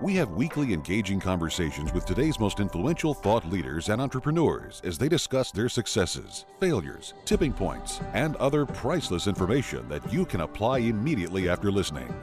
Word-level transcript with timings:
We 0.00 0.14
have 0.14 0.30
weekly 0.30 0.74
engaging 0.74 1.18
conversations 1.18 1.92
with 1.92 2.06
today's 2.06 2.38
most 2.38 2.60
influential 2.60 3.14
thought 3.14 3.44
leaders 3.50 3.88
and 3.88 4.00
entrepreneurs 4.00 4.80
as 4.84 4.96
they 4.96 5.08
discuss 5.08 5.50
their 5.50 5.68
successes, 5.68 6.46
failures, 6.60 7.14
tipping 7.24 7.52
points, 7.52 8.00
and 8.12 8.36
other 8.36 8.64
priceless 8.64 9.26
information 9.26 9.88
that 9.88 10.12
you 10.12 10.24
can 10.24 10.42
apply 10.42 10.78
immediately 10.78 11.48
after 11.48 11.72
listening. 11.72 12.14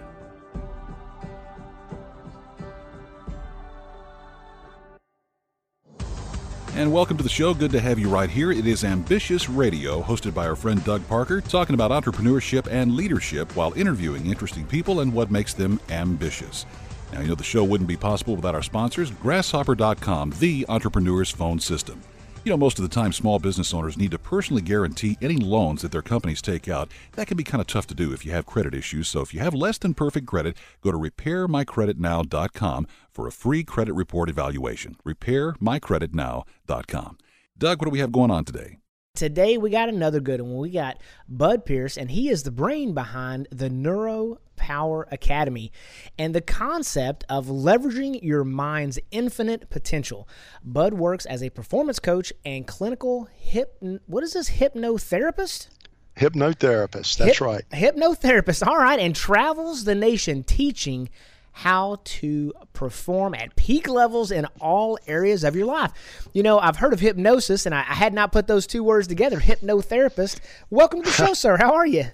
And 6.75 6.93
welcome 6.93 7.17
to 7.17 7.23
the 7.23 7.29
show. 7.29 7.53
Good 7.53 7.71
to 7.71 7.81
have 7.81 7.99
you 7.99 8.07
right 8.07 8.29
here. 8.29 8.53
It 8.53 8.67
is 8.67 8.85
Ambitious 8.85 9.49
Radio, 9.49 10.01
hosted 10.01 10.33
by 10.33 10.47
our 10.47 10.55
friend 10.55 10.81
Doug 10.85 11.05
Parker, 11.09 11.41
talking 11.41 11.73
about 11.73 11.91
entrepreneurship 11.91 12.71
and 12.71 12.95
leadership 12.95 13.53
while 13.53 13.73
interviewing 13.73 14.27
interesting 14.27 14.65
people 14.65 15.01
and 15.01 15.13
what 15.13 15.29
makes 15.29 15.53
them 15.53 15.77
ambitious. 15.89 16.65
Now, 17.11 17.21
you 17.21 17.27
know 17.27 17.35
the 17.35 17.43
show 17.43 17.63
wouldn't 17.63 17.87
be 17.87 17.97
possible 17.97 18.35
without 18.35 18.55
our 18.55 18.63
sponsors, 18.63 19.11
Grasshopper.com, 19.11 20.33
the 20.39 20.65
entrepreneur's 20.67 21.31
phone 21.31 21.59
system. 21.59 22.01
You 22.45 22.51
know, 22.51 22.57
most 22.57 22.77
of 22.77 22.83
the 22.83 22.93
time, 22.93 23.11
small 23.11 23.39
business 23.39 23.73
owners 23.73 23.97
need 23.97 24.11
to 24.11 24.19
personally 24.19 24.61
guarantee 24.61 25.17
any 25.19 25.37
loans 25.37 25.81
that 25.81 25.91
their 25.91 26.03
companies 26.03 26.43
take 26.43 26.67
out. 26.67 26.91
That 27.13 27.25
can 27.25 27.37
be 27.37 27.43
kind 27.43 27.59
of 27.59 27.65
tough 27.65 27.87
to 27.87 27.95
do 27.95 28.13
if 28.13 28.23
you 28.23 28.33
have 28.33 28.45
credit 28.45 28.75
issues. 28.75 29.07
So 29.07 29.21
if 29.21 29.33
you 29.33 29.39
have 29.39 29.55
less 29.55 29.79
than 29.79 29.95
perfect 29.95 30.27
credit, 30.27 30.55
go 30.81 30.91
to 30.91 30.97
repairmycreditnow.com 30.97 32.87
for 33.09 33.25
a 33.25 33.31
free 33.31 33.63
credit 33.63 33.93
report 33.93 34.29
evaluation. 34.29 34.95
Repairmycreditnow.com. 35.03 37.17
Doug, 37.57 37.79
what 37.79 37.85
do 37.85 37.91
we 37.91 37.99
have 37.99 38.11
going 38.11 38.29
on 38.29 38.45
today? 38.45 38.77
Today 39.15 39.57
we 39.57 39.69
got 39.69 39.89
another 39.89 40.19
good 40.19 40.41
one. 40.41 40.57
We 40.57 40.69
got 40.69 40.97
Bud 41.27 41.65
Pierce, 41.65 41.97
and 41.97 42.11
he 42.11 42.29
is 42.29 42.43
the 42.43 42.51
brain 42.51 42.93
behind 42.93 43.47
the 43.49 43.69
Neuro 43.69 44.39
Power 44.57 45.07
Academy 45.11 45.71
and 46.17 46.35
the 46.35 46.41
concept 46.41 47.23
of 47.29 47.47
leveraging 47.47 48.21
your 48.21 48.43
mind's 48.43 48.99
infinite 49.11 49.69
potential. 49.69 50.27
Bud 50.63 50.93
works 50.93 51.25
as 51.25 51.41
a 51.41 51.49
performance 51.49 51.99
coach 51.99 52.33
and 52.45 52.67
clinical 52.67 53.29
hip. 53.35 53.77
What 54.05 54.23
is 54.23 54.33
this 54.33 54.49
hypnotherapist? 54.49 55.69
Hypnotherapist. 56.17 57.17
That's 57.17 57.37
hip, 57.37 57.41
right. 57.41 57.63
Hypnotherapist. 57.71 58.65
All 58.65 58.77
right, 58.77 58.99
and 58.99 59.15
travels 59.15 59.83
the 59.83 59.95
nation 59.95 60.43
teaching 60.43 61.09
how 61.57 61.97
to 62.03 62.51
perform 62.73 63.33
at 63.33 63.55
peak 63.55 63.87
levels 63.87 64.29
in 64.29 64.45
all 64.59 64.99
areas 65.07 65.45
of 65.45 65.55
your 65.55 65.65
life. 65.65 65.89
You 66.33 66.43
know, 66.43 66.59
I've 66.59 66.75
heard 66.75 66.91
of 66.91 66.99
hypnosis, 66.99 67.65
and 67.65 67.73
I, 67.73 67.79
I 67.79 67.93
had 67.93 68.13
not 68.13 68.33
put 68.33 68.45
those 68.45 68.67
two 68.67 68.83
words 68.83 69.07
together. 69.07 69.39
Hypnotherapist. 69.39 70.41
Welcome 70.69 71.01
to 71.03 71.05
the 71.05 71.15
show, 71.15 71.33
sir. 71.33 71.55
How 71.55 71.73
are 71.75 71.87
you? 71.87 72.07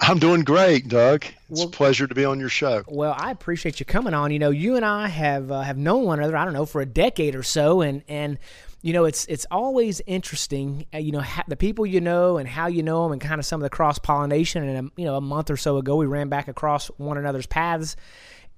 I'm 0.00 0.18
doing 0.18 0.44
great, 0.44 0.88
Doug. 0.88 1.26
It's 1.50 1.60
well, 1.60 1.68
a 1.68 1.70
pleasure 1.70 2.06
to 2.06 2.14
be 2.14 2.24
on 2.24 2.40
your 2.40 2.48
show. 2.48 2.82
Well, 2.88 3.14
I 3.18 3.30
appreciate 3.30 3.80
you 3.80 3.86
coming 3.86 4.14
on. 4.14 4.32
You 4.32 4.38
know, 4.38 4.50
you 4.50 4.76
and 4.76 4.84
I 4.84 5.08
have 5.08 5.52
uh, 5.52 5.60
have 5.60 5.76
known 5.76 6.06
one 6.06 6.18
another. 6.18 6.38
I 6.38 6.46
don't 6.46 6.54
know 6.54 6.64
for 6.64 6.80
a 6.80 6.86
decade 6.86 7.34
or 7.34 7.42
so, 7.42 7.82
and 7.82 8.02
and 8.08 8.38
you 8.80 8.94
know, 8.94 9.04
it's 9.04 9.26
it's 9.26 9.44
always 9.50 10.00
interesting. 10.06 10.86
Uh, 10.94 10.98
you 10.98 11.12
know, 11.12 11.20
ha- 11.20 11.44
the 11.46 11.56
people 11.56 11.84
you 11.84 12.00
know 12.00 12.38
and 12.38 12.48
how 12.48 12.68
you 12.68 12.82
know 12.82 13.02
them, 13.02 13.12
and 13.12 13.20
kind 13.20 13.38
of 13.40 13.44
some 13.44 13.60
of 13.60 13.62
the 13.62 13.68
cross 13.68 13.98
pollination. 13.98 14.66
And 14.66 14.78
um, 14.78 14.92
you 14.96 15.04
know, 15.04 15.16
a 15.16 15.20
month 15.20 15.50
or 15.50 15.58
so 15.58 15.76
ago, 15.76 15.96
we 15.96 16.06
ran 16.06 16.30
back 16.30 16.48
across 16.48 16.86
one 16.96 17.18
another's 17.18 17.46
paths 17.46 17.94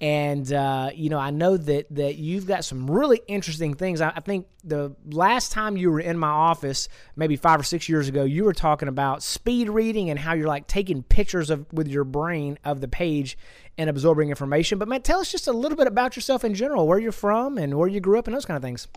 and 0.03 0.53
uh, 0.53 0.91
you 0.93 1.09
know, 1.11 1.19
I 1.19 1.31
know 1.31 1.57
that 1.57 1.87
that 1.95 2.17
you've 2.17 2.45
got 2.45 2.65
some 2.65 2.91
really 2.91 3.23
interesting 3.29 3.75
things. 3.75 4.01
I, 4.01 4.09
I, 4.09 4.21
think 4.21 4.49
the 4.65 4.97
last 5.07 5.53
time 5.53 5.77
you 5.77 5.93
were 5.93 6.01
in 6.01 6.19
my 6.19 6.29
office, 6.29 6.89
maybe 7.15 7.37
five 7.37 7.61
or 7.61 7.63
six 7.63 7.89
years 7.89 8.09
ago, 8.09 8.25
you 8.25 8.43
were 8.43 8.53
talking 8.53 8.89
about 8.89 9.23
speed 9.23 9.71
reading 9.71 10.11
and 10.11 10.19
how 10.19 10.35
you're 10.35 10.49
like 10.49 10.67
taking 10.67 11.05
pictures 11.05 11.51
of 11.51 11.73
with 11.73 11.87
your 11.87 12.03
brain 12.03 12.59
of 12.65 12.81
the 12.81 12.89
page 12.89 13.39
and 13.79 13.89
absorbing 13.89 14.31
information. 14.31 14.81
But 14.81 14.89
man, 14.89 15.03
tell 15.03 15.21
us 15.21 15.31
just 15.31 15.47
a 15.47 15.53
little 15.53 15.79
bit 15.79 15.87
about 15.87 16.17
yourself 16.17 16.45
in 16.45 16.55
general, 16.55 16.89
where 16.89 16.99
you're 16.99 17.13
from 17.13 17.57
and 17.57 17.79
where 17.79 17.89
you 17.89 18.01
grew 18.01 18.19
up 18.19 18.27
and 18.27 18.35
those 18.35 18.45
kind 18.45 18.57
of 18.57 18.63
things. 18.63 18.89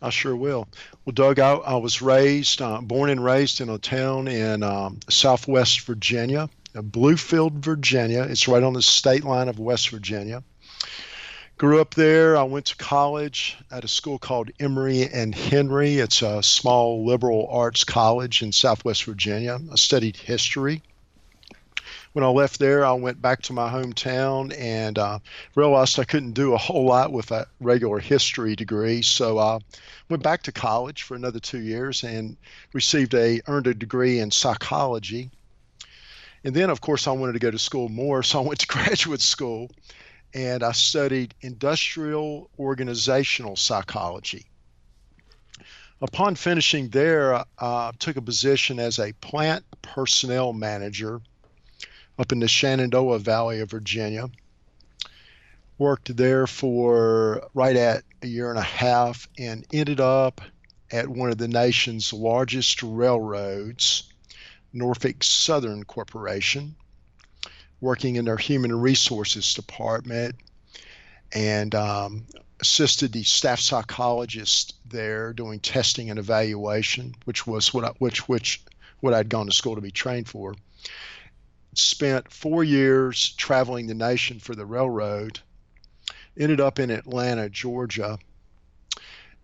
I 0.00 0.10
sure 0.10 0.36
will. 0.36 0.68
Well, 1.04 1.12
Doug, 1.12 1.40
I, 1.40 1.54
I 1.54 1.76
was 1.76 2.00
raised, 2.00 2.62
uh, 2.62 2.80
born 2.80 3.10
and 3.10 3.22
raised 3.22 3.60
in 3.60 3.68
a 3.68 3.78
town 3.78 4.28
in 4.28 4.62
um, 4.62 5.00
Southwest 5.08 5.80
Virginia 5.80 6.48
Bluefield, 6.82 7.52
Virginia. 7.54 8.22
It's 8.22 8.48
right 8.48 8.62
on 8.62 8.72
the 8.72 8.82
state 8.82 9.24
line 9.24 9.48
of 9.48 9.58
West 9.58 9.90
Virginia. 9.90 10.42
Grew 11.58 11.80
up 11.80 11.94
there. 11.94 12.36
I 12.36 12.42
went 12.42 12.66
to 12.66 12.76
college 12.76 13.56
at 13.70 13.84
a 13.84 13.88
school 13.88 14.18
called 14.18 14.50
Emory 14.60 15.08
and 15.08 15.34
Henry. 15.34 15.96
It's 15.98 16.20
a 16.20 16.42
small 16.42 17.06
liberal 17.06 17.48
arts 17.50 17.82
college 17.82 18.42
in 18.42 18.52
Southwest 18.52 19.04
Virginia. 19.04 19.58
I 19.72 19.76
studied 19.76 20.16
history. 20.16 20.82
When 22.12 22.24
I 22.24 22.28
left 22.28 22.58
there, 22.58 22.84
I 22.84 22.92
went 22.92 23.22
back 23.22 23.42
to 23.42 23.54
my 23.54 23.70
hometown 23.70 24.54
and 24.58 24.98
uh, 24.98 25.18
realized 25.54 25.98
I 25.98 26.04
couldn't 26.04 26.32
do 26.32 26.52
a 26.52 26.58
whole 26.58 26.84
lot 26.84 27.12
with 27.12 27.30
a 27.30 27.46
regular 27.60 28.00
history 28.00 28.54
degree. 28.54 29.00
So 29.00 29.38
I 29.38 29.58
went 30.10 30.22
back 30.22 30.42
to 30.42 30.52
college 30.52 31.04
for 31.04 31.14
another 31.14 31.40
two 31.40 31.60
years 31.60 32.04
and 32.04 32.36
received 32.74 33.14
a 33.14 33.40
earned 33.46 33.66
a 33.66 33.74
degree 33.74 34.18
in 34.18 34.30
psychology 34.30 35.30
and 36.46 36.54
then, 36.54 36.70
of 36.70 36.80
course, 36.80 37.08
I 37.08 37.10
wanted 37.10 37.32
to 37.32 37.40
go 37.40 37.50
to 37.50 37.58
school 37.58 37.88
more, 37.88 38.22
so 38.22 38.40
I 38.40 38.46
went 38.46 38.60
to 38.60 38.66
graduate 38.68 39.20
school 39.20 39.68
and 40.32 40.62
I 40.62 40.70
studied 40.70 41.34
industrial 41.40 42.50
organizational 42.56 43.56
psychology. 43.56 44.46
Upon 46.00 46.36
finishing 46.36 46.90
there, 46.90 47.44
I 47.58 47.90
took 47.98 48.16
a 48.16 48.22
position 48.22 48.78
as 48.78 49.00
a 49.00 49.12
plant 49.14 49.64
personnel 49.82 50.52
manager 50.52 51.20
up 52.16 52.30
in 52.30 52.38
the 52.38 52.46
Shenandoah 52.46 53.18
Valley 53.18 53.58
of 53.58 53.68
Virginia. 53.68 54.28
Worked 55.78 56.16
there 56.16 56.46
for 56.46 57.48
right 57.54 57.74
at 57.74 58.04
a 58.22 58.28
year 58.28 58.50
and 58.50 58.58
a 58.58 58.62
half 58.62 59.28
and 59.36 59.66
ended 59.72 59.98
up 59.98 60.40
at 60.92 61.08
one 61.08 61.30
of 61.30 61.38
the 61.38 61.48
nation's 61.48 62.12
largest 62.12 62.84
railroads 62.84 64.12
Norfolk 64.72 65.22
Southern 65.22 65.84
Corporation, 65.84 66.74
working 67.80 68.16
in 68.16 68.24
their 68.24 68.36
human 68.36 68.78
resources 68.78 69.54
department, 69.54 70.36
and 71.32 71.74
um, 71.74 72.26
assisted 72.60 73.12
the 73.12 73.22
staff 73.22 73.60
psychologist 73.60 74.74
there 74.88 75.32
doing 75.32 75.60
testing 75.60 76.10
and 76.10 76.18
evaluation, 76.18 77.14
which 77.24 77.46
was 77.46 77.74
what 77.74 77.84
I, 77.84 77.88
which 77.98 78.28
which 78.28 78.62
what 79.00 79.14
I'd 79.14 79.28
gone 79.28 79.46
to 79.46 79.52
school 79.52 79.74
to 79.74 79.80
be 79.80 79.90
trained 79.90 80.28
for. 80.28 80.54
Spent 81.74 82.32
four 82.32 82.64
years 82.64 83.34
traveling 83.34 83.86
the 83.86 83.94
nation 83.94 84.40
for 84.40 84.54
the 84.54 84.64
railroad. 84.64 85.40
Ended 86.38 86.60
up 86.60 86.78
in 86.78 86.90
Atlanta, 86.90 87.48
Georgia, 87.48 88.18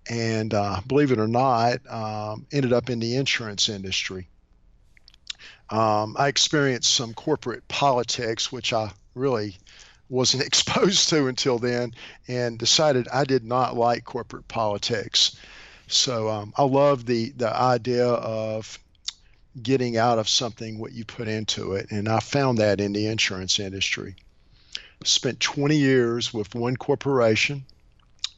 and 0.08 0.52
uh, 0.52 0.80
believe 0.86 1.12
it 1.12 1.18
or 1.18 1.28
not, 1.28 1.78
um, 1.90 2.46
ended 2.52 2.72
up 2.72 2.90
in 2.90 2.98
the 2.98 3.16
insurance 3.16 3.68
industry. 3.68 4.28
Um, 5.70 6.16
I 6.18 6.28
experienced 6.28 6.94
some 6.94 7.14
corporate 7.14 7.66
politics, 7.68 8.52
which 8.52 8.72
I 8.72 8.92
really 9.14 9.56
wasn't 10.08 10.42
exposed 10.46 11.08
to 11.08 11.26
until 11.26 11.58
then, 11.58 11.94
and 12.28 12.58
decided 12.58 13.08
I 13.08 13.24
did 13.24 13.44
not 13.44 13.76
like 13.76 14.04
corporate 14.04 14.48
politics. 14.48 15.36
So 15.88 16.28
um, 16.28 16.52
I 16.56 16.62
love 16.64 17.06
the 17.06 17.30
the 17.30 17.54
idea 17.54 18.06
of 18.06 18.78
getting 19.60 19.96
out 19.98 20.18
of 20.18 20.28
something 20.28 20.78
what 20.78 20.92
you 20.92 21.04
put 21.04 21.28
into 21.28 21.72
it, 21.72 21.90
and 21.90 22.08
I 22.08 22.20
found 22.20 22.58
that 22.58 22.80
in 22.80 22.92
the 22.92 23.06
insurance 23.06 23.58
industry. 23.58 24.16
Spent 25.04 25.40
20 25.40 25.76
years 25.76 26.32
with 26.32 26.54
one 26.54 26.76
corporation. 26.76 27.64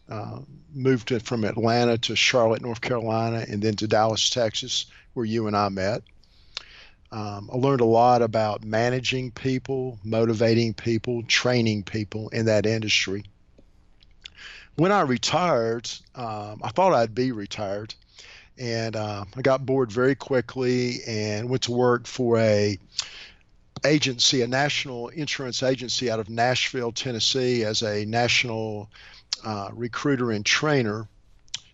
Uh, 0.09 0.41
moved 0.75 1.11
from 1.23 1.45
Atlanta 1.45 1.97
to 1.97 2.15
Charlotte, 2.15 2.61
North 2.61 2.83
Carolina, 2.83 3.47
and 3.49 3.63
then 3.63 3.75
to 3.77 3.87
Dallas, 3.87 4.29
Texas, 4.29 4.87
where 5.15 5.25
you 5.25 5.47
and 5.47 5.57
I 5.57 5.71
met. 5.71 6.03
Um, 7.15 7.49
I 7.53 7.57
learned 7.57 7.81
a 7.81 7.85
lot 7.85 8.23
about 8.23 8.65
managing 8.65 9.31
people, 9.31 10.01
motivating 10.03 10.75
people, 10.75 11.23
training 11.23 11.85
people 11.85 12.29
in 12.31 12.47
that 12.47 12.67
industry. 12.67 13.23
When 14.75 14.91
I 14.91 15.03
retired, 15.03 15.89
um, 16.17 16.61
I 16.65 16.71
thought 16.71 16.93
I'd 16.93 17.15
be 17.15 17.31
retired, 17.31 17.95
and 18.59 18.97
uh, 18.97 19.27
I 19.37 19.43
got 19.43 19.65
bored 19.65 19.93
very 19.93 20.17
quickly 20.17 21.05
and 21.07 21.49
went 21.49 21.63
to 21.63 21.73
work 21.73 22.09
for 22.09 22.37
a 22.39 22.77
agency, 23.85 24.43
a 24.43 24.49
national 24.49 25.11
insurance 25.11 25.63
agency 25.63 26.11
out 26.11 26.19
of 26.19 26.29
Nashville, 26.29 26.91
Tennessee, 26.91 27.63
as 27.63 27.83
a 27.83 28.05
national 28.07 28.91
uh, 29.45 29.69
recruiter 29.73 30.33
and 30.33 30.45
trainer, 30.45 31.07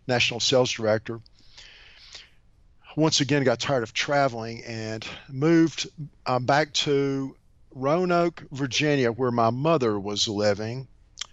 national 0.07 0.41
sales 0.41 0.71
director 0.71 1.19
once 3.01 3.23
again 3.23 3.43
got 3.45 3.59
tired 3.59 3.83
of 3.83 3.95
traveling 3.95 4.63
and 4.65 5.07
moved 5.31 5.89
uh, 6.27 6.39
back 6.39 6.73
to 6.75 7.35
Roanoke, 7.75 8.43
Virginia, 8.53 9.11
where 9.11 9.31
my 9.31 9.49
mother 9.49 9.99
was 9.99 10.29
living. 10.29 10.87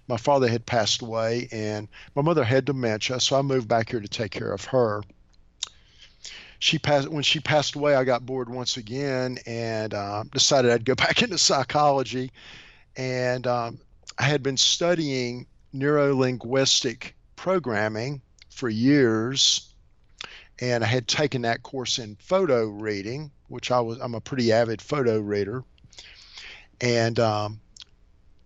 My 0.08 0.16
father 0.16 0.48
had 0.48 0.66
passed 0.66 1.02
away, 1.02 1.50
and 1.52 1.90
my 2.16 2.22
mother 2.22 2.46
had 2.46 2.64
dementia, 2.64 3.20
so 3.20 3.38
I 3.38 3.42
moved 3.42 3.68
back 3.68 3.90
here 3.90 4.00
to 4.00 4.08
take 4.08 4.32
care 4.32 4.54
of 4.54 4.64
her. 4.66 5.04
She 6.60 6.80
passed 6.80 7.10
when 7.10 7.24
she 7.24 7.42
passed 7.42 7.76
away. 7.76 7.96
I 7.96 8.06
got 8.06 8.26
bored 8.26 8.50
once 8.50 8.78
again 8.78 9.38
and 9.46 9.94
uh, 9.94 10.24
decided 10.32 10.72
I'd 10.72 10.86
go 10.86 10.96
back 10.96 11.22
into 11.22 11.38
psychology. 11.38 12.32
And 12.96 13.46
um, 13.46 13.80
I 14.18 14.24
had 14.24 14.42
been 14.42 14.58
studying 14.58 15.46
neuro 15.74 16.16
linguistic 16.16 17.16
programming 17.36 18.22
for 18.50 18.70
years, 18.70 19.67
and 20.60 20.84
I 20.84 20.88
had 20.88 21.08
taken 21.08 21.44
that 21.44 21.64
course 21.64 22.00
in 22.00 22.16
photo 22.16 22.66
reading, 22.66 23.32
which 23.48 23.72
I 23.72 23.80
was 23.80 24.00
I'm 24.00 24.16
a 24.16 24.22
pretty 24.22 24.52
avid 24.52 24.82
photo 24.82 25.20
reader, 25.20 25.64
and 26.82 27.20
um, 27.20 27.60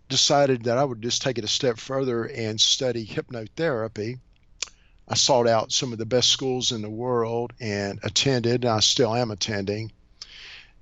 decided 0.10 0.63
that 0.66 0.78
I 0.78 0.84
would 0.84 1.02
just 1.02 1.22
take 1.22 1.38
it 1.38 1.44
a 1.44 1.48
step 1.48 1.78
further 1.78 2.25
and 2.25 2.60
study 2.60 3.06
hypnotherapy. 3.06 4.19
I 5.08 5.16
sought 5.16 5.48
out 5.48 5.72
some 5.72 5.92
of 5.92 5.98
the 5.98 6.06
best 6.06 6.30
schools 6.30 6.72
in 6.72 6.81
the 6.81 6.90
world 6.90 7.54
and 7.60 8.00
attended, 8.04 8.64
and 8.64 8.74
I 8.74 8.80
still 8.80 9.16
am 9.16 9.31
attending. 9.31 9.92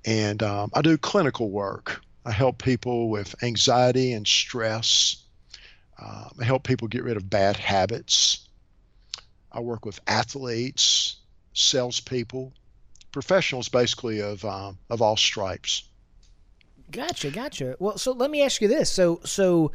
And 0.05 0.43
um, 0.43 0.71
I 0.73 0.81
do 0.81 0.97
clinical 0.97 1.49
work. 1.49 2.01
I 2.25 2.31
help 2.31 2.61
people 2.61 3.09
with 3.09 3.41
anxiety 3.43 4.13
and 4.13 4.27
stress. 4.27 5.23
Um, 5.99 6.31
I 6.39 6.43
help 6.43 6.63
people 6.63 6.87
get 6.87 7.03
rid 7.03 7.17
of 7.17 7.29
bad 7.29 7.57
habits. 7.57 8.47
I 9.51 9.61
work 9.61 9.85
with 9.85 9.99
athletes, 10.05 11.17
salespeople, 11.59 12.53
professionals 13.11 13.69
basically 13.69 14.21
of 14.21 14.43
um, 14.45 14.77
of 14.89 15.01
all 15.01 15.17
stripes. 15.17 15.83
Gotcha, 16.91 17.29
gotcha. 17.29 17.75
Well, 17.79 17.97
so 17.97 18.13
let 18.13 18.31
me 18.31 18.41
ask 18.41 18.61
you 18.61 18.67
this. 18.67 18.89
So, 18.89 19.19
so 19.23 19.71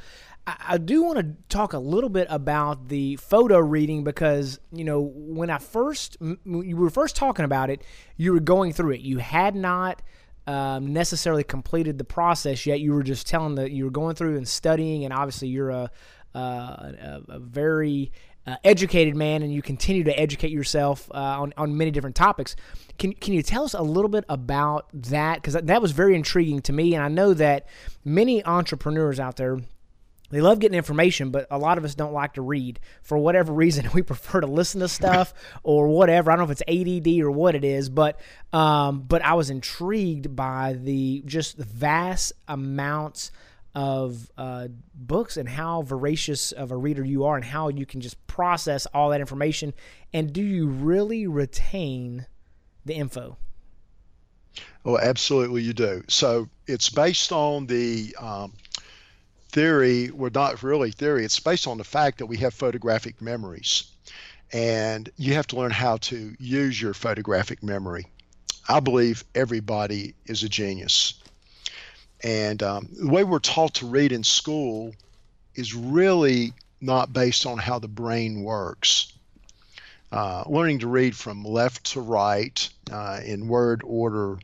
I, 0.46 0.78
do 0.78 1.04
want 1.04 1.18
to 1.18 1.36
talk 1.48 1.72
a 1.72 1.78
little 1.78 2.10
bit 2.10 2.26
about 2.28 2.88
the 2.88 3.16
photo 3.16 3.58
reading 3.58 4.02
because 4.02 4.58
you 4.72 4.84
know 4.84 5.00
when 5.00 5.48
I 5.48 5.58
first 5.58 6.16
you 6.20 6.76
were 6.76 6.90
first 6.90 7.14
talking 7.16 7.44
about 7.44 7.70
it, 7.70 7.82
you 8.16 8.32
were 8.32 8.40
going 8.40 8.72
through 8.72 8.92
it. 8.92 9.00
You 9.00 9.18
had 9.18 9.54
not 9.54 10.02
um, 10.46 10.92
necessarily 10.92 11.44
completed 11.44 11.98
the 11.98 12.04
process 12.04 12.66
yet. 12.66 12.80
You 12.80 12.92
were 12.92 13.02
just 13.02 13.26
telling 13.26 13.54
that 13.56 13.70
you 13.70 13.84
were 13.84 13.90
going 13.90 14.16
through 14.16 14.36
and 14.36 14.48
studying, 14.48 15.04
and 15.04 15.14
obviously 15.14 15.48
you're 15.48 15.70
a 15.70 15.90
uh, 16.34 16.38
a, 16.38 17.20
a, 17.28 17.38
very 17.38 18.10
uh, 18.46 18.56
educated 18.64 19.16
man, 19.16 19.42
and 19.42 19.52
you 19.52 19.62
continue 19.62 20.04
to 20.04 20.18
educate 20.18 20.50
yourself 20.50 21.10
uh, 21.12 21.40
on 21.40 21.54
on 21.56 21.76
many 21.76 21.90
different 21.90 22.16
topics. 22.16 22.56
Can 22.98 23.12
can 23.12 23.34
you 23.34 23.42
tell 23.42 23.64
us 23.64 23.74
a 23.74 23.82
little 23.82 24.10
bit 24.10 24.24
about 24.28 24.88
that? 24.92 25.36
Because 25.36 25.54
that 25.54 25.82
was 25.82 25.92
very 25.92 26.14
intriguing 26.14 26.60
to 26.62 26.72
me, 26.72 26.94
and 26.94 27.02
I 27.02 27.08
know 27.08 27.34
that 27.34 27.66
many 28.04 28.44
entrepreneurs 28.44 29.18
out 29.18 29.36
there 29.36 29.58
they 30.30 30.40
love 30.40 30.58
getting 30.58 30.76
information, 30.76 31.30
but 31.30 31.46
a 31.48 31.58
lot 31.58 31.78
of 31.78 31.84
us 31.84 31.94
don't 31.94 32.12
like 32.12 32.34
to 32.34 32.42
read 32.42 32.80
for 33.02 33.16
whatever 33.16 33.52
reason. 33.64 33.88
We 33.94 34.02
prefer 34.02 34.40
to 34.40 34.46
listen 34.46 34.80
to 34.80 34.88
stuff 34.88 35.32
or 35.62 35.88
whatever. 35.88 36.30
I 36.30 36.36
don't 36.36 36.46
know 36.46 36.52
if 36.52 36.60
it's 36.60 37.06
ADD 37.06 37.20
or 37.20 37.30
what 37.30 37.54
it 37.54 37.64
is, 37.64 37.88
but 37.88 38.20
um, 38.52 39.02
but 39.02 39.22
I 39.22 39.34
was 39.34 39.50
intrigued 39.50 40.34
by 40.34 40.72
the 40.72 41.22
just 41.24 41.56
vast 41.56 42.32
amounts 42.48 43.30
of 43.74 44.30
uh, 44.38 44.68
books 44.94 45.36
and 45.36 45.48
how 45.48 45.82
voracious 45.82 46.52
of 46.52 46.70
a 46.70 46.76
reader 46.76 47.04
you 47.04 47.24
are, 47.24 47.36
and 47.36 47.44
how 47.44 47.68
you 47.68 47.86
can 47.86 48.00
just 48.00 48.24
process 48.26 48.86
all 48.94 49.10
that 49.10 49.20
information. 49.20 49.74
And 50.12 50.32
do 50.32 50.42
you 50.42 50.66
really 50.68 51.26
retain 51.26 52.26
the 52.84 52.94
info? 52.94 53.36
Oh, 54.84 54.98
absolutely, 54.98 55.62
you 55.62 55.72
do. 55.72 56.04
So 56.08 56.48
it's 56.66 56.88
based 56.90 57.32
on 57.32 57.66
the 57.66 58.14
um, 58.20 58.52
theory, 59.48 60.10
well, 60.10 60.30
not 60.32 60.62
really 60.62 60.90
theory, 60.90 61.24
it's 61.24 61.40
based 61.40 61.66
on 61.66 61.78
the 61.78 61.84
fact 61.84 62.18
that 62.18 62.26
we 62.26 62.36
have 62.38 62.54
photographic 62.54 63.20
memories. 63.20 63.90
And 64.52 65.10
you 65.16 65.34
have 65.34 65.46
to 65.48 65.56
learn 65.56 65.72
how 65.72 65.96
to 65.96 66.34
use 66.38 66.80
your 66.80 66.94
photographic 66.94 67.62
memory. 67.62 68.06
I 68.68 68.80
believe 68.80 69.24
everybody 69.34 70.14
is 70.26 70.42
a 70.42 70.48
genius. 70.48 71.14
And 72.24 72.62
um, 72.62 72.88
the 72.90 73.08
way 73.08 73.22
we're 73.22 73.38
taught 73.38 73.74
to 73.74 73.86
read 73.86 74.10
in 74.10 74.24
school 74.24 74.94
is 75.54 75.74
really 75.74 76.54
not 76.80 77.12
based 77.12 77.44
on 77.44 77.58
how 77.58 77.78
the 77.78 77.88
brain 77.88 78.42
works. 78.42 79.12
Uh, 80.10 80.44
learning 80.46 80.78
to 80.78 80.86
read 80.86 81.14
from 81.14 81.44
left 81.44 81.92
to 81.92 82.00
right 82.00 82.68
uh, 82.90 83.20
in 83.24 83.46
word 83.46 83.82
order 83.84 84.38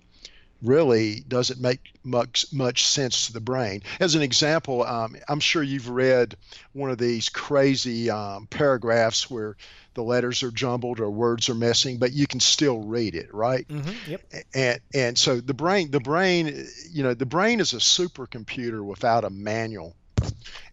really 0.63 1.21
doesn't 1.27 1.61
make 1.61 1.93
much 2.05 2.47
much 2.53 2.85
sense 2.85 3.27
to 3.27 3.33
the 3.33 3.41
brain. 3.41 3.83
As 3.99 4.15
an 4.15 4.23
example, 4.23 4.83
um, 4.85 5.17
I'm 5.29 5.41
sure 5.41 5.63
you've 5.63 5.89
read 5.89 6.37
one 6.73 6.91
of 6.91 6.99
these 6.99 7.29
crazy 7.29 8.11
um, 8.11 8.47
paragraphs 8.49 9.31
where 9.31 9.57
the 9.95 10.03
letters 10.03 10.43
are 10.43 10.51
jumbled 10.51 11.01
or 11.01 11.11
words 11.11 11.49
are 11.49 11.55
missing, 11.55 11.99
but 11.99 12.13
you 12.13 12.27
can 12.27 12.41
still 12.41 12.81
read 12.81 13.15
it, 13.15 13.33
right? 13.35 13.67
Mm-hmm, 13.69 14.11
yep. 14.11 14.23
And 14.55 14.81
and 14.95 15.19
so 15.19 15.41
the 15.41 15.55
brain, 15.55 15.91
the 15.91 16.01
brain, 16.01 16.67
you 16.91 17.03
know, 17.03 17.15
the 17.15 17.27
brain 17.27 17.61
is 17.61 17.73
a 17.73 17.79
supercomputer 17.79 18.85
without 18.85 19.25
a 19.25 19.31
manual. 19.31 19.97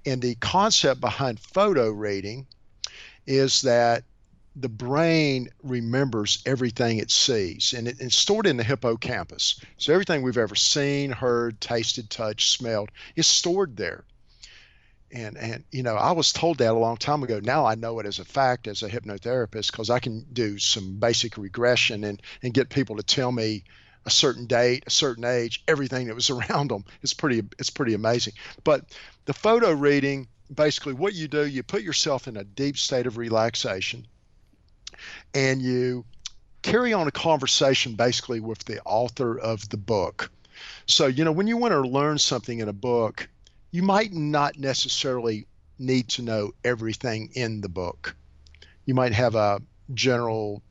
And 0.06 0.22
the 0.22 0.36
concept 0.36 1.01
behind 1.01 1.40
photo 1.40 1.90
reading 1.90 2.48
is 3.25 3.62
that 3.62 4.04
the 4.59 4.69
brain 4.69 5.50
remembers 5.62 6.42
everything 6.45 6.98
it 6.98 7.12
sees 7.12 7.74
and 7.77 7.88
it, 7.88 7.98
it's 8.00 8.15
stored 8.15 8.48
in 8.48 8.57
the 8.57 8.63
hippocampus. 8.63 9.62
So 9.77 9.94
everything 9.94 10.24
we've 10.24 10.38
ever 10.38 10.56
seen, 10.56 11.12
heard, 11.12 11.62
tasted, 11.62 12.09
touched, 12.09 12.51
smelled 12.51 12.89
is 13.15 13.27
stored 13.27 13.77
there. 13.77 14.04
And 15.12 15.38
and 15.38 15.63
you 15.71 15.83
know, 15.83 15.95
I 15.95 16.12
was 16.12 16.33
told 16.33 16.57
that 16.57 16.71
a 16.71 16.80
long 16.80 16.98
time 16.98 17.24
ago. 17.24 17.39
Now 17.42 17.65
I 17.65 17.75
know 17.75 18.00
it 18.00 18.07
as 18.07 18.19
a 18.19 18.25
fact 18.25 18.68
as 18.68 18.81
a 18.81 18.89
hypnotherapist 18.89 19.71
because 19.71 19.89
I 19.89 20.00
can 20.00 20.25
do 20.33 20.57
some 20.57 20.95
basic 20.95 21.38
regression 21.38 22.04
and 22.04 22.21
and 22.42 22.54
get 22.54 22.69
people 22.69 22.98
to 22.98 23.04
tell 23.04 23.31
me 23.31 23.63
a 24.06 24.09
certain 24.09 24.48
date, 24.48 24.83
a 24.88 24.89
certain 24.89 25.24
age, 25.24 25.63
everything 25.68 26.07
that 26.07 26.15
was 26.15 26.30
around 26.31 26.71
them. 26.71 26.83
It's 27.04 27.13
pretty 27.13 27.44
it's 27.59 27.69
pretty 27.69 27.94
amazing. 27.94 28.33
But 28.63 28.86
the 29.25 29.33
photo 29.33 29.71
reading 29.71 30.27
basically 30.54 30.94
what 30.94 31.13
you 31.13 31.27
do, 31.27 31.45
you 31.45 31.62
put 31.62 31.83
yourself 31.83 32.27
in 32.27 32.38
a 32.38 32.44
deep 32.44 32.77
state 32.77 33.06
of 33.06 33.18
relaxation 33.18 34.07
and 35.33 35.61
you 35.61 36.05
carry 36.61 36.94
on 36.94 37.07
a 37.07 37.11
conversation 37.11 37.95
basically 37.95 38.39
with 38.39 38.59
the 38.65 38.81
author 38.83 39.38
of 39.38 39.67
the 39.69 39.77
book. 39.77 40.31
So, 40.85 41.07
you 41.07 41.23
know, 41.23 41.31
when 41.31 41.47
you 41.47 41.57
want 41.57 41.73
to 41.73 41.81
learn 41.81 42.17
something 42.17 42.59
in 42.59 42.67
a 42.67 42.73
book, 42.73 43.27
you 43.71 43.83
might 43.83 44.13
not 44.13 44.57
necessarily 44.57 45.45
need 45.80 46.07
to 46.09 46.21
know 46.21 46.51
everything 46.63 47.30
in 47.33 47.61
the 47.61 47.69
book. 47.69 48.16
You 48.85 48.94
might 48.94 49.13
have 49.13 49.35
a 49.35 49.61
general 49.94 50.61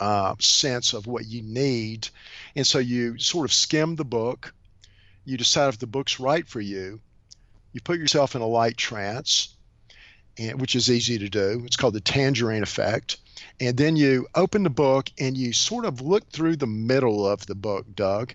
uh, 0.00 0.34
sense 0.38 0.92
of 0.92 1.06
what 1.06 1.26
you 1.26 1.42
need. 1.42 2.08
And 2.54 2.66
so 2.66 2.78
you 2.78 3.18
sort 3.18 3.44
of 3.44 3.52
skim 3.52 3.96
the 3.96 4.04
book, 4.04 4.52
you 5.24 5.36
decide 5.36 5.68
if 5.68 5.78
the 5.78 5.86
book's 5.86 6.20
right 6.20 6.46
for 6.46 6.60
you, 6.60 7.00
you 7.72 7.80
put 7.80 7.98
yourself 7.98 8.34
in 8.34 8.42
a 8.42 8.46
light 8.46 8.76
trance, 8.76 9.54
and, 10.38 10.60
which 10.60 10.74
is 10.74 10.90
easy 10.90 11.18
to 11.18 11.28
do. 11.28 11.62
It's 11.66 11.76
called 11.76 11.94
the 11.94 12.00
tangerine 12.00 12.62
effect. 12.62 13.18
And 13.60 13.76
then 13.76 13.96
you 13.96 14.26
open 14.34 14.62
the 14.62 14.70
book 14.70 15.10
and 15.18 15.36
you 15.36 15.52
sort 15.52 15.84
of 15.84 16.00
look 16.00 16.28
through 16.30 16.56
the 16.56 16.66
middle 16.66 17.26
of 17.26 17.46
the 17.46 17.54
book, 17.54 17.86
Doug, 17.94 18.34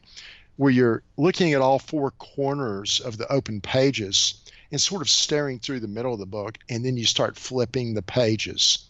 where 0.58 0.72
you're 0.72 1.04
looking 1.18 1.54
at 1.54 1.62
all 1.62 1.80
four 1.80 2.12
corners 2.12 3.00
of 3.00 3.18
the 3.18 3.32
open 3.32 3.62
pages 3.62 4.36
and 4.72 4.80
sort 4.80 5.02
of 5.02 5.10
staring 5.10 5.60
through 5.60 5.80
the 5.80 5.88
middle 5.88 6.14
of 6.14 6.20
the 6.20 6.26
book. 6.26 6.58
And 6.70 6.86
then 6.86 6.98
you 6.98 7.06
start 7.06 7.38
flipping 7.38 7.94
the 7.94 8.02
pages. 8.02 8.90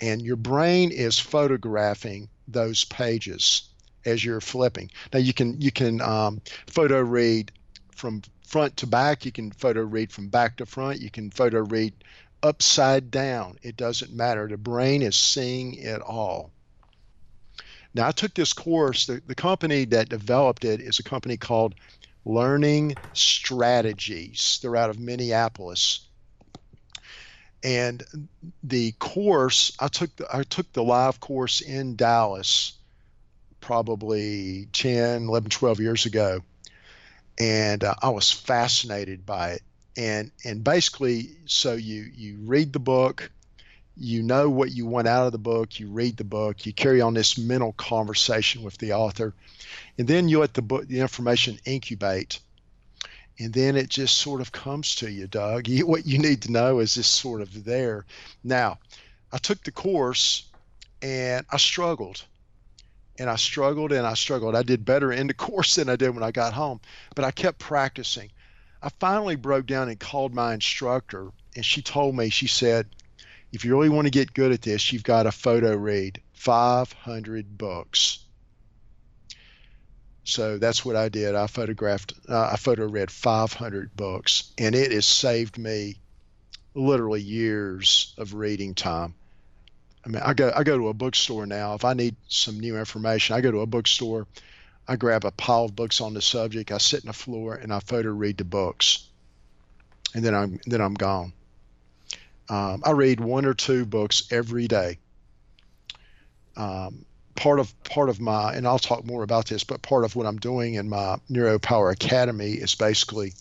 And 0.00 0.22
your 0.22 0.36
brain 0.36 0.90
is 0.90 1.18
photographing 1.18 2.28
those 2.48 2.84
pages 2.84 3.64
as 4.04 4.24
you're 4.24 4.40
flipping. 4.40 4.90
Now 5.12 5.18
you 5.18 5.34
can 5.34 5.60
you 5.60 5.70
can 5.70 6.00
um, 6.00 6.40
photo 6.66 7.00
read 7.00 7.52
from 7.94 8.22
front 8.46 8.76
to 8.78 8.86
back. 8.86 9.24
You 9.24 9.32
can 9.32 9.50
photo 9.50 9.82
read 9.82 10.10
from 10.10 10.28
back 10.28 10.56
to 10.56 10.66
front. 10.66 11.00
You 11.00 11.10
can 11.10 11.30
photo 11.30 11.60
read 11.60 11.92
upside 12.42 13.10
down. 13.10 13.58
It 13.62 13.76
doesn't 13.76 14.12
matter. 14.12 14.48
The 14.48 14.56
brain 14.56 15.02
is 15.02 15.16
seeing 15.16 15.74
it 15.74 16.00
all. 16.00 16.50
Now, 17.94 18.08
I 18.08 18.12
took 18.12 18.34
this 18.34 18.52
course. 18.52 19.06
The, 19.06 19.20
the 19.26 19.34
company 19.34 19.84
that 19.86 20.08
developed 20.08 20.64
it 20.64 20.80
is 20.80 20.98
a 20.98 21.02
company 21.02 21.36
called 21.36 21.74
Learning 22.24 22.94
Strategies. 23.12 24.58
They're 24.62 24.76
out 24.76 24.90
of 24.90 24.98
Minneapolis. 24.98 26.06
And 27.62 28.02
the 28.62 28.92
course, 28.92 29.72
I 29.80 29.88
took 29.88 30.14
the, 30.16 30.26
I 30.34 30.44
took 30.44 30.72
the 30.72 30.84
live 30.84 31.20
course 31.20 31.60
in 31.60 31.96
Dallas 31.96 32.74
probably 33.60 34.66
10, 34.72 35.24
11, 35.24 35.50
12 35.50 35.80
years 35.80 36.06
ago. 36.06 36.40
And 37.38 37.84
uh, 37.84 37.94
I 38.02 38.10
was 38.10 38.30
fascinated 38.32 39.26
by 39.26 39.50
it 39.50 39.62
and 39.96 40.30
and 40.44 40.62
basically 40.62 41.36
so 41.46 41.74
you 41.74 42.10
you 42.14 42.38
read 42.42 42.72
the 42.72 42.78
book 42.78 43.30
you 44.00 44.22
know 44.22 44.48
what 44.48 44.72
you 44.72 44.86
want 44.86 45.06
out 45.06 45.26
of 45.26 45.32
the 45.32 45.38
book, 45.38 45.78
you 45.78 45.88
read 45.88 46.16
the 46.16 46.24
book, 46.24 46.64
you 46.64 46.72
carry 46.72 47.02
on 47.02 47.12
this 47.12 47.36
mental 47.36 47.74
conversation 47.74 48.62
with 48.62 48.78
the 48.78 48.94
author, 48.94 49.34
and 49.98 50.08
then 50.08 50.26
you 50.26 50.40
let 50.40 50.54
the 50.54 50.62
book, 50.62 50.86
the 50.88 51.00
information 51.00 51.58
incubate, 51.66 52.40
and 53.38 53.52
then 53.52 53.76
it 53.76 53.90
just 53.90 54.16
sort 54.16 54.40
of 54.40 54.52
comes 54.52 54.94
to 54.96 55.10
you, 55.10 55.26
Doug. 55.26 55.68
You, 55.68 55.86
what 55.86 56.06
you 56.06 56.18
need 56.18 56.42
to 56.42 56.52
know 56.52 56.78
is 56.78 56.94
just 56.94 57.14
sort 57.14 57.42
of 57.42 57.64
there. 57.64 58.06
Now, 58.42 58.78
I 59.32 59.38
took 59.38 59.62
the 59.62 59.70
course, 59.70 60.44
and 61.02 61.44
I 61.50 61.58
struggled, 61.58 62.24
and 63.18 63.28
I 63.28 63.36
struggled 63.36 63.92
and 63.92 64.06
I 64.06 64.14
struggled. 64.14 64.56
I 64.56 64.62
did 64.62 64.84
better 64.84 65.12
in 65.12 65.26
the 65.26 65.34
course 65.46 65.74
than 65.74 65.90
I 65.90 65.96
did 65.96 66.14
when 66.14 66.22
I 66.22 66.30
got 66.30 66.54
home, 66.54 66.80
but 67.14 67.24
I 67.26 67.30
kept 67.32 67.58
practicing. 67.58 68.30
I 68.82 68.88
finally 68.98 69.36
broke 69.36 69.66
down 69.66 69.88
and 69.88 69.98
called 69.98 70.34
my 70.34 70.54
instructor, 70.54 71.28
and 71.54 71.64
she 71.64 71.82
told 71.82 72.16
me, 72.16 72.30
she 72.30 72.46
said, 72.46 72.86
if 73.52 73.64
you 73.64 73.76
really 73.76 73.88
want 73.88 74.06
to 74.06 74.10
get 74.10 74.32
good 74.32 74.52
at 74.52 74.62
this, 74.62 74.92
you've 74.92 75.02
got 75.02 75.24
to 75.24 75.32
photo 75.32 75.76
read 75.76 76.20
500 76.34 77.58
books. 77.58 78.20
So 80.24 80.58
that's 80.58 80.84
what 80.84 80.96
I 80.96 81.08
did. 81.08 81.34
I 81.34 81.46
photographed, 81.46 82.14
uh, 82.28 82.50
I 82.52 82.56
photo 82.56 82.86
read 82.86 83.10
500 83.10 83.94
books, 83.96 84.52
and 84.56 84.74
it 84.74 84.92
has 84.92 85.06
saved 85.06 85.58
me 85.58 85.96
literally 86.74 87.20
years 87.20 88.14
of 88.16 88.34
reading 88.34 88.74
time. 88.74 89.14
I 90.04 90.08
mean, 90.08 90.22
I 90.22 90.32
go 90.32 90.50
I 90.54 90.62
go 90.62 90.78
to 90.78 90.88
a 90.88 90.94
bookstore 90.94 91.46
now. 91.46 91.74
If 91.74 91.84
I 91.84 91.92
need 91.92 92.16
some 92.28 92.58
new 92.58 92.78
information, 92.78 93.36
I 93.36 93.40
go 93.40 93.50
to 93.50 93.60
a 93.60 93.66
bookstore. 93.66 94.26
I 94.90 94.96
grab 94.96 95.24
a 95.24 95.30
pile 95.30 95.66
of 95.66 95.76
books 95.76 96.00
on 96.00 96.14
the 96.14 96.20
subject. 96.20 96.72
I 96.72 96.78
sit 96.78 97.04
on 97.04 97.06
the 97.06 97.12
floor 97.12 97.54
and 97.54 97.72
I 97.72 97.78
photo 97.78 98.10
read 98.10 98.38
the 98.38 98.44
books, 98.44 99.06
and 100.16 100.24
then 100.24 100.34
I'm 100.34 100.58
then 100.66 100.80
I'm 100.80 100.94
gone. 100.94 101.32
Um, 102.48 102.82
I 102.84 102.90
read 102.90 103.20
one 103.20 103.46
or 103.46 103.54
two 103.54 103.86
books 103.86 104.24
every 104.32 104.66
day. 104.66 104.98
Um, 106.56 107.04
part 107.36 107.60
of 107.60 107.72
part 107.84 108.08
of 108.08 108.20
my 108.20 108.52
and 108.52 108.66
I'll 108.66 108.80
talk 108.80 109.04
more 109.04 109.22
about 109.22 109.46
this, 109.46 109.62
but 109.62 109.80
part 109.80 110.04
of 110.04 110.16
what 110.16 110.26
I'm 110.26 110.38
doing 110.38 110.74
in 110.74 110.88
my 110.88 111.18
Neuropower 111.30 111.92
Academy 111.92 112.54
is 112.54 112.74
basically 112.74 113.34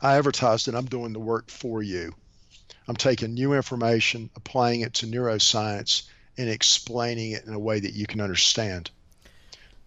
I 0.00 0.16
advertise 0.16 0.66
that 0.66 0.76
I'm 0.76 0.86
doing 0.86 1.12
the 1.12 1.18
work 1.18 1.50
for 1.50 1.82
you. 1.82 2.14
I'm 2.86 2.94
taking 2.94 3.34
new 3.34 3.54
information, 3.54 4.30
applying 4.36 4.82
it 4.82 4.94
to 4.94 5.06
neuroscience, 5.06 6.04
and 6.38 6.48
explaining 6.48 7.32
it 7.32 7.46
in 7.46 7.52
a 7.52 7.58
way 7.58 7.80
that 7.80 7.94
you 7.94 8.06
can 8.06 8.20
understand. 8.20 8.92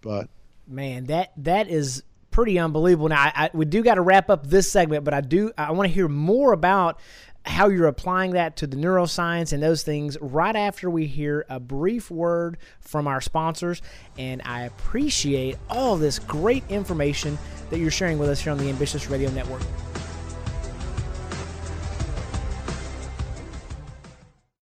But 0.02 0.28
man, 0.70 1.06
that 1.06 1.32
that 1.38 1.68
is 1.70 2.04
pretty 2.32 2.60
unbelievable. 2.60 3.10
Now, 3.10 3.22
I, 3.22 3.32
I 3.36 3.50
we 3.54 3.66
do 3.66 3.84
got 3.84 3.96
to 3.96 4.02
wrap 4.02 4.30
up 4.30 4.48
this 4.48 4.72
segment, 4.72 5.04
but 5.04 5.14
I 5.14 5.22
do 5.22 5.52
I 5.58 5.72
want 5.72 5.88
to 5.88 5.94
hear 5.94 6.08
more 6.08 6.54
about 6.54 7.00
how 7.46 7.70
you're 7.70 7.88
applying 7.88 8.32
that 8.32 8.58
to 8.58 8.68
the 8.68 8.78
neuroscience 8.78 9.54
and 9.54 9.64
those 9.64 9.84
things 9.84 10.18
right 10.22 10.56
after 10.56 10.90
we 10.90 11.08
hear 11.08 11.46
a 11.50 11.60
brief 11.60 12.12
word 12.12 12.58
from 12.82 13.08
our 13.08 13.22
sponsors. 13.22 13.82
And 14.18 14.42
I 14.46 14.64
appreciate 14.64 15.58
all 15.70 15.96
this 15.96 16.20
great 16.20 16.64
information 16.70 17.38
that 17.70 17.80
you're 17.80 17.92
sharing 17.92 18.20
with 18.20 18.30
us 18.30 18.42
here 18.42 18.52
on 18.52 18.58
the 18.58 18.70
Ambitious 18.70 19.10
Radio 19.10 19.30
Network. 19.32 19.62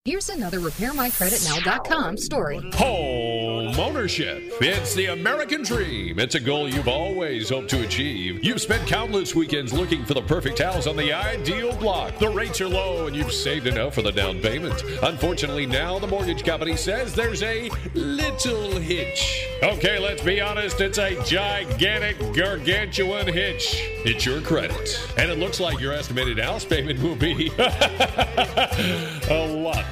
Here's 0.05 0.27
another 0.27 0.59
RepairMyCreditNow.com 0.59 2.17
story. 2.17 2.59
Home 2.73 3.79
ownership. 3.79 4.51
It's 4.59 4.93
the 4.95 5.05
American 5.05 5.63
dream. 5.63 6.19
It's 6.19 6.35
a 6.35 6.41
goal 6.41 6.67
you've 6.67 6.89
always 6.89 7.47
hoped 7.47 7.69
to 7.69 7.85
achieve. 7.85 8.43
You've 8.43 8.59
spent 8.59 8.85
countless 8.85 9.33
weekends 9.33 9.71
looking 9.71 10.03
for 10.03 10.13
the 10.13 10.21
perfect 10.23 10.59
house 10.59 10.87
on 10.87 10.97
the 10.97 11.13
ideal 11.13 11.73
block. 11.77 12.17
The 12.19 12.27
rates 12.27 12.59
are 12.59 12.67
low 12.67 13.07
and 13.07 13.15
you've 13.15 13.31
saved 13.31 13.65
enough 13.65 13.95
for 13.95 14.01
the 14.01 14.11
down 14.11 14.41
payment. 14.41 14.83
Unfortunately, 15.03 15.65
now 15.65 15.97
the 15.99 16.07
mortgage 16.07 16.43
company 16.43 16.75
says 16.75 17.15
there's 17.15 17.41
a 17.41 17.69
little 17.93 18.77
hitch. 18.77 19.47
Okay, 19.63 19.99
let's 19.99 20.21
be 20.21 20.41
honest, 20.41 20.81
it's 20.81 20.97
a 20.97 21.15
gigantic, 21.23 22.17
gargantuan 22.35 23.25
hitch. 23.27 23.77
It's 24.03 24.25
your 24.25 24.41
credit. 24.41 24.99
And 25.17 25.31
it 25.31 25.39
looks 25.39 25.61
like 25.61 25.79
your 25.79 25.93
estimated 25.93 26.39
house 26.39 26.65
payment 26.65 27.01
will 27.01 27.15
be 27.15 27.53
a 27.57 29.47
lot 29.47 29.85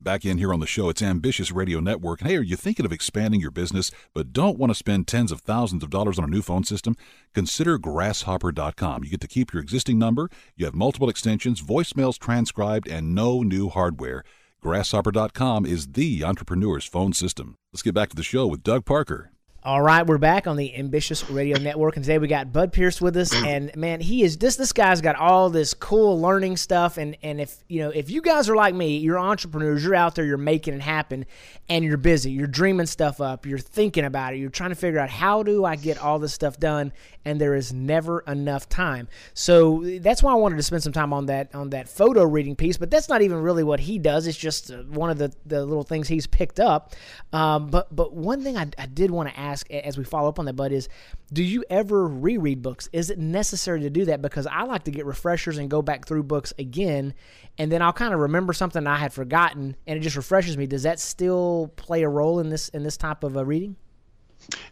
Back 0.00 0.24
in 0.24 0.38
here 0.38 0.52
on 0.52 0.60
the 0.60 0.66
show, 0.66 0.88
it's 0.88 1.02
Ambitious 1.02 1.50
Radio 1.50 1.80
Network. 1.80 2.20
And 2.20 2.30
hey, 2.30 2.36
are 2.36 2.42
you 2.42 2.54
thinking 2.54 2.84
of 2.86 2.92
expanding 2.92 3.40
your 3.40 3.50
business 3.50 3.90
but 4.14 4.32
don't 4.32 4.58
want 4.58 4.70
to 4.70 4.74
spend 4.74 5.08
tens 5.08 5.32
of 5.32 5.40
thousands 5.40 5.82
of 5.82 5.90
dollars 5.90 6.18
on 6.18 6.24
a 6.24 6.28
new 6.28 6.42
phone 6.42 6.64
system? 6.64 6.94
Consider 7.34 7.78
Grasshopper.com. 7.78 9.04
You 9.04 9.10
get 9.10 9.22
to 9.22 9.28
keep 9.28 9.52
your 9.52 9.62
existing 9.62 9.98
number, 9.98 10.30
you 10.54 10.64
have 10.66 10.74
multiple 10.74 11.08
extensions, 11.08 11.62
voicemails 11.62 12.18
transcribed, 12.18 12.86
and 12.86 13.14
no 13.14 13.42
new 13.42 13.68
hardware. 13.68 14.22
Grasshopper.com 14.62 15.66
is 15.66 15.88
the 15.88 16.22
entrepreneur's 16.24 16.84
phone 16.84 17.12
system. 17.12 17.56
Let's 17.72 17.82
get 17.82 17.94
back 17.94 18.10
to 18.10 18.16
the 18.16 18.22
show 18.22 18.46
with 18.46 18.62
Doug 18.62 18.84
Parker. 18.84 19.32
All 19.66 19.82
right, 19.82 20.06
we're 20.06 20.18
back 20.18 20.46
on 20.46 20.56
the 20.56 20.76
Ambitious 20.76 21.28
Radio 21.28 21.58
Network, 21.58 21.96
and 21.96 22.04
today 22.04 22.18
we 22.18 22.28
got 22.28 22.52
Bud 22.52 22.72
Pierce 22.72 23.00
with 23.00 23.16
us. 23.16 23.34
And 23.34 23.74
man, 23.74 24.00
he 24.00 24.22
is 24.22 24.36
this 24.36 24.54
this 24.54 24.72
guy's 24.72 25.00
got 25.00 25.16
all 25.16 25.50
this 25.50 25.74
cool 25.74 26.20
learning 26.20 26.56
stuff. 26.56 26.98
And 26.98 27.16
and 27.20 27.40
if 27.40 27.64
you 27.66 27.80
know 27.80 27.90
if 27.90 28.08
you 28.08 28.22
guys 28.22 28.48
are 28.48 28.54
like 28.54 28.76
me, 28.76 28.98
you're 28.98 29.18
entrepreneurs, 29.18 29.82
you're 29.82 29.96
out 29.96 30.14
there, 30.14 30.24
you're 30.24 30.36
making 30.36 30.74
it 30.74 30.82
happen, 30.82 31.26
and 31.68 31.84
you're 31.84 31.96
busy, 31.96 32.30
you're 32.30 32.46
dreaming 32.46 32.86
stuff 32.86 33.20
up, 33.20 33.44
you're 33.44 33.58
thinking 33.58 34.04
about 34.04 34.34
it, 34.34 34.36
you're 34.36 34.50
trying 34.50 34.70
to 34.70 34.76
figure 34.76 35.00
out 35.00 35.10
how 35.10 35.42
do 35.42 35.64
I 35.64 35.74
get 35.74 35.98
all 35.98 36.20
this 36.20 36.32
stuff 36.32 36.60
done, 36.60 36.92
and 37.24 37.40
there 37.40 37.56
is 37.56 37.72
never 37.72 38.20
enough 38.20 38.68
time. 38.68 39.08
So 39.34 39.82
that's 39.98 40.22
why 40.22 40.30
I 40.30 40.36
wanted 40.36 40.58
to 40.58 40.62
spend 40.62 40.84
some 40.84 40.92
time 40.92 41.12
on 41.12 41.26
that 41.26 41.52
on 41.56 41.70
that 41.70 41.88
photo 41.88 42.22
reading 42.22 42.54
piece. 42.54 42.76
But 42.76 42.92
that's 42.92 43.08
not 43.08 43.20
even 43.20 43.38
really 43.38 43.64
what 43.64 43.80
he 43.80 43.98
does. 43.98 44.28
It's 44.28 44.38
just 44.38 44.70
uh, 44.70 44.84
one 44.84 45.10
of 45.10 45.18
the 45.18 45.32
the 45.44 45.66
little 45.66 45.82
things 45.82 46.06
he's 46.06 46.28
picked 46.28 46.60
up. 46.60 46.94
Um, 47.32 47.66
but 47.66 47.94
but 47.94 48.12
one 48.12 48.44
thing 48.44 48.56
I, 48.56 48.68
I 48.78 48.86
did 48.86 49.10
want 49.10 49.28
to 49.28 49.36
ask 49.36 49.55
ask 49.56 49.70
as 49.70 49.96
we 49.96 50.04
follow 50.04 50.28
up 50.28 50.38
on 50.38 50.44
that, 50.44 50.54
Bud, 50.54 50.72
is 50.72 50.88
do 51.32 51.42
you 51.42 51.64
ever 51.70 52.06
reread 52.06 52.62
books? 52.62 52.88
Is 52.92 53.10
it 53.10 53.18
necessary 53.18 53.80
to 53.80 53.90
do 53.90 54.04
that? 54.06 54.20
Because 54.22 54.46
I 54.46 54.64
like 54.64 54.84
to 54.84 54.90
get 54.90 55.06
refreshers 55.06 55.58
and 55.58 55.70
go 55.70 55.82
back 55.82 56.06
through 56.06 56.24
books 56.24 56.52
again, 56.58 57.14
and 57.58 57.72
then 57.72 57.82
I'll 57.82 57.92
kind 57.92 58.12
of 58.12 58.20
remember 58.20 58.52
something 58.52 58.86
I 58.86 58.96
had 58.96 59.12
forgotten, 59.12 59.76
and 59.86 59.98
it 59.98 60.02
just 60.02 60.16
refreshes 60.16 60.56
me. 60.56 60.66
Does 60.66 60.82
that 60.82 61.00
still 61.00 61.72
play 61.76 62.02
a 62.02 62.08
role 62.08 62.40
in 62.40 62.50
this 62.50 62.68
in 62.70 62.82
this 62.82 62.96
type 62.96 63.24
of 63.24 63.36
a 63.36 63.44
reading? 63.44 63.76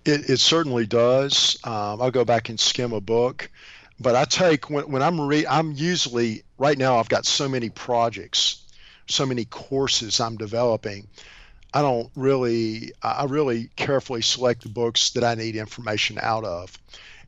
It, 0.05 0.29
it 0.29 0.39
certainly 0.39 0.87
does. 0.87 1.59
Um, 1.65 2.01
I'll 2.01 2.11
go 2.11 2.25
back 2.25 2.49
and 2.49 2.61
skim 2.61 2.93
a 2.93 3.01
book, 3.01 3.51
but 3.99 4.15
I 4.15 4.25
take 4.25 4.69
when 4.71 4.91
when 4.91 5.03
I'm 5.03 5.21
re 5.21 5.47
I'm 5.47 5.73
usually 5.73 6.43
right 6.59 6.77
now 6.77 6.99
I've 6.99 7.09
got 7.09 7.25
so 7.25 7.49
many 7.49 7.71
projects, 7.71 8.63
so 9.09 9.25
many 9.25 9.47
courses 9.47 10.21
I'm 10.21 10.37
developing 10.37 11.09
I 11.75 11.83
don't 11.83 12.11
really, 12.15 12.93
I 13.03 13.25
really 13.25 13.69
carefully 13.75 14.23
select 14.23 14.63
the 14.63 14.69
books 14.69 15.11
that 15.11 15.25
I 15.25 15.35
need 15.35 15.57
information 15.57 16.19
out 16.23 16.45
of. 16.45 16.79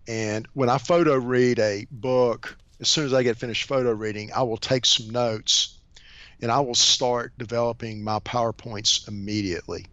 And 0.07 0.47
when 0.55 0.69
I 0.69 0.79
photo 0.79 1.17
read 1.17 1.59
a 1.59 1.85
book, 1.91 2.57
as 2.81 2.88
soon 2.88 3.07
as 3.07 3.12
I 3.12 3.25
get 3.25 3.37
finished 3.37 3.65
photo 3.65 3.91
reading, 3.91 4.31
I 4.33 4.45
will 4.45 4.57
take 4.57 4.87
some 4.87 5.11
notes 5.11 5.81
and 6.41 6.53
I 6.53 6.61
will 6.61 6.76
start 6.76 7.33
developing 7.38 8.05
my 8.05 8.21
PowerPoints 8.21 9.09
immediately. 9.09 9.87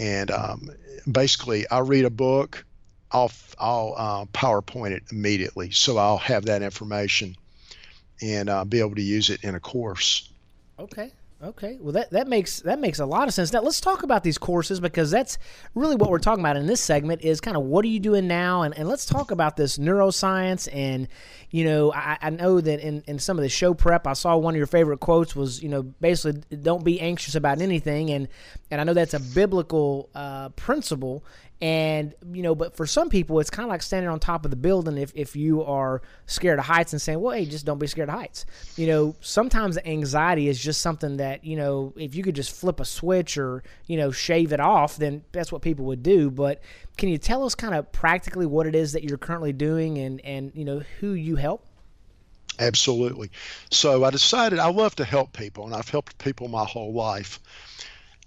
And 0.00 0.32
um, 0.32 0.70
basically, 1.10 1.68
I 1.70 1.78
read 1.78 2.06
a 2.06 2.10
book, 2.10 2.66
I'll 3.12 3.30
I'll 3.60 3.94
uh, 3.96 4.24
PowerPoint 4.26 4.90
it 4.90 5.04
immediately, 5.12 5.70
so 5.70 5.96
I'll 5.96 6.18
have 6.18 6.46
that 6.46 6.62
information 6.62 7.36
and 8.20 8.48
uh, 8.48 8.64
be 8.64 8.80
able 8.80 8.96
to 8.96 9.02
use 9.02 9.30
it 9.30 9.44
in 9.44 9.54
a 9.54 9.60
course. 9.60 10.32
Okay. 10.80 11.12
Okay, 11.44 11.76
well 11.78 11.92
that, 11.92 12.10
that 12.12 12.26
makes 12.26 12.60
that 12.60 12.78
makes 12.78 13.00
a 13.00 13.04
lot 13.04 13.28
of 13.28 13.34
sense. 13.34 13.52
Now 13.52 13.60
let's 13.60 13.78
talk 13.78 14.02
about 14.02 14.24
these 14.24 14.38
courses 14.38 14.80
because 14.80 15.10
that's 15.10 15.36
really 15.74 15.94
what 15.94 16.08
we're 16.08 16.18
talking 16.18 16.42
about 16.42 16.56
in 16.56 16.66
this 16.66 16.80
segment 16.80 17.20
is 17.20 17.38
kind 17.38 17.54
of 17.54 17.64
what 17.64 17.84
are 17.84 17.88
you 17.88 18.00
doing 18.00 18.26
now, 18.26 18.62
and, 18.62 18.76
and 18.78 18.88
let's 18.88 19.04
talk 19.04 19.30
about 19.30 19.54
this 19.54 19.76
neuroscience. 19.76 20.70
And 20.72 21.06
you 21.50 21.66
know, 21.66 21.92
I, 21.92 22.16
I 22.22 22.30
know 22.30 22.62
that 22.62 22.80
in, 22.80 23.04
in 23.06 23.18
some 23.18 23.36
of 23.36 23.42
the 23.42 23.50
show 23.50 23.74
prep, 23.74 24.06
I 24.06 24.14
saw 24.14 24.38
one 24.38 24.54
of 24.54 24.58
your 24.58 24.66
favorite 24.66 25.00
quotes 25.00 25.36
was 25.36 25.62
you 25.62 25.68
know 25.68 25.82
basically 25.82 26.40
don't 26.56 26.82
be 26.82 26.98
anxious 26.98 27.34
about 27.34 27.60
anything, 27.60 28.08
and 28.10 28.26
and 28.70 28.80
I 28.80 28.84
know 28.84 28.94
that's 28.94 29.14
a 29.14 29.20
biblical 29.20 30.08
uh, 30.14 30.48
principle, 30.50 31.24
and, 31.64 32.12
you 32.30 32.42
know, 32.42 32.54
but 32.54 32.76
for 32.76 32.86
some 32.86 33.08
people, 33.08 33.40
it's 33.40 33.48
kind 33.48 33.64
of 33.64 33.70
like 33.70 33.80
standing 33.80 34.10
on 34.10 34.20
top 34.20 34.44
of 34.44 34.50
the 34.50 34.56
building 34.56 34.98
if, 34.98 35.12
if 35.14 35.34
you 35.34 35.64
are 35.64 36.02
scared 36.26 36.58
of 36.58 36.66
heights 36.66 36.92
and 36.92 37.00
saying, 37.00 37.18
well, 37.18 37.34
hey, 37.34 37.46
just 37.46 37.64
don't 37.64 37.78
be 37.78 37.86
scared 37.86 38.10
of 38.10 38.16
heights. 38.16 38.44
You 38.76 38.86
know, 38.86 39.16
sometimes 39.20 39.78
anxiety 39.78 40.48
is 40.48 40.62
just 40.62 40.82
something 40.82 41.16
that, 41.16 41.42
you 41.42 41.56
know, 41.56 41.94
if 41.96 42.14
you 42.14 42.22
could 42.22 42.34
just 42.34 42.54
flip 42.54 42.80
a 42.80 42.84
switch 42.84 43.38
or, 43.38 43.62
you 43.86 43.96
know, 43.96 44.10
shave 44.10 44.52
it 44.52 44.60
off, 44.60 44.98
then 44.98 45.24
that's 45.32 45.50
what 45.50 45.62
people 45.62 45.86
would 45.86 46.02
do. 46.02 46.30
But 46.30 46.62
can 46.98 47.08
you 47.08 47.16
tell 47.16 47.42
us 47.46 47.54
kind 47.54 47.74
of 47.74 47.90
practically 47.92 48.44
what 48.44 48.66
it 48.66 48.74
is 48.74 48.92
that 48.92 49.02
you're 49.02 49.16
currently 49.16 49.54
doing 49.54 49.96
and, 49.96 50.20
and 50.20 50.52
you 50.54 50.66
know, 50.66 50.82
who 51.00 51.12
you 51.12 51.36
help? 51.36 51.64
Absolutely. 52.58 53.30
So 53.70 54.04
I 54.04 54.10
decided 54.10 54.58
I 54.58 54.68
love 54.68 54.96
to 54.96 55.04
help 55.06 55.32
people, 55.32 55.64
and 55.64 55.74
I've 55.74 55.88
helped 55.88 56.18
people 56.18 56.48
my 56.48 56.66
whole 56.66 56.92
life. 56.92 57.40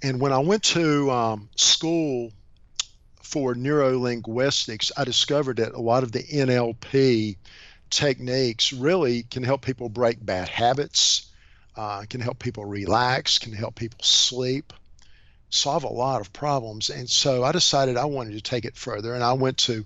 And 0.02 0.20
when 0.20 0.34
I 0.34 0.40
went 0.40 0.64
to 0.64 1.12
um, 1.12 1.50
school 1.56 2.32
for 3.28 3.54
neurolinguistics, 3.54 4.92
I 4.96 5.04
discovered 5.04 5.58
that 5.58 5.74
a 5.74 5.82
lot 5.82 6.04
of 6.04 6.14
the 6.14 6.24
NLP 6.24 7.36
techniques 7.90 8.72
really 8.72 9.24
can 9.24 9.44
help 9.44 9.62
people 9.62 9.90
break 9.90 10.26
bad 10.26 10.48
habits, 10.48 11.30
uh, 11.76 12.06
can 12.10 12.22
help 12.22 12.40
people 12.40 12.64
relax, 12.64 13.38
can 13.38 13.52
help 13.52 13.76
people 13.76 14.00
sleep, 14.02 14.72
solve 15.50 15.84
a 15.84 15.90
lot 15.90 16.22
of 16.22 16.32
problems. 16.32 16.90
And 16.90 17.10
so 17.10 17.44
I 17.44 17.52
decided 17.52 17.98
I 17.98 18.06
wanted 18.06 18.34
to 18.34 18.42
take 18.42 18.64
it 18.64 18.78
further, 18.78 19.14
and 19.14 19.24
I 19.24 19.34
went 19.34 19.58
to 19.60 19.86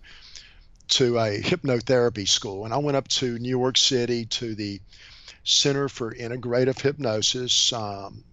to 0.89 1.17
a 1.17 1.41
hypnotherapy 1.41 2.27
school, 2.27 2.65
and 2.65 2.74
I 2.74 2.77
went 2.77 2.98
up 2.98 3.07
to 3.07 3.39
New 3.39 3.50
York 3.50 3.77
City 3.77 4.25
to 4.25 4.53
the 4.53 4.79
Center 5.43 5.89
for 5.89 6.13
Integrative 6.13 6.79
Hypnosis. 6.79 7.74
Um, 7.74 8.24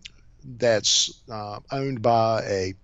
that's 0.45 1.23
uh, 1.31 1.61
owned 1.71 2.03
by 2.03 2.43
a 2.43 2.75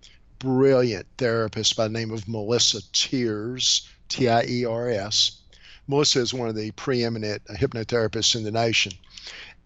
brilliant 0.45 1.07
therapist 1.17 1.75
by 1.75 1.87
the 1.87 1.93
name 1.93 2.11
of 2.11 2.27
Melissa 2.27 2.79
Tiers, 2.91 3.89
T 4.09 4.29
I 4.29 4.43
E 4.43 4.63
R 4.63 4.89
S. 4.89 5.39
Melissa 5.87 6.19
is 6.19 6.35
one 6.35 6.47
of 6.47 6.55
the 6.55 6.69
preeminent 6.71 7.43
hypnotherapists 7.45 8.35
in 8.35 8.43
the 8.43 8.51
nation, 8.51 8.91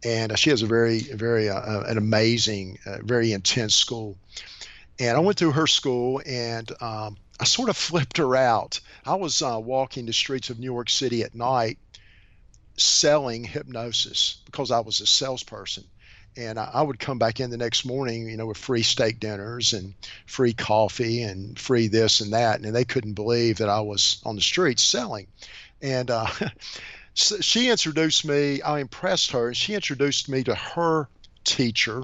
and 0.05 0.39
she 0.39 0.49
has 0.51 0.61
a 0.61 0.67
very, 0.67 0.99
very 0.99 1.49
uh, 1.49 1.59
uh, 1.59 1.83
an 1.85 1.97
amazing, 1.97 2.79
uh, 2.85 2.99
very 3.01 3.33
intense 3.33 3.75
school. 3.75 4.17
And 4.99 5.17
I 5.17 5.19
went 5.19 5.37
through 5.37 5.51
her 5.51 5.67
school, 5.67 6.21
and 6.25 6.71
um, 6.81 7.17
I 7.41 7.43
sort 7.43 7.67
of 7.67 7.75
flipped 7.89 8.17
her 8.17 8.37
out. 8.37 8.79
I 9.05 9.15
was 9.15 9.41
uh, 9.41 9.59
walking 9.61 10.05
the 10.05 10.13
streets 10.13 10.49
of 10.49 10.59
New 10.59 10.71
York 10.71 10.89
City 10.89 11.23
at 11.23 11.35
night, 11.35 11.77
selling 12.77 13.43
hypnosis 13.43 14.37
because 14.45 14.71
I 14.71 14.79
was 14.79 15.01
a 15.01 15.05
salesperson 15.05 15.83
and 16.37 16.59
I, 16.59 16.69
I, 16.73 16.81
would 16.81 16.99
come 16.99 17.19
back 17.19 17.39
in 17.39 17.49
the 17.49 17.57
next 17.57 17.85
morning, 17.85 18.29
you 18.29 18.37
know, 18.37 18.45
with 18.45 18.57
free 18.57 18.83
steak 18.83 19.19
dinners 19.19 19.73
and 19.73 19.93
free 20.25 20.53
coffee 20.53 21.21
and 21.23 21.57
free 21.57 21.87
this 21.87 22.21
and 22.21 22.33
that, 22.33 22.61
and 22.61 22.75
they 22.75 22.85
couldn't 22.85 23.13
believe 23.13 23.57
that 23.57 23.69
I 23.69 23.81
was 23.81 24.21
on 24.25 24.35
the 24.35 24.41
streets 24.41 24.83
selling. 24.83 25.27
And 25.81 26.09
uh, 26.11 26.27
so 27.13 27.39
she 27.41 27.69
introduced 27.69 28.25
me. 28.25 28.61
I 28.61 28.79
impressed 28.79 29.31
her, 29.31 29.47
and 29.47 29.57
she 29.57 29.75
introduced 29.75 30.29
me 30.29 30.43
to 30.43 30.55
her 30.55 31.07
teacher, 31.43 32.03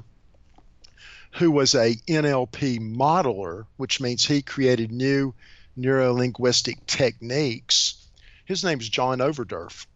who 1.32 1.50
was 1.50 1.74
a 1.74 1.94
NLP 2.08 2.80
modeler, 2.80 3.66
which 3.76 4.00
means 4.00 4.24
he 4.24 4.42
created 4.42 4.90
new 4.90 5.34
neurolinguistic 5.78 6.78
techniques. 6.86 8.06
His 8.44 8.64
name 8.64 8.78
name's 8.78 8.88
John 8.88 9.18
Overdurf 9.18 9.86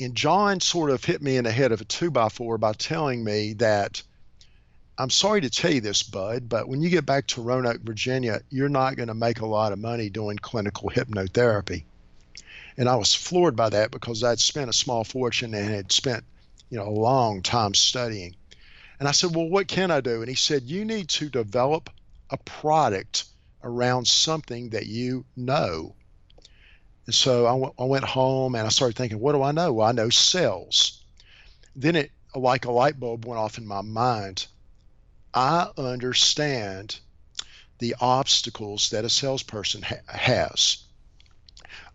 and 0.00 0.14
John 0.14 0.60
sort 0.60 0.90
of 0.90 1.04
hit 1.04 1.22
me 1.22 1.36
in 1.36 1.44
the 1.44 1.52
head 1.52 1.72
of 1.72 1.80
a 1.80 1.84
two 1.84 2.10
by 2.10 2.28
four 2.28 2.58
by 2.58 2.72
telling 2.72 3.22
me 3.22 3.54
that 3.54 4.02
I'm 4.98 5.10
sorry 5.10 5.40
to 5.40 5.50
tell 5.50 5.72
you 5.72 5.80
this, 5.80 6.02
Bud, 6.02 6.48
but 6.48 6.68
when 6.68 6.82
you 6.82 6.90
get 6.90 7.06
back 7.06 7.26
to 7.28 7.42
Roanoke, 7.42 7.80
Virginia, 7.80 8.42
you're 8.50 8.68
not 8.68 8.96
going 8.96 9.08
to 9.08 9.14
make 9.14 9.40
a 9.40 9.46
lot 9.46 9.72
of 9.72 9.78
money 9.78 10.10
doing 10.10 10.36
clinical 10.36 10.90
hypnotherapy. 10.90 11.84
And 12.76 12.88
I 12.88 12.96
was 12.96 13.14
floored 13.14 13.56
by 13.56 13.70
that 13.70 13.90
because 13.90 14.22
I'd 14.22 14.38
spent 14.38 14.70
a 14.70 14.74
small 14.74 15.04
fortune 15.04 15.54
and 15.54 15.68
had 15.68 15.92
spent, 15.92 16.24
you 16.70 16.78
know, 16.78 16.86
a 16.86 16.90
long 16.90 17.42
time 17.42 17.74
studying. 17.74 18.34
And 18.98 19.08
I 19.08 19.12
said, 19.12 19.34
Well, 19.34 19.48
what 19.48 19.66
can 19.66 19.90
I 19.90 20.00
do? 20.00 20.20
And 20.20 20.28
he 20.28 20.34
said, 20.34 20.62
You 20.62 20.84
need 20.84 21.08
to 21.10 21.28
develop 21.28 21.90
a 22.30 22.36
product 22.36 23.24
around 23.64 24.06
something 24.06 24.70
that 24.70 24.86
you 24.86 25.24
know. 25.36 25.94
And 27.06 27.14
so 27.14 27.46
I, 27.46 27.50
w- 27.50 27.74
I 27.78 27.84
went 27.84 28.04
home 28.04 28.54
and 28.54 28.66
I 28.66 28.70
started 28.70 28.96
thinking, 28.96 29.18
what 29.18 29.32
do 29.32 29.42
I 29.42 29.52
know? 29.52 29.72
Well, 29.72 29.88
I 29.88 29.92
know 29.92 30.10
cells. 30.10 31.02
Then 31.74 31.96
it, 31.96 32.10
like 32.34 32.64
a 32.64 32.70
light 32.70 32.98
bulb, 33.00 33.24
went 33.24 33.40
off 33.40 33.58
in 33.58 33.66
my 33.66 33.80
mind. 33.80 34.46
I 35.34 35.68
understand 35.76 37.00
the 37.78 37.96
obstacles 38.00 38.90
that 38.90 39.04
a 39.04 39.10
salesperson 39.10 39.82
ha- 39.82 39.96
has. 40.06 40.84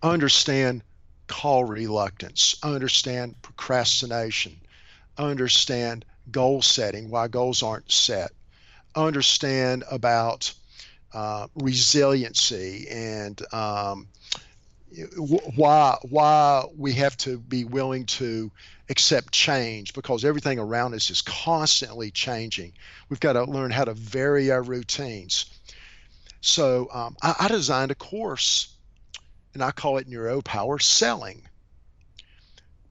Understand 0.03 0.83
call 1.27 1.63
reluctance. 1.63 2.55
Understand 2.63 3.41
procrastination. 3.41 4.59
Understand 5.17 6.05
goal 6.31 6.61
setting, 6.61 7.09
why 7.09 7.27
goals 7.27 7.63
aren't 7.63 7.91
set. 7.91 8.31
Understand 8.95 9.83
about 9.89 10.53
uh, 11.13 11.47
resiliency 11.55 12.87
and 12.89 13.41
um, 13.53 14.07
why 15.55 15.97
why 16.09 16.65
we 16.75 16.93
have 16.93 17.17
to 17.17 17.37
be 17.37 17.65
willing 17.65 18.05
to 18.05 18.51
accept 18.89 19.33
change 19.33 19.93
because 19.93 20.23
everything 20.23 20.59
around 20.59 20.93
us 20.93 21.09
is 21.09 21.21
constantly 21.21 22.09
changing. 22.11 22.73
We've 23.09 23.19
got 23.19 23.33
to 23.33 23.43
learn 23.43 23.71
how 23.71 23.85
to 23.85 23.93
vary 23.93 24.49
our 24.51 24.63
routines. 24.63 25.45
So 26.41 26.87
um, 26.93 27.17
I, 27.21 27.35
I 27.41 27.47
designed 27.49 27.91
a 27.91 27.95
course, 27.95 28.75
and 29.53 29.63
I 29.63 29.71
call 29.71 29.97
it 29.97 30.09
Neuropower 30.09 30.81
Selling. 30.81 31.41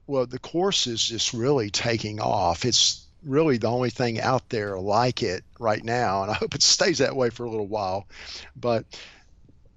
Well, 0.05 0.25
the 0.25 0.39
course 0.39 0.87
is 0.87 1.03
just 1.03 1.33
really 1.33 1.69
taking 1.69 2.21
off. 2.21 2.63
It's 2.63 3.07
really 3.23 3.57
the 3.57 3.67
only 3.67 3.89
thing 3.89 4.21
out 4.21 4.47
there 4.49 4.79
like 4.79 5.23
it 5.23 5.43
right 5.59 5.83
now, 5.83 6.21
and 6.21 6.31
I 6.31 6.35
hope 6.35 6.55
it 6.55 6.61
stays 6.61 6.99
that 6.99 7.15
way 7.15 7.29
for 7.29 7.45
a 7.45 7.49
little 7.49 7.67
while. 7.67 8.07
But 8.55 8.85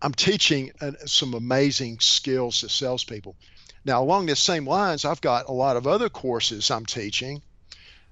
I'm 0.03 0.13
teaching 0.13 0.73
uh, 0.81 0.93
some 1.05 1.35
amazing 1.35 2.01
skills 2.01 2.61
to 2.61 2.69
salespeople. 2.69 3.37
Now, 3.85 4.03
along 4.03 4.27
the 4.27 4.37
same 4.37 4.67
lines, 4.67 5.05
I've 5.05 5.21
got 5.21 5.49
a 5.49 5.53
lot 5.53 5.77
of 5.77 5.87
other 5.87 6.09
courses 6.09 6.71
I'm 6.71 6.87
teaching. 6.87 7.43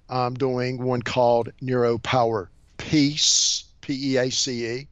I'm 0.09 0.35
doing 0.35 0.83
one 0.83 1.03
called 1.03 1.51
Neuropower 1.63 2.49
Peace, 2.79 3.65
P 3.81 4.15
E 4.15 4.17
A 4.17 4.31
C 4.31 4.67
E. 4.67 4.89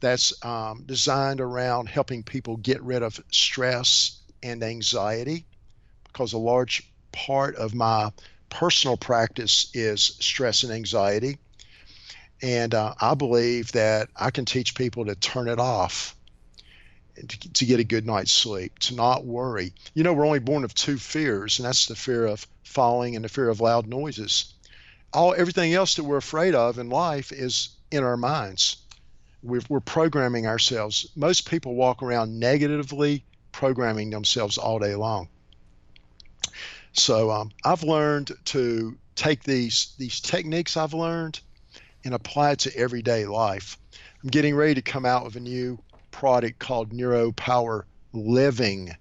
That's 0.00 0.32
um, 0.44 0.84
designed 0.86 1.40
around 1.40 1.88
helping 1.88 2.22
people 2.22 2.56
get 2.56 2.82
rid 2.82 3.02
of 3.02 3.20
stress 3.30 4.18
and 4.42 4.62
anxiety 4.62 5.44
because 6.04 6.32
a 6.32 6.38
large 6.38 6.90
part 7.12 7.56
of 7.56 7.74
my 7.74 8.10
personal 8.48 8.96
practice 8.96 9.70
is 9.74 10.16
stress 10.20 10.62
and 10.62 10.72
anxiety. 10.72 11.38
And 12.42 12.74
uh, 12.74 12.94
I 13.00 13.14
believe 13.14 13.72
that 13.72 14.08
I 14.16 14.30
can 14.30 14.44
teach 14.44 14.74
people 14.74 15.04
to 15.06 15.14
turn 15.14 15.48
it 15.48 15.58
off 15.58 16.16
to, 17.28 17.52
to, 17.52 17.66
get 17.66 17.80
a 17.80 17.84
good 17.84 18.06
night's 18.06 18.32
sleep, 18.32 18.78
to 18.80 18.94
not 18.94 19.24
worry. 19.24 19.72
You 19.94 20.02
know, 20.04 20.12
we're 20.12 20.26
only 20.26 20.38
born 20.38 20.64
of 20.64 20.74
two 20.74 20.96
fears, 20.96 21.58
and 21.58 21.66
that's 21.66 21.86
the 21.86 21.96
fear 21.96 22.26
of 22.26 22.46
falling 22.64 23.16
and 23.16 23.24
the 23.24 23.28
fear 23.28 23.48
of 23.48 23.60
loud 23.60 23.86
noises. 23.86 24.54
All 25.12 25.34
everything 25.34 25.74
else 25.74 25.96
that 25.96 26.04
we're 26.04 26.16
afraid 26.16 26.54
of 26.54 26.78
in 26.78 26.88
life 26.88 27.32
is 27.32 27.70
in 27.90 28.04
our 28.04 28.16
minds. 28.16 28.76
We're, 29.42 29.62
we're 29.68 29.80
programming 29.80 30.46
ourselves. 30.46 31.08
Most 31.16 31.48
people 31.48 31.74
walk 31.74 32.02
around 32.02 32.38
negatively 32.38 33.24
programming 33.52 34.10
themselves 34.10 34.58
all 34.58 34.78
day 34.78 34.94
long. 34.94 35.28
So 36.92 37.30
um, 37.30 37.50
I've 37.64 37.82
learned 37.82 38.32
to 38.46 38.96
take 39.14 39.42
these 39.42 39.94
these 39.98 40.20
techniques 40.20 40.76
I've 40.76 40.94
learned 40.94 41.40
and 42.04 42.14
apply 42.14 42.52
it 42.52 42.60
to 42.60 42.76
everyday 42.76 43.26
life. 43.26 43.78
I'm 44.22 44.30
getting 44.30 44.54
ready 44.54 44.74
to 44.74 44.82
come 44.82 45.06
out 45.06 45.24
with 45.24 45.36
a 45.36 45.40
new 45.40 45.78
product 46.10 46.58
called 46.58 46.92
Neuropower 46.92 47.84
Living. 48.12 48.94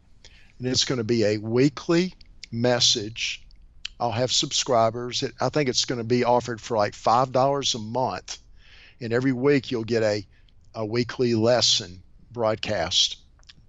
And 0.60 0.68
it's 0.68 0.86
going 0.86 0.98
to 0.98 1.04
be 1.04 1.24
a 1.26 1.38
weekly 1.38 2.14
message. 2.52 3.44
I'll 4.00 4.12
have 4.12 4.32
subscribers. 4.32 5.24
I 5.42 5.50
think 5.50 5.70
it's 5.70 5.86
going 5.86 6.00
to 6.00 6.06
be 6.06 6.24
offered 6.24 6.62
for 6.62 6.78
like 6.78 6.94
$5 6.94 7.76
a 7.76 7.80
month. 7.80 8.38
And 9.02 9.14
every 9.14 9.34
week 9.34 9.72
you'll 9.72 9.84
get 9.84 10.04
a 10.04 10.26
a 10.76 10.86
weekly 10.86 11.36
lesson 11.36 12.02
broadcast, 12.32 13.18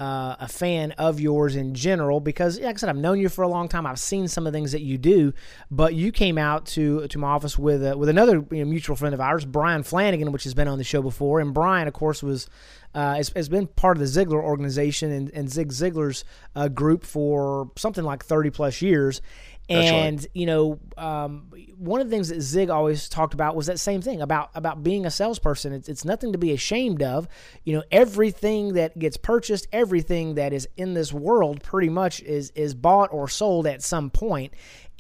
uh, 0.01 0.35
a 0.41 0.49
fan 0.49 0.91
of 0.93 1.21
yours 1.21 1.55
in 1.55 1.75
general 1.75 2.19
because, 2.19 2.59
like 2.59 2.75
I 2.75 2.79
said, 2.79 2.89
I've 2.89 2.97
known 2.97 3.21
you 3.21 3.29
for 3.29 3.43
a 3.43 3.49
long 3.49 3.69
time. 3.69 3.87
I've 3.87 4.01
seen 4.01 4.27
some 4.27 4.47
of 4.47 4.53
the 4.53 4.57
things 4.57 4.73
that 4.73 4.81
you 4.81 4.99
do, 4.99 5.33
but 5.71 5.95
you 5.95 6.11
came 6.11 6.39
out 6.39 6.67
to 6.67 7.07
to 7.07 7.19
my 7.19 7.29
office 7.29 7.59
with 7.59 7.85
uh, 7.85 7.97
with 7.97 8.09
another 8.09 8.45
you 8.51 8.65
know, 8.65 8.65
mutual 8.65 8.97
friend 8.97 9.15
of 9.15 9.21
ours, 9.21 9.45
Brian 9.45 9.83
Flanagan, 9.83 10.33
which 10.33 10.45
has 10.45 10.55
been 10.55 10.69
on 10.69 10.79
the 10.79 10.85
show 10.85 11.03
before, 11.03 11.39
and 11.39 11.55
Brian, 11.55 11.87
of 11.87 11.95
course, 11.95 12.23
was 12.23 12.49
uh, 12.95 13.15
has, 13.15 13.31
has, 13.31 13.49
been 13.49 13.67
part 13.67 13.97
of 13.97 14.01
the 14.01 14.07
Ziglar 14.07 14.43
organization 14.43 15.11
and, 15.11 15.31
and 15.31 15.51
Zig 15.51 15.69
Ziglar's 15.69 16.25
uh, 16.55 16.69
group 16.69 17.05
for 17.05 17.71
something 17.77 18.05
like 18.05 18.25
30 18.25 18.51
plus 18.51 18.83
years. 18.83 19.23
And 19.69 20.19
right. 20.19 20.29
you 20.35 20.47
know, 20.47 20.81
um, 20.99 21.51
one 21.79 22.01
of 22.01 22.09
the 22.09 22.11
things 22.15 22.29
that 22.29 22.41
Zig 22.41 22.69
always 22.69 23.09
talked 23.09 23.33
about 23.33 23.55
was 23.55 23.67
that 23.67 23.79
same 23.79 24.03
thing 24.03 24.21
about 24.21 24.51
about 24.55 24.83
being 24.83 25.07
a 25.07 25.11
salesperson. 25.11 25.73
It's, 25.73 25.89
it's 25.89 26.05
nothing 26.05 26.33
to 26.33 26.39
be 26.39 26.53
ashamed 26.53 27.03
of. 27.03 27.29
You 27.65 27.77
know, 27.77 27.83
everything 27.91 28.75
that 28.75 28.99
gets 28.99 29.17
purchased, 29.17 29.69
everything 29.73 30.35
that 30.35 30.53
is 30.53 30.69
in 30.77 30.95
this 30.95 31.13
world, 31.13 31.63
pretty 31.63 31.89
much 31.89 32.21
is 32.23 32.51
is 32.51 32.75
bought 32.75 33.13
or 33.13 33.29
sold 33.29 33.67
at 33.67 33.83
some 33.83 34.11
point. 34.11 34.53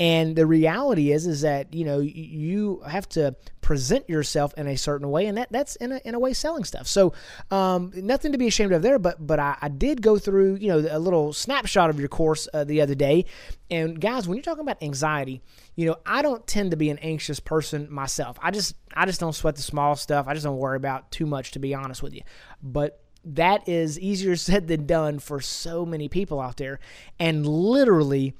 And 0.02 0.34
the 0.34 0.46
reality 0.46 1.12
is, 1.12 1.28
is 1.28 1.42
that 1.42 1.72
you 1.72 1.84
know 1.84 2.00
you 2.00 2.80
have 2.80 3.08
to 3.10 3.36
present 3.60 4.10
yourself 4.10 4.52
in 4.56 4.66
a 4.66 4.76
certain 4.76 5.08
way, 5.12 5.26
and 5.26 5.38
that 5.38 5.52
that's 5.52 5.76
in 5.76 5.92
a, 5.92 6.00
in 6.04 6.16
a 6.16 6.18
way 6.18 6.32
selling 6.32 6.64
stuff. 6.64 6.88
So 6.88 7.12
um, 7.52 7.92
nothing 7.94 8.32
to 8.32 8.38
be 8.38 8.48
ashamed 8.48 8.72
of 8.72 8.82
there. 8.82 8.98
But 8.98 9.24
but 9.24 9.38
I, 9.38 9.56
I, 9.62 9.68
did 9.68 10.02
go 10.02 10.18
through 10.18 10.56
you 10.56 10.66
know 10.66 10.84
a 10.90 10.98
little 10.98 11.32
snapshot 11.32 11.88
of 11.88 12.00
your 12.00 12.08
course 12.08 12.48
uh, 12.52 12.64
the 12.64 12.80
other 12.80 12.96
day, 12.96 13.26
and 13.70 14.00
guys, 14.00 14.26
when 14.26 14.36
you're 14.36 14.42
talking 14.42 14.64
about 14.64 14.82
anxiety, 14.82 15.40
you 15.76 15.86
know 15.86 15.94
I 16.04 16.20
don't 16.20 16.44
tend 16.48 16.72
to 16.72 16.76
be 16.76 16.90
an 16.90 16.98
anxious 16.98 17.38
person 17.38 17.86
myself. 17.88 18.36
I 18.42 18.50
just 18.50 18.74
I 18.92 19.06
just 19.06 19.20
don't 19.20 19.34
sweat 19.34 19.54
the 19.54 19.62
small 19.62 19.94
stuff. 19.94 20.26
I 20.26 20.34
just 20.34 20.42
don't 20.42 20.58
worry 20.58 20.78
about 20.78 21.12
too 21.12 21.26
much, 21.26 21.52
to 21.52 21.60
be 21.60 21.76
honest 21.76 22.02
with 22.02 22.12
you. 22.12 22.22
But 22.60 23.00
that 23.24 23.68
is 23.68 24.00
easier 24.00 24.34
said 24.50 24.66
than 24.66 24.84
done 24.84 25.20
for 25.20 25.40
so 25.40 25.86
many 25.86 26.08
people 26.08 26.40
out 26.40 26.56
there, 26.56 26.80
and 27.20 27.46
literally 27.46 28.34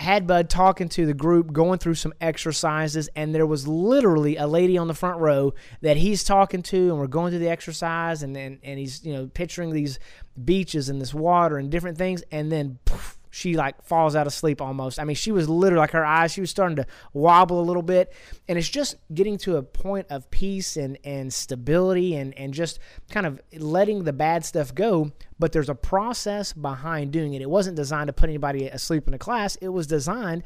had 0.00 0.26
Bud 0.26 0.48
talking 0.50 0.88
to 0.90 1.06
the 1.06 1.14
group, 1.14 1.52
going 1.52 1.78
through 1.78 1.94
some 1.94 2.12
exercises, 2.20 3.08
and 3.14 3.34
there 3.34 3.46
was 3.46 3.68
literally 3.68 4.36
a 4.36 4.46
lady 4.46 4.76
on 4.76 4.88
the 4.88 4.94
front 4.94 5.20
row 5.20 5.54
that 5.82 5.96
he's 5.96 6.24
talking 6.24 6.62
to, 6.62 6.90
and 6.90 6.98
we're 6.98 7.06
going 7.06 7.30
through 7.30 7.40
the 7.40 7.48
exercise, 7.48 8.22
and 8.22 8.36
and, 8.36 8.58
and 8.62 8.78
he's 8.78 9.04
you 9.04 9.12
know 9.12 9.28
picturing 9.32 9.70
these 9.70 9.98
beaches 10.42 10.88
and 10.88 11.00
this 11.00 11.14
water 11.14 11.58
and 11.58 11.70
different 11.70 11.98
things, 11.98 12.22
and 12.32 12.50
then 12.50 12.78
poof, 12.84 13.18
she 13.30 13.56
like 13.56 13.82
falls 13.82 14.16
out 14.16 14.26
of 14.26 14.32
sleep 14.32 14.60
almost. 14.60 14.98
I 14.98 15.04
mean, 15.04 15.16
she 15.16 15.32
was 15.32 15.48
literally 15.48 15.80
like 15.80 15.92
her 15.92 16.04
eyes, 16.04 16.32
she 16.32 16.40
was 16.40 16.50
starting 16.50 16.76
to 16.76 16.86
wobble 17.12 17.60
a 17.60 17.62
little 17.62 17.82
bit. 17.82 18.12
And 18.48 18.58
it's 18.58 18.68
just 18.68 18.96
getting 19.14 19.38
to 19.38 19.56
a 19.56 19.62
point 19.62 20.06
of 20.10 20.30
peace 20.30 20.76
and, 20.76 20.98
and 21.04 21.32
stability 21.32 22.16
and, 22.16 22.36
and 22.36 22.52
just 22.52 22.80
kind 23.10 23.26
of 23.26 23.40
letting 23.56 24.04
the 24.04 24.12
bad 24.12 24.44
stuff 24.44 24.74
go. 24.74 25.12
But 25.38 25.52
there's 25.52 25.68
a 25.68 25.74
process 25.74 26.52
behind 26.52 27.12
doing 27.12 27.34
it. 27.34 27.42
It 27.42 27.48
wasn't 27.48 27.76
designed 27.76 28.08
to 28.08 28.12
put 28.12 28.28
anybody 28.28 28.66
asleep 28.66 29.06
in 29.06 29.14
a 29.14 29.18
class, 29.18 29.56
it 29.56 29.68
was 29.68 29.86
designed 29.86 30.42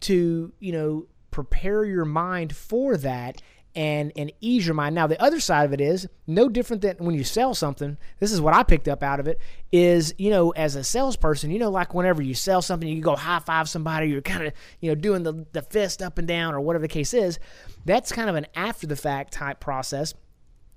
to, 0.00 0.52
you 0.58 0.72
know, 0.72 1.06
prepare 1.30 1.84
your 1.84 2.04
mind 2.04 2.54
for 2.54 2.96
that 2.96 3.40
and 3.74 4.12
and 4.16 4.32
ease 4.40 4.66
your 4.66 4.74
mind. 4.74 4.94
Now 4.94 5.06
the 5.06 5.20
other 5.22 5.40
side 5.40 5.64
of 5.64 5.72
it 5.72 5.80
is 5.80 6.08
no 6.26 6.48
different 6.48 6.82
than 6.82 6.96
when 6.98 7.14
you 7.14 7.24
sell 7.24 7.54
something. 7.54 7.96
This 8.18 8.32
is 8.32 8.40
what 8.40 8.54
I 8.54 8.62
picked 8.62 8.88
up 8.88 9.02
out 9.02 9.20
of 9.20 9.28
it 9.28 9.40
is 9.70 10.14
you 10.18 10.30
know 10.30 10.50
as 10.50 10.76
a 10.76 10.84
salesperson, 10.84 11.50
you 11.50 11.58
know 11.58 11.70
like 11.70 11.94
whenever 11.94 12.22
you 12.22 12.34
sell 12.34 12.62
something, 12.62 12.88
you 12.88 13.00
go 13.00 13.16
high 13.16 13.40
five 13.40 13.68
somebody, 13.68 14.08
you're 14.08 14.20
kind 14.22 14.46
of 14.46 14.52
you 14.80 14.90
know 14.90 14.94
doing 14.94 15.22
the 15.22 15.46
the 15.52 15.62
fist 15.62 16.02
up 16.02 16.18
and 16.18 16.28
down 16.28 16.54
or 16.54 16.60
whatever 16.60 16.82
the 16.82 16.88
case 16.88 17.14
is. 17.14 17.38
That's 17.84 18.12
kind 18.12 18.28
of 18.28 18.36
an 18.36 18.46
after 18.54 18.86
the 18.86 18.96
fact 18.96 19.32
type 19.32 19.60
process 19.60 20.14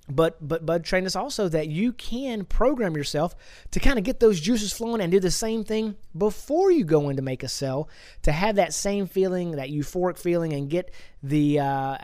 but 0.08 0.36
but 0.46 0.66
Bud 0.66 0.84
trained 0.84 1.06
us 1.06 1.14
also 1.14 1.48
that 1.48 1.68
you 1.68 1.92
can 1.92 2.44
program 2.44 2.96
yourself 2.96 3.36
to 3.70 3.80
kind 3.80 3.98
of 3.98 4.04
get 4.04 4.20
those 4.20 4.40
juices 4.40 4.72
flowing 4.72 5.00
and 5.00 5.12
do 5.12 5.20
the 5.20 5.30
same 5.30 5.64
thing 5.64 5.96
before 6.16 6.70
you 6.70 6.84
go 6.84 7.08
in 7.08 7.16
to 7.16 7.22
make 7.22 7.42
a 7.42 7.48
sell 7.48 7.88
to 8.22 8.32
have 8.32 8.56
that 8.56 8.74
same 8.74 9.06
feeling, 9.06 9.52
that 9.52 9.70
euphoric 9.70 10.18
feeling, 10.18 10.52
and 10.52 10.68
get 10.68 10.92
the 11.22 11.60
uh, 11.60 11.96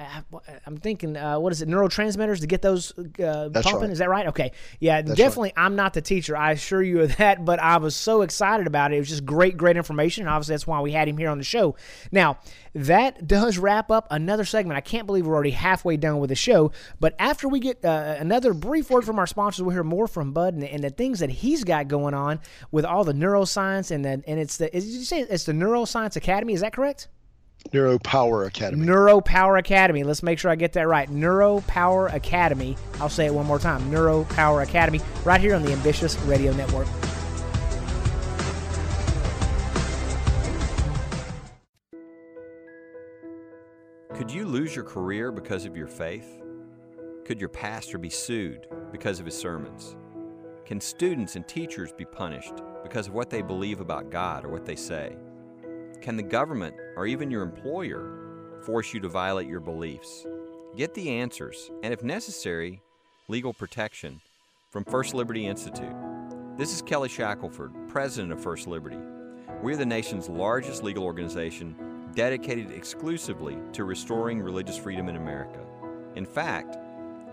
I'm 0.67 0.77
thinking 0.77 1.17
uh, 1.17 1.39
what 1.41 1.53
is 1.53 1.61
it 1.61 1.69
neurotransmitters 1.69 2.41
to 2.41 2.47
get 2.47 2.63
those 2.63 2.97
uh, 2.99 3.51
pumping? 3.53 3.81
Right. 3.81 3.91
Is 3.91 3.99
that 3.99 4.09
right? 4.09 4.29
Okay, 4.29 4.53
yeah, 4.79 5.03
That's 5.03 5.17
definitely. 5.17 5.53
Right. 5.57 5.65
I'm 5.65 5.77
not 5.77 5.95
the 5.95 6.03
teacher, 6.03 6.37
I 6.37 6.53
assure 6.53 6.83
you 6.83 7.01
of 7.01 7.17
that, 7.17 7.45
but 7.45 7.59
I 7.59 7.79
was 7.79 7.97
so 7.97 8.23
excited 8.23 8.67
about 8.67 8.93
it. 8.93 8.97
It 8.97 9.01
was 9.01 9.09
just 9.09 9.25
great, 9.27 9.57
great 9.57 9.77
information, 9.77 10.23
and 10.23 10.31
obviously 10.31 10.55
that's 10.55 10.67
why 10.67 10.81
we 10.81 10.93
had 10.93 11.09
him 11.09 11.19
here 11.19 11.31
on 11.31 11.39
the 11.39 11.45
show. 11.45 11.75
Now 12.13 12.39
that 12.75 13.27
does 13.27 13.59
wrap 13.59 13.91
up 13.91 14.07
another 14.11 14.45
segment. 14.45 14.77
I 14.77 14.83
can't 14.83 15.07
believe 15.07 15.27
we're 15.27 15.35
already 15.35 15.51
halfway 15.51 15.97
done 15.97 16.19
with 16.19 16.29
the 16.29 16.37
show, 16.37 16.71
but 17.01 17.15
after 17.19 17.49
we 17.49 17.59
get 17.59 17.85
uh, 17.85 18.17
another 18.19 18.55
brief 18.55 18.89
word 18.91 19.05
from 19.05 19.19
our 19.19 19.27
sponsors, 19.27 19.63
we'll 19.63 19.75
hear 19.75 19.83
more 19.83 20.07
from 20.07 20.33
Bud 20.33 20.55
and, 20.55 20.63
and, 20.63 20.85
the 20.85 20.91
things 20.91 21.19
that 21.19 21.31
he's 21.31 21.65
got 21.65 21.89
going 21.89 22.15
on 22.15 22.41
with 22.71 22.85
all 22.85 23.03
the 23.03 23.13
neuroscience 23.13 23.91
and 23.91 24.05
the, 24.05 24.23
and 24.27 24.39
it's 24.39 24.59
the. 24.59 24.71
Did 24.71 24.85
you 24.85 25.03
say 25.03 25.21
it's 25.23 25.45
the 25.45 25.53
Neuroscience 25.53 26.15
Academy? 26.15 26.53
Is 26.53 26.61
that 26.61 26.73
correct? 26.73 27.09
Neuropower 27.73 28.47
Academy. 28.47 28.87
Neuropower 28.87 29.59
Academy. 29.59 30.03
Let's 30.03 30.23
make 30.23 30.39
sure 30.39 30.51
I 30.51 30.57
get 30.57 30.73
that 30.73 30.89
right. 30.89 31.11
Neuropower 31.11 32.13
Academy. 32.15 32.77
I'll 33.01 33.09
say 33.09 33.27
it 33.27 33.35
one 33.35 33.47
more 33.47 33.59
time. 33.59 33.91
Neuropower 33.91 34.63
Academy, 34.63 35.01
right 35.25 35.41
here 35.41 35.55
on 35.55 35.63
the 35.63 35.73
Ambitious 35.73 36.19
Radio 36.21 36.53
Network. 36.53 36.89
Could 44.15 44.33
you 44.33 44.47
lose 44.47 44.75
your 44.75 44.85
career 44.85 45.31
because 45.31 45.65
of 45.65 45.77
your 45.77 45.87
faith? 45.87 46.43
Could 47.25 47.39
your 47.39 47.49
pastor 47.51 47.99
be 47.99 48.11
sued 48.11 48.67
because 48.91 49.21
of 49.21 49.27
his 49.27 49.37
sermons? 49.37 49.97
Can 50.65 50.81
students 50.81 51.37
and 51.37 51.47
teachers 51.47 51.93
be 51.93 52.05
punished 52.05 52.55
because 52.83 53.07
of 53.07 53.15
what 53.15 53.31
they 53.31 53.43
believe 53.43 53.81
about 53.81 54.11
God 54.11 54.45
or 54.45 54.49
what 54.49 54.65
they 54.65 54.77
say? 54.77 55.17
Can 56.01 56.17
the 56.17 56.23
government 56.23 56.77
or 56.97 57.07
even 57.07 57.31
your 57.31 57.43
employer 57.43 58.61
force 58.65 58.95
you 58.95 59.01
to 59.01 59.09
violate 59.09 59.49
your 59.49 59.61
beliefs? 59.61 60.25
Get 60.77 60.95
the 60.95 61.11
answers, 61.11 61.71
and 61.83 61.93
if 61.93 62.05
necessary, 62.05 62.81
legal 63.27 63.53
protection 63.53 64.21
from 64.71 64.85
First 64.85 65.13
Liberty 65.13 65.47
Institute. 65.47 65.95
This 66.57 66.73
is 66.73 66.83
Kelly 66.83 67.09
Shackelford, 67.09 67.73
president 67.89 68.33
of 68.33 68.41
First 68.41 68.69
Liberty. 68.69 68.99
We're 69.61 69.77
the 69.77 69.85
nation's 69.85 70.29
largest 70.29 70.85
legal 70.85 71.03
organization 71.03 71.75
dedicated 72.15 72.71
exclusively 72.71 73.59
to 73.73 73.83
restoring 73.83 74.41
religious 74.41 74.79
freedom 74.79 75.09
in 75.09 75.17
America. 75.17 75.61
In 76.15 76.25
fact, 76.25 76.79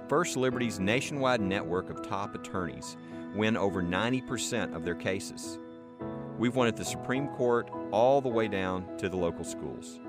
First 0.08 0.38
Liberty's 0.38 0.80
nationwide 0.80 1.42
network 1.42 1.92
of 1.92 2.02
top 2.02 2.34
attorneys 2.34 2.98
win 3.36 3.58
over 3.58 3.84
90% 3.84 4.76
of 4.76 4.84
their 4.84 4.96
cases. 4.96 5.60
We've 6.38 6.56
won 6.56 6.68
at 6.68 6.76
the 6.76 6.84
Supreme 6.84 7.30
Court 7.30 7.70
all 7.92 8.20
the 8.20 8.30
way 8.30 8.50
down 8.50 8.98
to 8.98 9.08
the 9.08 9.16
local 9.16 9.46
schools. 9.46 10.00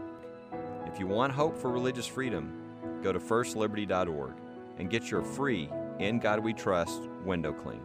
If 0.84 0.98
you 0.98 1.06
want 1.06 1.32
hope 1.32 1.56
for 1.56 1.70
religious 1.70 2.06
freedom, 2.06 2.52
go 3.02 3.12
to 3.12 3.20
firstliberty.org 3.20 4.34
and 4.78 4.90
get 4.90 5.10
your 5.10 5.22
free 5.22 5.70
In 6.00 6.18
God 6.18 6.40
We 6.40 6.52
Trust 6.52 7.02
window 7.24 7.52
clean. 7.52 7.80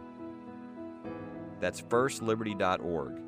That's 1.60 1.80
firstliberty.org. 1.80 3.21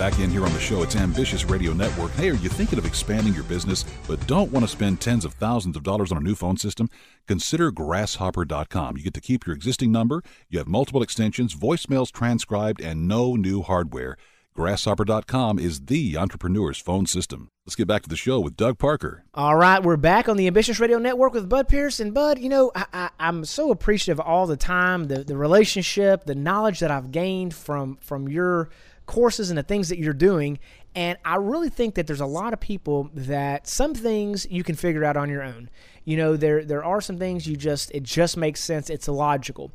Back 0.00 0.18
in 0.18 0.30
here 0.30 0.46
on 0.46 0.52
the 0.54 0.60
show, 0.60 0.82
it's 0.82 0.96
Ambitious 0.96 1.44
Radio 1.44 1.74
Network. 1.74 2.10
Hey, 2.12 2.30
are 2.30 2.34
you 2.34 2.48
thinking 2.48 2.78
of 2.78 2.86
expanding 2.86 3.34
your 3.34 3.42
business 3.42 3.84
but 4.08 4.26
don't 4.26 4.50
want 4.50 4.64
to 4.64 4.72
spend 4.72 4.98
tens 4.98 5.26
of 5.26 5.34
thousands 5.34 5.76
of 5.76 5.82
dollars 5.82 6.10
on 6.10 6.16
a 6.16 6.22
new 6.22 6.34
phone 6.34 6.56
system? 6.56 6.88
Consider 7.28 7.70
grasshopper.com. 7.70 8.96
You 8.96 9.02
get 9.02 9.12
to 9.12 9.20
keep 9.20 9.46
your 9.46 9.54
existing 9.54 9.92
number, 9.92 10.22
you 10.48 10.58
have 10.58 10.66
multiple 10.66 11.02
extensions, 11.02 11.54
voicemails 11.54 12.10
transcribed, 12.10 12.80
and 12.80 13.08
no 13.08 13.36
new 13.36 13.60
hardware. 13.60 14.16
Grasshopper.com 14.56 15.58
is 15.58 15.82
the 15.82 16.16
entrepreneur's 16.16 16.78
phone 16.78 17.04
system. 17.04 17.50
Let's 17.66 17.76
get 17.76 17.86
back 17.86 18.00
to 18.04 18.08
the 18.08 18.16
show 18.16 18.40
with 18.40 18.56
Doug 18.56 18.78
Parker. 18.78 19.24
All 19.34 19.56
right, 19.56 19.82
we're 19.82 19.98
back 19.98 20.30
on 20.30 20.38
the 20.38 20.46
Ambitious 20.46 20.80
Radio 20.80 20.98
Network 20.98 21.34
with 21.34 21.46
Bud 21.46 21.68
Pierce. 21.68 22.00
And 22.00 22.14
Bud, 22.14 22.38
you 22.38 22.48
know, 22.48 22.72
I, 22.74 23.10
am 23.20 23.44
so 23.44 23.70
appreciative 23.70 24.18
all 24.18 24.46
the 24.46 24.56
time, 24.56 25.08
the, 25.08 25.24
the 25.24 25.36
relationship, 25.36 26.24
the 26.24 26.34
knowledge 26.34 26.80
that 26.80 26.90
I've 26.90 27.12
gained 27.12 27.52
from 27.52 27.98
from 28.00 28.28
your 28.28 28.70
courses 29.10 29.50
and 29.50 29.58
the 29.58 29.62
things 29.64 29.88
that 29.88 29.98
you're 29.98 30.12
doing. 30.12 30.56
And 30.94 31.18
I 31.24 31.34
really 31.34 31.68
think 31.68 31.96
that 31.96 32.06
there's 32.06 32.20
a 32.20 32.26
lot 32.26 32.52
of 32.52 32.60
people 32.60 33.10
that 33.12 33.66
some 33.66 33.92
things 33.92 34.46
you 34.48 34.62
can 34.62 34.76
figure 34.76 35.04
out 35.04 35.16
on 35.16 35.28
your 35.28 35.42
own. 35.42 35.68
You 36.04 36.16
know, 36.16 36.36
there 36.36 36.64
there 36.64 36.84
are 36.84 37.00
some 37.00 37.18
things 37.18 37.44
you 37.44 37.56
just 37.56 37.90
it 37.90 38.04
just 38.04 38.36
makes 38.36 38.60
sense. 38.60 38.88
It's 38.88 39.08
illogical. 39.08 39.72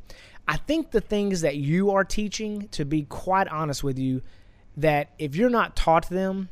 I 0.48 0.56
think 0.56 0.90
the 0.90 1.02
things 1.02 1.42
that 1.42 1.56
you 1.56 1.90
are 1.90 2.04
teaching, 2.04 2.68
to 2.68 2.86
be 2.86 3.02
quite 3.02 3.46
honest 3.48 3.84
with 3.84 3.98
you, 3.98 4.22
that 4.78 5.10
if 5.18 5.36
you're 5.36 5.50
not 5.50 5.76
taught 5.76 6.08
them, 6.08 6.48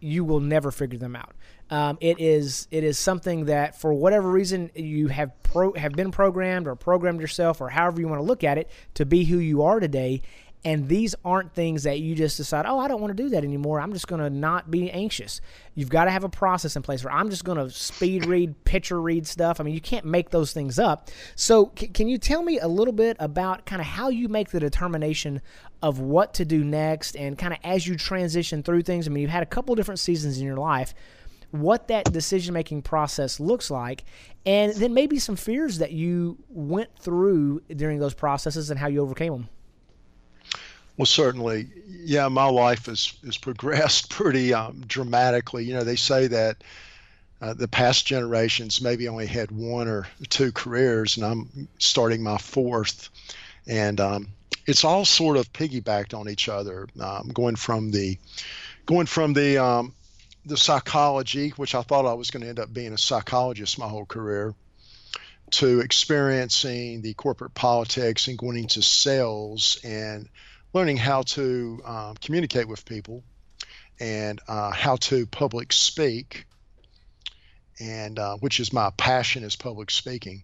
you 0.00 0.24
will 0.24 0.40
never 0.40 0.72
figure 0.72 0.98
them 0.98 1.14
out. 1.14 1.34
Um, 1.70 1.98
it 2.00 2.18
is 2.18 2.66
it 2.70 2.82
is 2.84 2.98
something 2.98 3.46
that 3.46 3.80
for 3.80 3.94
whatever 3.94 4.28
reason 4.28 4.70
you 4.74 5.08
have 5.08 5.30
pro, 5.42 5.72
have 5.74 5.92
been 5.92 6.10
programmed 6.10 6.66
or 6.66 6.74
programmed 6.74 7.20
yourself 7.20 7.60
or 7.60 7.70
however 7.70 8.00
you 8.00 8.08
want 8.08 8.18
to 8.18 8.24
look 8.24 8.44
at 8.44 8.58
it 8.58 8.70
to 8.94 9.06
be 9.06 9.24
who 9.24 9.38
you 9.38 9.62
are 9.62 9.80
today 9.80 10.20
and 10.64 10.88
these 10.88 11.14
aren't 11.24 11.52
things 11.52 11.82
that 11.82 12.00
you 12.00 12.14
just 12.14 12.38
decide, 12.38 12.64
oh, 12.66 12.78
I 12.78 12.88
don't 12.88 13.00
want 13.00 13.14
to 13.14 13.22
do 13.22 13.28
that 13.30 13.44
anymore. 13.44 13.80
I'm 13.80 13.92
just 13.92 14.08
going 14.08 14.22
to 14.22 14.30
not 14.30 14.70
be 14.70 14.90
anxious. 14.90 15.42
You've 15.74 15.90
got 15.90 16.06
to 16.06 16.10
have 16.10 16.24
a 16.24 16.28
process 16.28 16.74
in 16.74 16.82
place 16.82 17.04
where 17.04 17.12
I'm 17.12 17.28
just 17.28 17.44
going 17.44 17.58
to 17.58 17.70
speed 17.70 18.24
read, 18.24 18.64
picture 18.64 19.00
read 19.00 19.26
stuff. 19.26 19.60
I 19.60 19.64
mean, 19.64 19.74
you 19.74 19.80
can't 19.82 20.06
make 20.06 20.30
those 20.30 20.52
things 20.52 20.78
up. 20.78 21.10
So, 21.36 21.72
c- 21.78 21.88
can 21.88 22.08
you 22.08 22.16
tell 22.16 22.42
me 22.42 22.58
a 22.58 22.68
little 22.68 22.94
bit 22.94 23.18
about 23.20 23.66
kind 23.66 23.82
of 23.82 23.86
how 23.86 24.08
you 24.08 24.28
make 24.28 24.50
the 24.50 24.60
determination 24.60 25.42
of 25.82 26.00
what 26.00 26.32
to 26.34 26.46
do 26.46 26.64
next 26.64 27.14
and 27.14 27.36
kind 27.36 27.52
of 27.52 27.58
as 27.62 27.86
you 27.86 27.96
transition 27.96 28.62
through 28.62 28.82
things? 28.82 29.06
I 29.06 29.10
mean, 29.10 29.22
you've 29.22 29.30
had 29.30 29.42
a 29.42 29.46
couple 29.46 29.74
different 29.74 30.00
seasons 30.00 30.38
in 30.38 30.46
your 30.46 30.56
life 30.56 30.94
what 31.50 31.86
that 31.86 32.12
decision 32.12 32.52
making 32.52 32.82
process 32.82 33.38
looks 33.38 33.70
like, 33.70 34.02
and 34.44 34.74
then 34.74 34.92
maybe 34.92 35.20
some 35.20 35.36
fears 35.36 35.78
that 35.78 35.92
you 35.92 36.36
went 36.48 36.90
through 36.98 37.60
during 37.76 38.00
those 38.00 38.12
processes 38.12 38.70
and 38.70 38.80
how 38.80 38.88
you 38.88 39.00
overcame 39.00 39.32
them. 39.32 39.48
Well, 40.96 41.06
certainly, 41.06 41.68
yeah. 41.88 42.28
My 42.28 42.46
life 42.46 42.86
has 42.86 43.14
has 43.24 43.36
progressed 43.36 44.10
pretty 44.18 44.54
um, 44.54 44.82
dramatically. 44.86 45.64
You 45.64 45.74
know, 45.74 45.84
they 45.84 45.96
say 45.96 46.28
that 46.28 46.62
uh, 47.40 47.54
the 47.54 47.68
past 47.68 48.06
generations 48.06 48.80
maybe 48.80 49.08
only 49.08 49.26
had 49.26 49.50
one 49.50 49.88
or 49.88 50.06
two 50.28 50.52
careers, 50.52 51.16
and 51.16 51.26
I'm 51.26 51.68
starting 51.78 52.22
my 52.22 52.38
fourth, 52.38 53.10
and 53.66 54.00
um, 54.00 54.28
it's 54.66 54.84
all 54.84 55.04
sort 55.04 55.36
of 55.36 55.52
piggybacked 55.52 56.18
on 56.18 56.28
each 56.28 56.48
other. 56.48 56.86
Um, 57.00 57.28
going 57.28 57.56
from 57.56 57.90
the 57.90 58.16
going 58.86 59.06
from 59.06 59.32
the 59.32 59.58
um, 59.58 59.94
the 60.46 60.56
psychology, 60.56 61.50
which 61.50 61.74
I 61.74 61.82
thought 61.82 62.06
I 62.06 62.14
was 62.14 62.30
going 62.30 62.42
to 62.42 62.48
end 62.48 62.60
up 62.60 62.72
being 62.72 62.92
a 62.92 62.98
psychologist 62.98 63.78
my 63.78 63.88
whole 63.88 64.06
career, 64.06 64.54
to 65.52 65.80
experiencing 65.80 67.02
the 67.02 67.14
corporate 67.14 67.54
politics 67.54 68.28
and 68.28 68.38
going 68.38 68.58
into 68.58 68.82
sales 68.82 69.78
and 69.84 70.28
learning 70.74 70.96
how 70.96 71.22
to 71.22 71.80
um, 71.86 72.14
communicate 72.20 72.68
with 72.68 72.84
people 72.84 73.22
and 74.00 74.40
uh, 74.48 74.72
how 74.72 74.96
to 74.96 75.24
public 75.24 75.72
speak, 75.72 76.46
and 77.80 78.18
uh, 78.18 78.36
which 78.38 78.58
is 78.58 78.72
my 78.72 78.90
passion 78.96 79.44
is 79.44 79.54
public 79.54 79.90
speaking, 79.90 80.42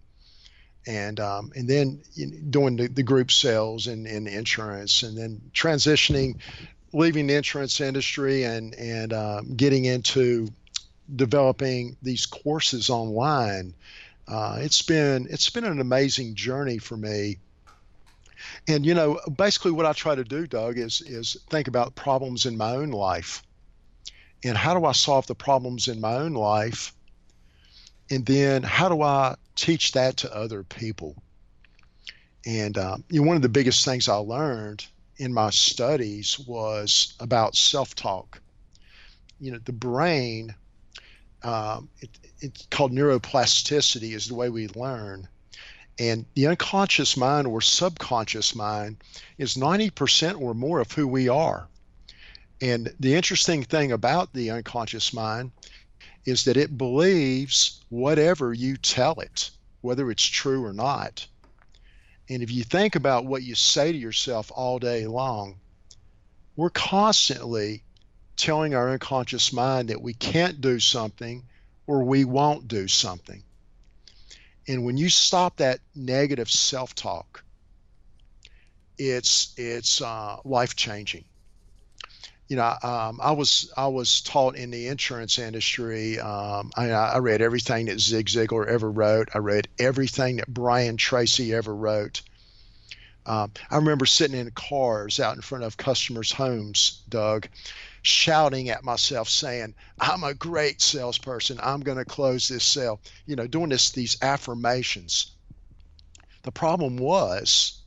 and 0.87 1.19
um, 1.19 1.51
and 1.55 1.67
then 1.67 2.01
doing 2.49 2.77
the, 2.77 2.87
the 2.87 3.03
group 3.03 3.29
sales 3.29 3.87
and, 3.87 4.07
and 4.07 4.27
insurance, 4.27 5.03
and 5.03 5.17
then 5.17 5.41
transitioning, 5.53 6.37
leaving 6.93 7.27
the 7.27 7.35
insurance 7.35 7.81
industry 7.81 8.43
and 8.45 8.73
and 8.75 9.11
um, 9.11 9.55
getting 9.55 9.83
into 9.83 10.47
developing 11.13 11.97
these 12.01 12.25
courses 12.25 12.89
online. 12.89 13.73
Uh, 14.29 14.59
it's 14.61 14.81
been 14.81 15.27
it's 15.29 15.49
been 15.49 15.65
an 15.65 15.81
amazing 15.81 16.35
journey 16.35 16.77
for 16.77 16.95
me 16.95 17.37
and 18.67 18.85
you 18.85 18.93
know, 18.93 19.19
basically 19.37 19.71
what 19.71 19.85
I 19.85 19.93
try 19.93 20.15
to 20.15 20.23
do, 20.23 20.47
Doug, 20.47 20.77
is 20.77 21.01
is 21.01 21.37
think 21.49 21.67
about 21.67 21.95
problems 21.95 22.45
in 22.45 22.57
my 22.57 22.75
own 22.75 22.91
life. 22.91 23.43
And 24.43 24.57
how 24.57 24.73
do 24.77 24.85
I 24.85 24.91
solve 24.91 25.27
the 25.27 25.35
problems 25.35 25.87
in 25.87 26.01
my 26.01 26.15
own 26.15 26.33
life? 26.33 26.93
And 28.09 28.25
then 28.25 28.63
how 28.63 28.89
do 28.89 29.01
I 29.01 29.35
teach 29.55 29.91
that 29.93 30.17
to 30.17 30.35
other 30.35 30.63
people? 30.63 31.15
And 32.45 32.77
um, 32.77 33.03
you 33.09 33.21
know, 33.21 33.27
one 33.27 33.35
of 33.35 33.41
the 33.41 33.49
biggest 33.49 33.85
things 33.85 34.09
I 34.09 34.15
learned 34.15 34.85
in 35.17 35.33
my 35.33 35.51
studies 35.51 36.39
was 36.39 37.13
about 37.19 37.55
self-talk. 37.55 38.41
You 39.39 39.51
know, 39.51 39.59
the 39.63 39.73
brain, 39.73 40.55
um, 41.43 41.89
it, 41.99 42.09
it's 42.39 42.65
called 42.71 42.91
neuroplasticity, 42.91 44.13
is 44.13 44.27
the 44.27 44.35
way 44.35 44.49
we 44.49 44.67
learn. 44.69 45.27
And 46.01 46.25
the 46.33 46.47
unconscious 46.47 47.15
mind 47.15 47.45
or 47.45 47.61
subconscious 47.61 48.55
mind 48.55 49.03
is 49.37 49.53
90% 49.53 50.41
or 50.41 50.55
more 50.55 50.79
of 50.79 50.91
who 50.91 51.07
we 51.07 51.29
are. 51.29 51.67
And 52.59 52.91
the 52.99 53.13
interesting 53.13 53.61
thing 53.61 53.91
about 53.91 54.33
the 54.33 54.49
unconscious 54.49 55.13
mind 55.13 55.51
is 56.25 56.45
that 56.45 56.57
it 56.57 56.75
believes 56.75 57.81
whatever 57.89 58.51
you 58.51 58.77
tell 58.77 59.19
it, 59.19 59.51
whether 59.81 60.09
it's 60.09 60.25
true 60.25 60.65
or 60.65 60.73
not. 60.73 61.27
And 62.27 62.41
if 62.41 62.49
you 62.49 62.63
think 62.63 62.95
about 62.95 63.25
what 63.27 63.43
you 63.43 63.53
say 63.53 63.91
to 63.91 63.97
yourself 63.97 64.51
all 64.55 64.79
day 64.79 65.05
long, 65.05 65.59
we're 66.55 66.71
constantly 66.71 67.83
telling 68.37 68.73
our 68.73 68.89
unconscious 68.89 69.53
mind 69.53 69.89
that 69.89 70.01
we 70.01 70.15
can't 70.15 70.61
do 70.61 70.79
something 70.79 71.43
or 71.85 72.03
we 72.03 72.25
won't 72.25 72.67
do 72.67 72.87
something. 72.87 73.43
And 74.71 74.85
when 74.85 74.95
you 74.95 75.09
stop 75.09 75.57
that 75.57 75.81
negative 75.95 76.49
self-talk, 76.49 77.43
it's 78.97 79.53
it's 79.57 80.01
uh, 80.01 80.37
life 80.45 80.77
changing. 80.77 81.25
You 82.47 82.55
know, 82.55 82.73
um, 82.81 83.19
I 83.21 83.33
was 83.33 83.69
I 83.75 83.87
was 83.87 84.21
taught 84.21 84.55
in 84.55 84.71
the 84.71 84.87
insurance 84.87 85.39
industry. 85.39 86.21
Um, 86.21 86.71
I, 86.77 86.89
I 86.89 87.17
read 87.17 87.41
everything 87.41 87.87
that 87.87 87.99
Zig 87.99 88.27
Ziglar 88.27 88.65
ever 88.65 88.89
wrote. 88.89 89.27
I 89.33 89.39
read 89.39 89.67
everything 89.77 90.37
that 90.37 90.47
Brian 90.47 90.95
Tracy 90.95 91.53
ever 91.53 91.75
wrote. 91.75 92.21
Um, 93.25 93.51
I 93.69 93.75
remember 93.75 94.05
sitting 94.05 94.39
in 94.39 94.49
cars 94.51 95.19
out 95.19 95.35
in 95.35 95.41
front 95.41 95.65
of 95.65 95.75
customers' 95.75 96.31
homes, 96.31 97.01
Doug, 97.09 97.49
shouting 98.03 98.69
at 98.69 98.83
myself 98.83 99.29
saying 99.29 99.75
i'm 99.99 100.23
a 100.23 100.33
great 100.33 100.81
salesperson. 100.81 101.59
I'm 101.61 101.81
going 101.81 101.97
to 101.97 102.05
close 102.05 102.47
this 102.47 102.63
sale. 102.63 102.99
You 103.25 103.35
know 103.35 103.47
doing 103.47 103.69
this 103.69 103.91
these 103.91 104.17
affirmations. 104.21 105.35
The 106.43 106.51
problem 106.51 106.97
was 106.97 107.81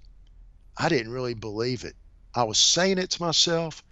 i 0.77 0.89
didn't 0.89 1.13
really 1.13 1.35
believe 1.35 1.85
it. 1.85 1.97
I 2.35 2.45
was 2.45 2.59
saying 2.59 2.99
it 2.99 3.11
to 3.11 3.23
myself 3.23 3.83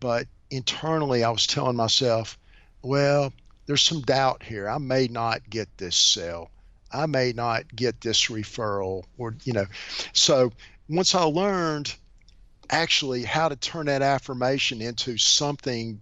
but 0.00 0.26
internally 0.50 1.24
i 1.24 1.30
was 1.30 1.46
telling 1.46 1.76
myself 1.76 2.38
well 2.82 3.32
there's 3.66 3.82
some 3.82 4.02
doubt 4.02 4.42
here. 4.42 4.68
I 4.68 4.78
may 4.78 5.08
not 5.08 5.48
get 5.48 5.68
this 5.78 5.96
sale. 5.96 6.50
I 6.92 7.06
may 7.06 7.32
not 7.32 7.74
get 7.74 8.00
this 8.00 8.26
referral 8.26 9.04
or 9.18 9.36
you 9.44 9.52
know. 9.52 9.66
So 10.12 10.52
once 10.88 11.14
i 11.14 11.22
learned 11.22 11.94
actually 12.70 13.22
how 13.22 13.48
to 13.48 13.56
turn 13.56 13.86
that 13.86 14.02
affirmation 14.02 14.80
into 14.80 15.18
something 15.18 16.00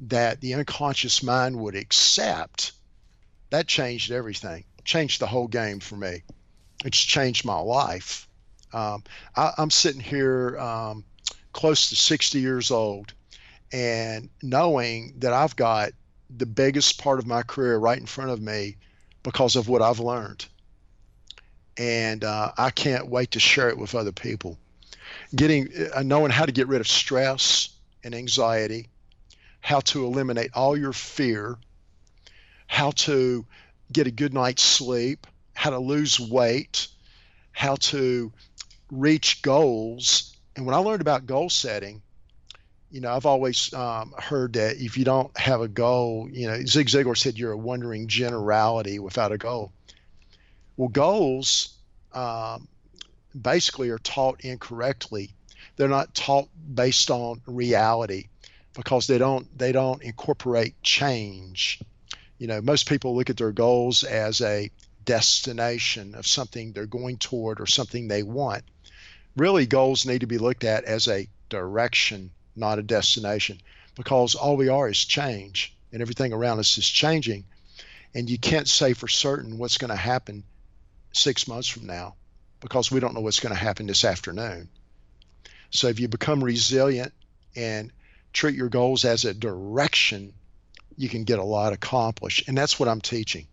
that 0.00 0.40
the 0.40 0.54
unconscious 0.54 1.22
mind 1.22 1.58
would 1.58 1.74
accept 1.74 2.72
that 3.50 3.66
changed 3.66 4.10
everything, 4.10 4.64
changed 4.84 5.20
the 5.20 5.26
whole 5.26 5.48
game 5.48 5.80
for 5.80 5.96
me. 5.96 6.22
It's 6.84 7.00
changed 7.00 7.44
my 7.44 7.58
life. 7.58 8.28
Um, 8.72 9.02
I, 9.34 9.52
am 9.58 9.70
sitting 9.70 10.00
here 10.00 10.58
um, 10.58 11.04
close 11.52 11.88
to 11.88 11.96
60 11.96 12.38
years 12.40 12.70
old 12.70 13.14
and 13.72 14.28
knowing 14.42 15.14
that 15.18 15.32
I've 15.32 15.56
got 15.56 15.92
the 16.36 16.46
biggest 16.46 17.00
part 17.00 17.18
of 17.18 17.26
my 17.26 17.42
career 17.42 17.78
right 17.78 17.98
in 17.98 18.06
front 18.06 18.30
of 18.30 18.40
me 18.40 18.76
because 19.22 19.56
of 19.56 19.68
what 19.68 19.82
I've 19.82 20.00
learned. 20.00 20.44
And 21.78 22.24
uh, 22.24 22.52
I 22.58 22.70
can't 22.70 23.08
wait 23.08 23.30
to 23.32 23.40
share 23.40 23.70
it 23.70 23.78
with 23.78 23.94
other 23.94 24.12
people. 24.12 24.58
Getting, 25.34 25.68
uh, 25.94 26.02
knowing 26.02 26.30
how 26.30 26.46
to 26.46 26.52
get 26.52 26.68
rid 26.68 26.80
of 26.80 26.88
stress 26.88 27.68
and 28.02 28.14
anxiety, 28.14 28.88
how 29.60 29.80
to 29.80 30.04
eliminate 30.06 30.50
all 30.54 30.76
your 30.76 30.92
fear, 30.92 31.58
how 32.66 32.92
to 32.92 33.44
get 33.92 34.06
a 34.06 34.10
good 34.10 34.32
night's 34.32 34.62
sleep, 34.62 35.26
how 35.54 35.70
to 35.70 35.78
lose 35.78 36.18
weight, 36.18 36.88
how 37.52 37.76
to 37.76 38.32
reach 38.90 39.42
goals. 39.42 40.34
And 40.56 40.64
when 40.64 40.74
I 40.74 40.78
learned 40.78 41.00
about 41.00 41.26
goal 41.26 41.50
setting, 41.50 42.00
you 42.90 43.00
know, 43.00 43.12
I've 43.12 43.26
always 43.26 43.72
um, 43.74 44.14
heard 44.18 44.54
that 44.54 44.76
if 44.76 44.96
you 44.96 45.04
don't 45.04 45.36
have 45.36 45.60
a 45.60 45.68
goal, 45.68 46.28
you 46.30 46.46
know, 46.46 46.64
Zig 46.64 46.86
Ziglar 46.86 47.16
said 47.16 47.38
you're 47.38 47.52
a 47.52 47.56
wandering 47.56 48.08
generality 48.08 48.98
without 48.98 49.32
a 49.32 49.38
goal. 49.38 49.72
Well, 50.76 50.88
goals 50.88 51.74
um, 52.12 52.68
basically 53.42 53.90
are 53.90 53.98
taught 53.98 54.40
incorrectly. 54.42 55.30
They're 55.76 55.88
not 55.88 56.14
taught 56.14 56.48
based 56.74 57.10
on 57.10 57.40
reality 57.46 58.28
because 58.74 59.06
they 59.06 59.18
don't 59.18 59.58
they 59.58 59.72
don't 59.72 60.02
incorporate 60.02 60.80
change. 60.82 61.80
You 62.38 62.46
know, 62.46 62.60
most 62.60 62.88
people 62.88 63.16
look 63.16 63.30
at 63.30 63.36
their 63.36 63.52
goals 63.52 64.04
as 64.04 64.40
a 64.40 64.70
destination 65.04 66.14
of 66.14 66.26
something 66.26 66.72
they're 66.72 66.86
going 66.86 67.18
toward 67.18 67.60
or 67.60 67.66
something 67.66 68.06
they 68.06 68.22
want. 68.22 68.64
Really, 69.36 69.66
goals 69.66 70.06
need 70.06 70.20
to 70.20 70.26
be 70.26 70.38
looked 70.38 70.64
at 70.64 70.84
as 70.84 71.08
a 71.08 71.28
direction 71.48 72.30
not 72.58 72.78
a 72.78 72.82
destination, 72.82 73.60
because 73.94 74.34
all 74.34 74.56
we 74.56 74.68
are 74.68 74.88
is 74.88 75.04
change, 75.04 75.74
and 75.92 76.02
everything 76.02 76.32
around 76.32 76.58
us 76.58 76.76
is 76.76 76.88
changing. 76.88 77.44
And 78.14 78.28
you 78.28 78.38
can't 78.38 78.68
say 78.68 78.92
for 78.92 79.08
certain 79.08 79.58
what's 79.58 79.78
going 79.78 79.90
to 79.90 79.96
happen 79.96 80.42
six 81.12 81.46
months 81.46 81.68
from 81.68 81.86
now 81.86 82.16
because 82.60 82.90
we 82.90 83.00
don't 83.00 83.14
know 83.14 83.20
what's 83.20 83.40
going 83.40 83.54
to 83.54 83.60
happen 83.60 83.86
this 83.86 84.04
afternoon. 84.04 84.68
So 85.70 85.88
if 85.88 86.00
you 86.00 86.08
become 86.08 86.42
resilient 86.42 87.12
and 87.56 87.92
treat 88.32 88.54
your 88.54 88.68
goals 88.68 89.04
as 89.04 89.24
a 89.24 89.34
direction, 89.34 90.32
you 90.96 91.08
can 91.08 91.24
get 91.24 91.38
a 91.38 91.44
lot 91.44 91.72
accomplished. 91.72 92.48
And 92.48 92.56
that's 92.56 92.78
what 92.78 92.88
I'm 92.88 93.00
teaching. 93.00 93.46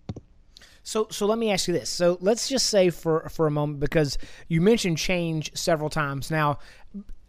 So, 0.84 1.08
so 1.10 1.26
let 1.26 1.40
me 1.40 1.52
ask 1.52 1.68
you 1.68 1.74
this. 1.74 1.90
So, 1.90 2.20
let's 2.22 2.48
just 2.48 2.68
say 2.70 2.92
for 2.92 3.28
for 3.30 3.48
a 3.48 3.52
moment, 3.52 3.80
because 3.80 4.20
you 4.48 4.62
mentioned 4.62 5.00
change 5.00 5.52
several 5.56 5.90
times. 5.90 6.30
Now, 6.30 6.60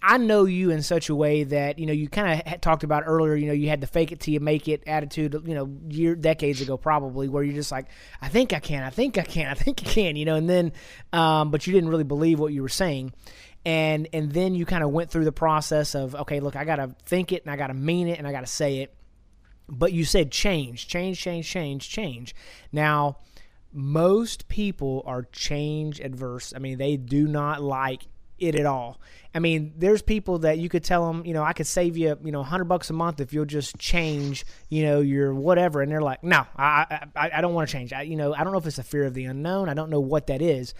I 0.08 0.18
know 0.18 0.44
you 0.44 0.70
in 0.70 0.82
such 0.82 1.08
a 1.08 1.16
way 1.16 1.42
that 1.42 1.80
you 1.80 1.86
know 1.86 1.92
you 1.92 2.08
kind 2.08 2.40
of 2.46 2.60
talked 2.60 2.84
about 2.84 3.02
earlier. 3.06 3.34
You 3.34 3.48
know, 3.48 3.52
you 3.52 3.68
had 3.68 3.80
the 3.80 3.88
fake 3.88 4.12
it 4.12 4.20
till 4.20 4.32
you 4.32 4.38
make 4.38 4.68
it 4.68 4.84
attitude. 4.86 5.42
You 5.44 5.54
know, 5.54 5.76
year 5.88 6.14
decades 6.14 6.60
ago 6.60 6.76
probably, 6.76 7.28
where 7.28 7.42
you're 7.42 7.56
just 7.56 7.72
like, 7.72 7.86
I 8.22 8.28
think 8.28 8.52
I 8.52 8.60
can, 8.60 8.84
I 8.84 8.90
think 8.90 9.18
I 9.18 9.22
can, 9.22 9.46
I 9.50 9.54
think 9.54 9.82
I 9.84 9.86
can. 9.86 10.14
You 10.14 10.24
know, 10.24 10.36
and 10.36 10.48
then, 10.48 10.72
um, 11.12 11.50
but 11.50 11.66
you 11.66 11.72
didn't 11.72 11.88
really 11.88 12.04
believe 12.04 12.38
what 12.38 12.52
you 12.52 12.62
were 12.62 12.68
saying, 12.68 13.14
and 13.64 14.08
and 14.12 14.30
then 14.30 14.54
you 14.54 14.64
kind 14.64 14.84
of 14.84 14.90
went 14.90 15.10
through 15.10 15.24
the 15.24 15.32
process 15.32 15.96
of 15.96 16.14
okay, 16.14 16.38
look, 16.38 16.54
I 16.54 16.64
got 16.64 16.76
to 16.76 16.94
think 17.04 17.32
it 17.32 17.42
and 17.42 17.50
I 17.50 17.56
got 17.56 17.66
to 17.66 17.74
mean 17.74 18.06
it 18.06 18.18
and 18.18 18.28
I 18.28 18.32
got 18.32 18.42
to 18.42 18.46
say 18.46 18.78
it. 18.78 18.94
But 19.68 19.92
you 19.92 20.04
said 20.04 20.30
change, 20.30 20.86
change, 20.86 21.20
change, 21.20 21.50
change, 21.50 21.88
change. 21.88 22.32
Now, 22.70 23.18
most 23.72 24.46
people 24.46 25.02
are 25.04 25.24
change 25.32 25.98
adverse. 25.98 26.52
I 26.54 26.60
mean, 26.60 26.78
they 26.78 26.96
do 26.96 27.26
not 27.26 27.60
like 27.60 28.06
it 28.38 28.54
at 28.54 28.66
all. 28.66 29.00
I 29.34 29.38
mean, 29.38 29.74
there's 29.76 30.00
people 30.00 30.38
that 30.40 30.58
you 30.58 30.70
could 30.70 30.82
tell 30.82 31.06
them, 31.06 31.26
you 31.26 31.34
know, 31.34 31.42
I 31.42 31.52
could 31.52 31.66
save 31.66 31.96
you, 31.96 32.16
you 32.24 32.32
know, 32.32 32.42
hundred 32.42 32.64
bucks 32.64 32.88
a 32.88 32.94
month 32.94 33.20
if 33.20 33.34
you'll 33.34 33.44
just 33.44 33.78
change, 33.78 34.46
you 34.70 34.82
know, 34.82 35.00
your 35.00 35.34
whatever, 35.34 35.82
and 35.82 35.92
they're 35.92 36.00
like, 36.00 36.24
no, 36.24 36.46
I, 36.56 37.06
I, 37.14 37.30
I 37.34 37.40
don't 37.42 37.52
want 37.52 37.68
to 37.68 37.72
change. 37.72 37.92
I, 37.92 38.02
you 38.02 38.16
know, 38.16 38.34
I 38.34 38.44
don't 38.44 38.52
know 38.52 38.58
if 38.58 38.66
it's 38.66 38.78
a 38.78 38.82
fear 38.82 39.04
of 39.04 39.12
the 39.12 39.26
unknown. 39.26 39.68
I 39.68 39.74
don't 39.74 39.90
know 39.90 40.00
what 40.00 40.28
that 40.28 40.40
is, 40.40 40.72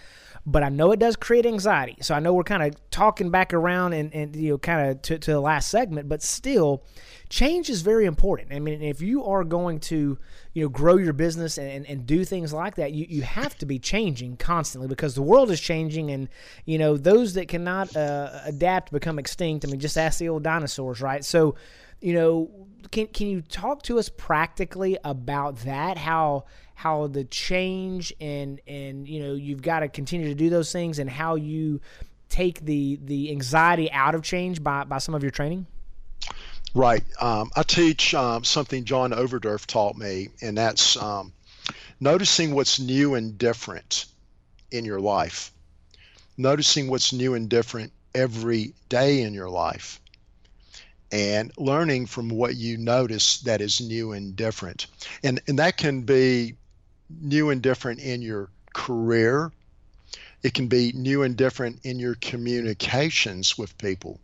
but 0.47 0.63
I 0.63 0.71
know 0.71 0.91
it 0.93 0.99
does 0.99 1.17
create 1.17 1.45
anxiety. 1.45 1.99
So 2.01 2.15
I 2.15 2.21
know 2.21 2.33
we're 2.33 2.45
kind 2.45 2.63
of 2.63 2.91
talking 2.91 3.31
back 3.31 3.53
around 3.53 3.93
and, 3.93 4.15
and 4.15 4.35
you 4.35 4.53
know, 4.53 4.59
kind 4.59 4.91
of 4.91 5.03
to, 5.03 5.19
to 5.19 5.33
the 5.33 5.41
last 5.41 5.69
segment, 5.69 6.09
but 6.09 6.23
still, 6.23 6.83
change 7.29 7.69
is 7.69 7.83
very 7.83 8.07
important. 8.07 8.55
I 8.55 8.59
mean, 8.61 8.81
if 8.81 9.03
you 9.03 9.25
are 9.25 9.45
going 9.45 9.81
to, 9.81 10.19
you 10.57 10.63
know, 10.63 10.71
grow 10.71 10.97
your 10.97 11.13
business 11.13 11.59
and, 11.59 11.85
and 11.85 12.07
do 12.07 12.25
things 12.25 12.51
like 12.51 12.77
that, 12.77 12.95
you, 12.95 13.05
you 13.11 13.21
have 13.21 13.59
to 13.59 13.67
be 13.67 13.79
changing 13.79 14.39
constantly 14.39 14.89
because 14.89 15.15
the 15.15 15.21
world 15.21 15.51
is 15.51 15.61
changing 15.61 16.11
and, 16.11 16.31
you 16.65 16.79
know, 16.79 16.97
those 16.97 17.35
that 17.35 17.47
cannot 17.47 17.95
uh, 17.95 18.41
adapt 18.47 18.91
become 18.91 19.19
extinct. 19.19 19.67
I 19.67 19.69
mean, 19.69 19.81
just 19.81 19.99
ask 19.99 20.19
the 20.19 20.31
old 20.31 20.45
dinosaurs, 20.45 21.03
right? 21.03 21.23
So, 21.23 21.57
you 22.01 22.15
know, 22.15 22.49
can, 22.91 23.07
can 23.09 23.27
you 23.27 23.43
talk 23.43 23.83
to 23.83 23.99
us 23.99 24.09
practically 24.09 24.97
about 25.05 25.59
that? 25.67 25.99
How, 25.99 26.47
how 26.75 27.09
the 27.09 27.25
change 27.25 28.15
and, 28.19 28.59
and, 28.67 29.07
you 29.07 29.21
know, 29.21 29.35
you've 29.35 29.61
got 29.61 29.81
to 29.81 29.89
continue 29.89 30.29
to 30.29 30.35
do 30.35 30.49
those 30.49 30.73
things 30.73 30.99
and 30.99 31.11
how 31.11 31.35
you 31.35 31.83
take 32.31 32.65
the, 32.65 32.99
the 33.05 33.31
anxiety 33.31 33.93
out 33.93 34.15
of 34.15 34.23
change 34.23 34.63
by, 34.63 34.85
by 34.85 34.97
some 34.97 35.15
of 35.15 35.23
your 35.23 35.33
training? 35.33 35.67
Right. 36.77 37.05
Um, 37.23 37.51
I 37.57 37.63
teach 37.63 38.13
um, 38.13 38.45
something 38.45 38.85
John 38.85 39.13
Overdurf 39.13 39.65
taught 39.65 39.97
me, 39.97 40.29
and 40.43 40.59
that's 40.59 40.95
um, 40.99 41.33
noticing 42.01 42.55
what's 42.55 42.79
new 42.79 43.15
and 43.15 43.39
different 43.39 44.05
in 44.71 44.85
your 44.85 45.01
life. 45.01 45.53
Noticing 46.37 46.91
what's 46.91 47.15
new 47.15 47.33
and 47.33 47.49
different 47.49 47.93
every 48.15 48.75
day 48.91 49.23
in 49.23 49.33
your 49.33 49.49
life. 49.49 50.03
And 51.11 51.51
learning 51.57 52.09
from 52.09 52.29
what 52.29 52.57
you 52.57 52.77
notice 52.77 53.41
that 53.41 53.63
is 53.63 53.81
new 53.81 54.13
and 54.13 54.37
different. 54.37 54.87
And, 55.25 55.41
and 55.49 55.59
that 55.59 55.79
can 55.79 56.03
be 56.03 56.57
new 57.09 57.49
and 57.49 57.63
different 57.63 58.01
in 58.01 58.21
your 58.21 58.51
career. 58.75 59.51
It 60.43 60.53
can 60.53 60.69
be 60.69 60.93
new 60.95 61.23
and 61.23 61.39
different 61.39 61.87
in 61.87 61.99
your 61.99 62.17
communications 62.17 63.57
with 63.57 63.79
people 63.79 64.21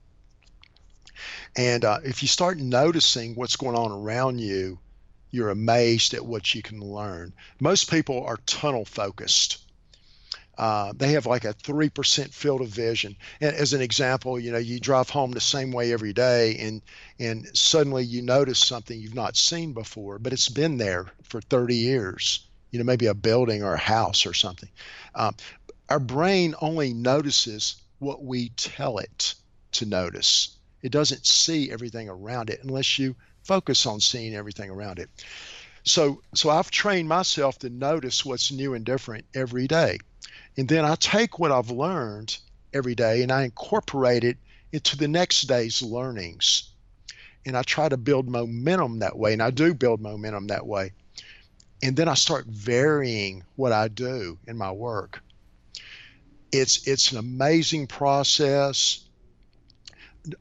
and 1.57 1.85
uh, 1.85 1.99
if 2.05 2.23
you 2.23 2.29
start 2.29 2.59
noticing 2.59 3.35
what's 3.35 3.57
going 3.57 3.77
on 3.77 3.93
around 3.93 4.41
you, 4.41 4.79
you're 5.31 5.51
amazed 5.51 6.15
at 6.15 6.25
what 6.25 6.55
you 6.55 6.63
can 6.63 6.81
learn. 6.81 7.33
Most 7.61 7.91
people 7.91 8.25
are 8.25 8.37
tunnel 8.47 8.85
focused. 8.85 9.59
Uh, 10.59 10.93
they 10.95 11.13
have 11.13 11.25
like 11.25 11.45
a 11.45 11.55
3% 11.55 12.33
field 12.33 12.61
of 12.61 12.69
vision. 12.69 13.17
And 13.41 13.57
as 13.57 13.73
an 13.73 13.81
example, 13.81 14.39
you 14.39 14.53
know, 14.53 14.59
you 14.59 14.79
drive 14.79 15.09
home 15.09 15.33
the 15.33 15.41
same 15.41 15.73
way 15.73 15.93
every 15.93 16.13
day 16.13 16.59
and, 16.59 16.83
and 17.19 17.49
suddenly 17.57 18.05
you 18.05 18.21
notice 18.21 18.59
something 18.59 18.99
you've 18.99 19.15
not 19.15 19.37
seen 19.37 19.73
before, 19.73 20.19
but 20.19 20.33
it's 20.33 20.51
been 20.51 20.77
there 20.77 21.07
for 21.23 21.41
30 21.41 21.75
years, 21.75 22.47
you 22.71 22.79
know, 22.79 22.85
maybe 22.85 23.07
a 23.07 23.15
building 23.15 23.63
or 23.63 23.75
a 23.75 23.79
house 23.79 24.27
or 24.27 24.35
something. 24.35 24.69
Um, 25.15 25.35
our 25.89 25.99
brain 25.99 26.55
only 26.61 26.93
notices 26.93 27.77
what 27.99 28.23
we 28.23 28.51
tell 28.51 28.99
it 28.99 29.35
to 29.73 29.87
notice. 29.87 30.57
It 30.83 30.93
doesn't 30.93 31.27
see 31.27 31.71
everything 31.71 32.09
around 32.09 32.51
it 32.51 32.61
unless 32.63 32.99
you 32.99 33.15
focus 33.45 33.87
on 33.87 34.01
seeing 34.01 34.35
everything 34.35 34.71
around 34.71 34.99
it. 34.99 35.11
So, 35.85 36.23
so 36.35 36.51
I've 36.51 36.71
trained 36.71 37.09
myself 37.09 37.59
to 37.61 37.71
notice 37.71 38.25
what's 38.25 38.53
new 38.53 38.75
and 38.75 38.85
different 38.85 39.25
every 39.35 39.67
day. 39.67 39.99
And 40.57 40.69
then 40.69 40.85
I 40.85 40.95
take 40.97 41.39
what 41.39 41.53
I've 41.53 41.71
learned 41.71 42.37
every 42.73 42.95
day 42.95 43.23
and 43.23 43.33
I 43.33 43.45
incorporate 43.45 44.25
it 44.25 44.39
into 44.73 44.97
the 44.97 45.09
next 45.09 45.43
day's 45.43 45.83
learnings. 45.83 46.71
And 47.45 47.57
I 47.57 47.63
try 47.63 47.89
to 47.89 47.97
build 47.97 48.29
momentum 48.29 49.01
that 49.01 49.19
way. 49.19 49.33
And 49.33 49.43
I 49.43 49.51
do 49.51 49.75
build 49.75 50.01
momentum 50.01 50.47
that 50.49 50.67
way. 50.67 50.93
And 51.83 51.97
then 51.97 52.09
I 52.09 52.15
start 52.15 52.47
varying 52.47 53.43
what 53.57 53.73
I 53.73 53.89
do 53.89 54.39
in 54.47 54.57
my 54.57 54.71
work. 54.71 55.21
It's 56.53 56.87
it's 56.87 57.11
an 57.13 57.19
amazing 57.19 57.89
process. 57.89 59.02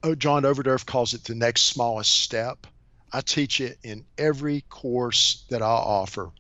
Oh, 0.03 0.15
John 0.15 0.43
Overdurf 0.43 0.85
calls 0.85 1.13
it 1.13 1.23
the 1.23 1.35
next 1.35 1.63
smallest 1.63 2.11
step. 2.11 2.67
I 3.11 3.21
teach 3.21 3.59
it 3.59 3.77
in 3.83 4.05
every 4.17 4.61
course 4.69 5.45
that 5.49 5.61
I 5.61 5.65
offer 5.65 6.31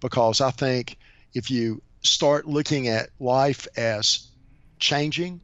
because 0.00 0.40
I 0.40 0.50
think 0.50 0.98
if 1.34 1.50
you 1.50 1.82
start 2.02 2.46
looking 2.46 2.88
at 2.88 3.10
life 3.18 3.68
as 3.76 4.26
changing, 4.78 5.40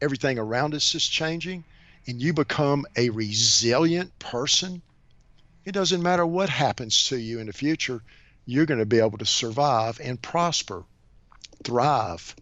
everything 0.00 0.38
around 0.38 0.74
us 0.74 0.94
is 0.94 1.06
changing, 1.06 1.64
and 2.06 2.20
you 2.20 2.32
become 2.32 2.86
a 2.96 3.10
resilient 3.10 4.18
person, 4.18 4.82
it 5.64 5.72
doesn't 5.72 6.02
matter 6.02 6.26
what 6.26 6.48
happens 6.48 7.04
to 7.04 7.16
you 7.16 7.38
in 7.38 7.46
the 7.46 7.52
future, 7.52 8.02
you're 8.46 8.66
going 8.66 8.80
to 8.80 8.86
be 8.86 8.98
able 8.98 9.18
to 9.18 9.26
survive 9.26 10.00
and 10.02 10.20
prosper, 10.20 10.84
thrive. 11.62 12.34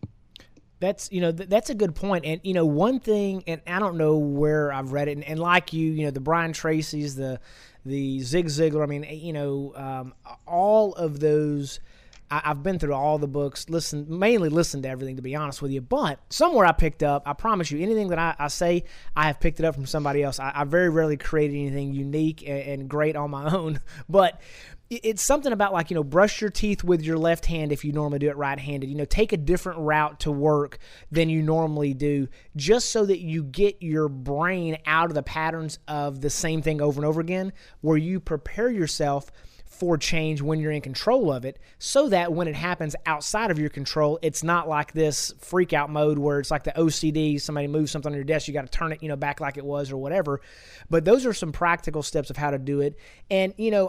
That's 0.78 1.10
you 1.10 1.20
know 1.20 1.32
th- 1.32 1.48
that's 1.48 1.70
a 1.70 1.74
good 1.74 1.94
point. 1.94 2.24
and 2.26 2.40
you 2.44 2.52
know 2.52 2.66
one 2.66 3.00
thing, 3.00 3.44
and 3.46 3.60
I 3.66 3.78
don't 3.78 3.96
know 3.96 4.18
where 4.18 4.72
I've 4.72 4.92
read 4.92 5.08
it, 5.08 5.12
and, 5.12 5.24
and 5.24 5.38
like 5.40 5.72
you, 5.72 5.90
you 5.92 6.04
know 6.04 6.10
the 6.10 6.20
Brian 6.20 6.52
Tracy's, 6.52 7.16
the 7.16 7.40
the 7.84 8.20
Zig 8.20 8.46
Ziglar. 8.46 8.82
I 8.82 8.86
mean, 8.86 9.06
you 9.08 9.32
know, 9.32 9.72
um, 9.74 10.14
all 10.46 10.94
of 10.94 11.20
those. 11.20 11.80
I, 12.28 12.40
have 12.40 12.64
been 12.64 12.80
through 12.80 12.92
all 12.92 13.18
the 13.18 13.28
books, 13.28 13.70
listen 13.70 14.18
mainly 14.18 14.48
listened 14.48 14.82
to 14.82 14.88
everything 14.88 15.14
to 15.14 15.22
be 15.22 15.36
honest 15.36 15.62
with 15.62 15.70
you. 15.70 15.80
But 15.80 16.18
somewhere 16.28 16.66
I 16.66 16.72
picked 16.72 17.04
up, 17.04 17.22
I 17.24 17.34
promise 17.34 17.70
you, 17.70 17.78
anything 17.78 18.08
that 18.08 18.18
I, 18.18 18.34
I 18.36 18.48
say, 18.48 18.82
I 19.16 19.28
have 19.28 19.38
picked 19.38 19.60
it 19.60 19.64
up 19.64 19.76
from 19.76 19.86
somebody 19.86 20.24
else. 20.24 20.40
I, 20.40 20.50
I 20.52 20.64
very 20.64 20.88
rarely 20.88 21.16
create 21.16 21.52
anything 21.52 21.94
unique 21.94 22.42
and, 22.42 22.80
and 22.80 22.88
great 22.88 23.14
on 23.14 23.30
my 23.30 23.48
own. 23.54 23.78
But 24.08 24.40
it's 24.88 25.22
something 25.22 25.52
about 25.52 25.72
like 25.72 25.90
you 25.90 25.94
know 25.94 26.04
brush 26.04 26.40
your 26.40 26.50
teeth 26.50 26.84
with 26.84 27.02
your 27.02 27.18
left 27.18 27.46
hand 27.46 27.72
if 27.72 27.84
you 27.84 27.92
normally 27.92 28.18
do 28.18 28.28
it 28.28 28.36
right-handed. 28.36 28.88
You 28.88 28.96
know 28.96 29.04
take 29.04 29.32
a 29.32 29.36
different 29.36 29.80
route 29.80 30.20
to 30.20 30.30
work 30.30 30.78
than 31.10 31.28
you 31.28 31.42
normally 31.42 31.94
do 31.94 32.28
just 32.54 32.90
so 32.90 33.04
that 33.06 33.18
you 33.18 33.42
get 33.42 33.82
your 33.82 34.08
brain 34.08 34.78
out 34.86 35.10
of 35.10 35.14
the 35.14 35.22
patterns 35.22 35.78
of 35.88 36.20
the 36.20 36.30
same 36.30 36.62
thing 36.62 36.80
over 36.80 37.00
and 37.00 37.06
over 37.06 37.20
again 37.20 37.52
where 37.80 37.96
you 37.96 38.20
prepare 38.20 38.70
yourself 38.70 39.30
for 39.78 39.98
change 39.98 40.42
when 40.42 40.58
you're 40.58 40.72
in 40.72 40.80
control 40.80 41.32
of 41.32 41.44
it 41.44 41.58
so 41.78 42.08
that 42.08 42.32
when 42.32 42.48
it 42.48 42.54
happens 42.54 42.96
outside 43.06 43.50
of 43.50 43.58
your 43.58 43.68
control 43.68 44.18
it's 44.22 44.42
not 44.42 44.68
like 44.68 44.92
this 44.92 45.34
freak 45.38 45.72
out 45.72 45.90
mode 45.90 46.18
where 46.18 46.40
it's 46.40 46.50
like 46.50 46.64
the 46.64 46.72
OCD 46.72 47.40
somebody 47.40 47.66
moves 47.66 47.90
something 47.90 48.12
on 48.12 48.16
your 48.16 48.24
desk 48.24 48.48
you 48.48 48.54
got 48.54 48.62
to 48.62 48.78
turn 48.78 48.92
it 48.92 49.02
you 49.02 49.08
know 49.08 49.16
back 49.16 49.40
like 49.40 49.56
it 49.56 49.64
was 49.64 49.90
or 49.90 49.96
whatever. 49.96 50.40
But 50.88 51.04
those 51.04 51.26
are 51.26 51.32
some 51.32 51.52
practical 51.52 52.02
steps 52.02 52.30
of 52.30 52.36
how 52.36 52.50
to 52.50 52.58
do 52.58 52.80
it. 52.80 52.98
And 53.30 53.54
you 53.56 53.70
know 53.70 53.88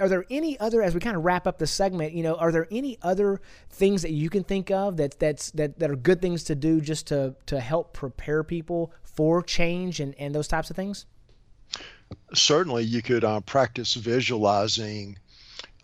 are 0.00 0.08
there 0.08 0.24
any 0.30 0.58
other 0.60 0.82
as 0.82 0.94
we 0.94 1.00
kind 1.00 1.16
of 1.16 1.24
wrap 1.24 1.46
up 1.46 1.58
the 1.58 1.66
segment 1.66 2.12
you 2.12 2.22
know 2.22 2.34
are 2.36 2.52
there 2.52 2.66
any 2.70 2.98
other 3.02 3.40
things 3.70 4.02
that 4.02 4.12
you 4.12 4.28
can 4.30 4.44
think 4.44 4.70
of 4.70 4.96
that 4.96 5.18
that's 5.18 5.50
that, 5.52 5.78
that 5.78 5.90
are 5.90 5.96
good 5.96 6.20
things 6.20 6.44
to 6.44 6.54
do 6.54 6.80
just 6.80 7.06
to 7.08 7.34
to 7.46 7.60
help 7.60 7.92
prepare 7.92 8.42
people 8.42 8.92
for 9.02 9.42
change 9.42 10.00
and 10.00 10.14
and 10.18 10.34
those 10.34 10.48
types 10.48 10.70
of 10.70 10.76
things 10.76 11.06
certainly 12.34 12.84
you 12.84 13.02
could 13.02 13.24
uh, 13.24 13.40
practice 13.40 13.94
visualizing 13.94 15.18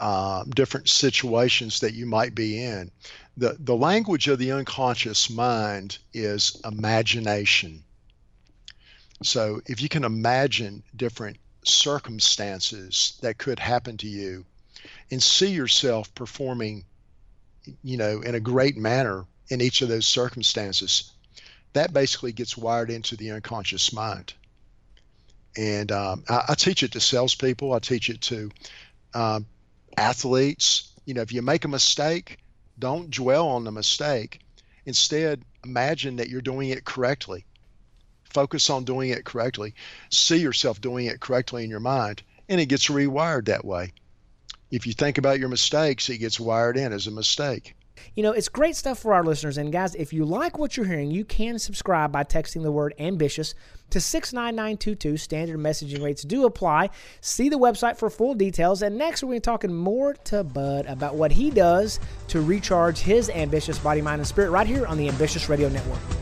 uh, 0.00 0.44
different 0.44 0.88
situations 0.88 1.80
that 1.80 1.94
you 1.94 2.06
might 2.06 2.34
be 2.34 2.62
in. 2.62 2.90
The, 3.36 3.56
the 3.58 3.76
language 3.76 4.28
of 4.28 4.38
the 4.38 4.52
unconscious 4.52 5.30
mind 5.30 5.98
is 6.12 6.60
imagination. 6.64 7.84
So 9.22 9.60
if 9.66 9.80
you 9.80 9.88
can 9.88 10.04
imagine 10.04 10.82
different 10.96 11.38
circumstances 11.64 13.18
that 13.22 13.38
could 13.38 13.58
happen 13.58 13.96
to 13.98 14.08
you 14.08 14.44
and 15.10 15.22
see 15.22 15.50
yourself 15.50 16.12
performing, 16.14 16.84
you 17.82 17.96
know, 17.96 18.20
in 18.20 18.34
a 18.34 18.40
great 18.40 18.76
manner 18.76 19.24
in 19.48 19.60
each 19.60 19.82
of 19.82 19.88
those 19.88 20.06
circumstances, 20.06 21.12
that 21.72 21.92
basically 21.92 22.32
gets 22.32 22.56
wired 22.56 22.90
into 22.90 23.16
the 23.16 23.30
unconscious 23.30 23.92
mind 23.92 24.34
and 25.56 25.92
um, 25.92 26.24
I, 26.28 26.44
I, 26.50 26.54
teach 26.54 26.82
it 26.82 26.92
to 26.92 27.00
salespeople. 27.00 27.72
I 27.72 27.78
teach 27.78 28.08
it 28.08 28.20
to 28.22 28.50
um, 29.14 29.46
athletes. 29.96 30.92
You 31.04 31.14
know, 31.14 31.22
if 31.22 31.32
you 31.32 31.42
make 31.42 31.64
a 31.64 31.68
mistake, 31.68 32.38
don't 32.78 33.10
dwell 33.10 33.48
on 33.48 33.64
the 33.64 33.72
mistake. 33.72 34.40
Instead, 34.86 35.42
imagine 35.64 36.16
that 36.16 36.28
you're 36.28 36.40
doing 36.40 36.70
it 36.70 36.84
correctly. 36.84 37.44
Focus 38.24 38.70
on 38.70 38.84
doing 38.84 39.10
it 39.10 39.24
correctly. 39.24 39.74
See 40.10 40.38
yourself 40.38 40.80
doing 40.80 41.06
it 41.06 41.20
correctly 41.20 41.64
in 41.64 41.70
your 41.70 41.80
mind, 41.80 42.22
and 42.48 42.60
it 42.60 42.66
gets 42.66 42.88
rewired 42.88 43.46
that 43.46 43.64
way. 43.64 43.92
If 44.70 44.86
you 44.86 44.94
think 44.94 45.18
about 45.18 45.38
your 45.38 45.50
mistakes, 45.50 46.08
it 46.08 46.18
gets 46.18 46.40
wired 46.40 46.78
in 46.78 46.92
as 46.92 47.06
a 47.06 47.10
mistake. 47.10 47.74
You 48.14 48.22
know, 48.22 48.32
it's 48.32 48.48
great 48.48 48.76
stuff 48.76 48.98
for 48.98 49.14
our 49.14 49.24
listeners. 49.24 49.58
And 49.58 49.72
guys, 49.72 49.94
if 49.94 50.12
you 50.12 50.24
like 50.24 50.58
what 50.58 50.76
you're 50.76 50.86
hearing, 50.86 51.10
you 51.10 51.24
can 51.24 51.58
subscribe 51.58 52.12
by 52.12 52.24
texting 52.24 52.62
the 52.62 52.72
word 52.72 52.94
ambitious 52.98 53.54
to 53.90 54.00
69922. 54.00 55.16
Standard 55.16 55.58
messaging 55.58 56.02
rates 56.02 56.22
do 56.22 56.46
apply. 56.46 56.90
See 57.20 57.48
the 57.48 57.58
website 57.58 57.96
for 57.96 58.10
full 58.10 58.34
details. 58.34 58.82
And 58.82 58.96
next, 58.96 59.22
we're 59.22 59.28
going 59.28 59.40
to 59.40 59.48
be 59.48 59.52
talking 59.52 59.74
more 59.74 60.14
to 60.14 60.44
Bud 60.44 60.86
about 60.86 61.14
what 61.14 61.32
he 61.32 61.50
does 61.50 62.00
to 62.28 62.40
recharge 62.40 62.98
his 62.98 63.30
ambitious 63.30 63.78
body, 63.78 64.02
mind, 64.02 64.20
and 64.20 64.26
spirit 64.26 64.50
right 64.50 64.66
here 64.66 64.86
on 64.86 64.96
the 64.96 65.08
Ambitious 65.08 65.48
Radio 65.48 65.68
Network. 65.68 66.21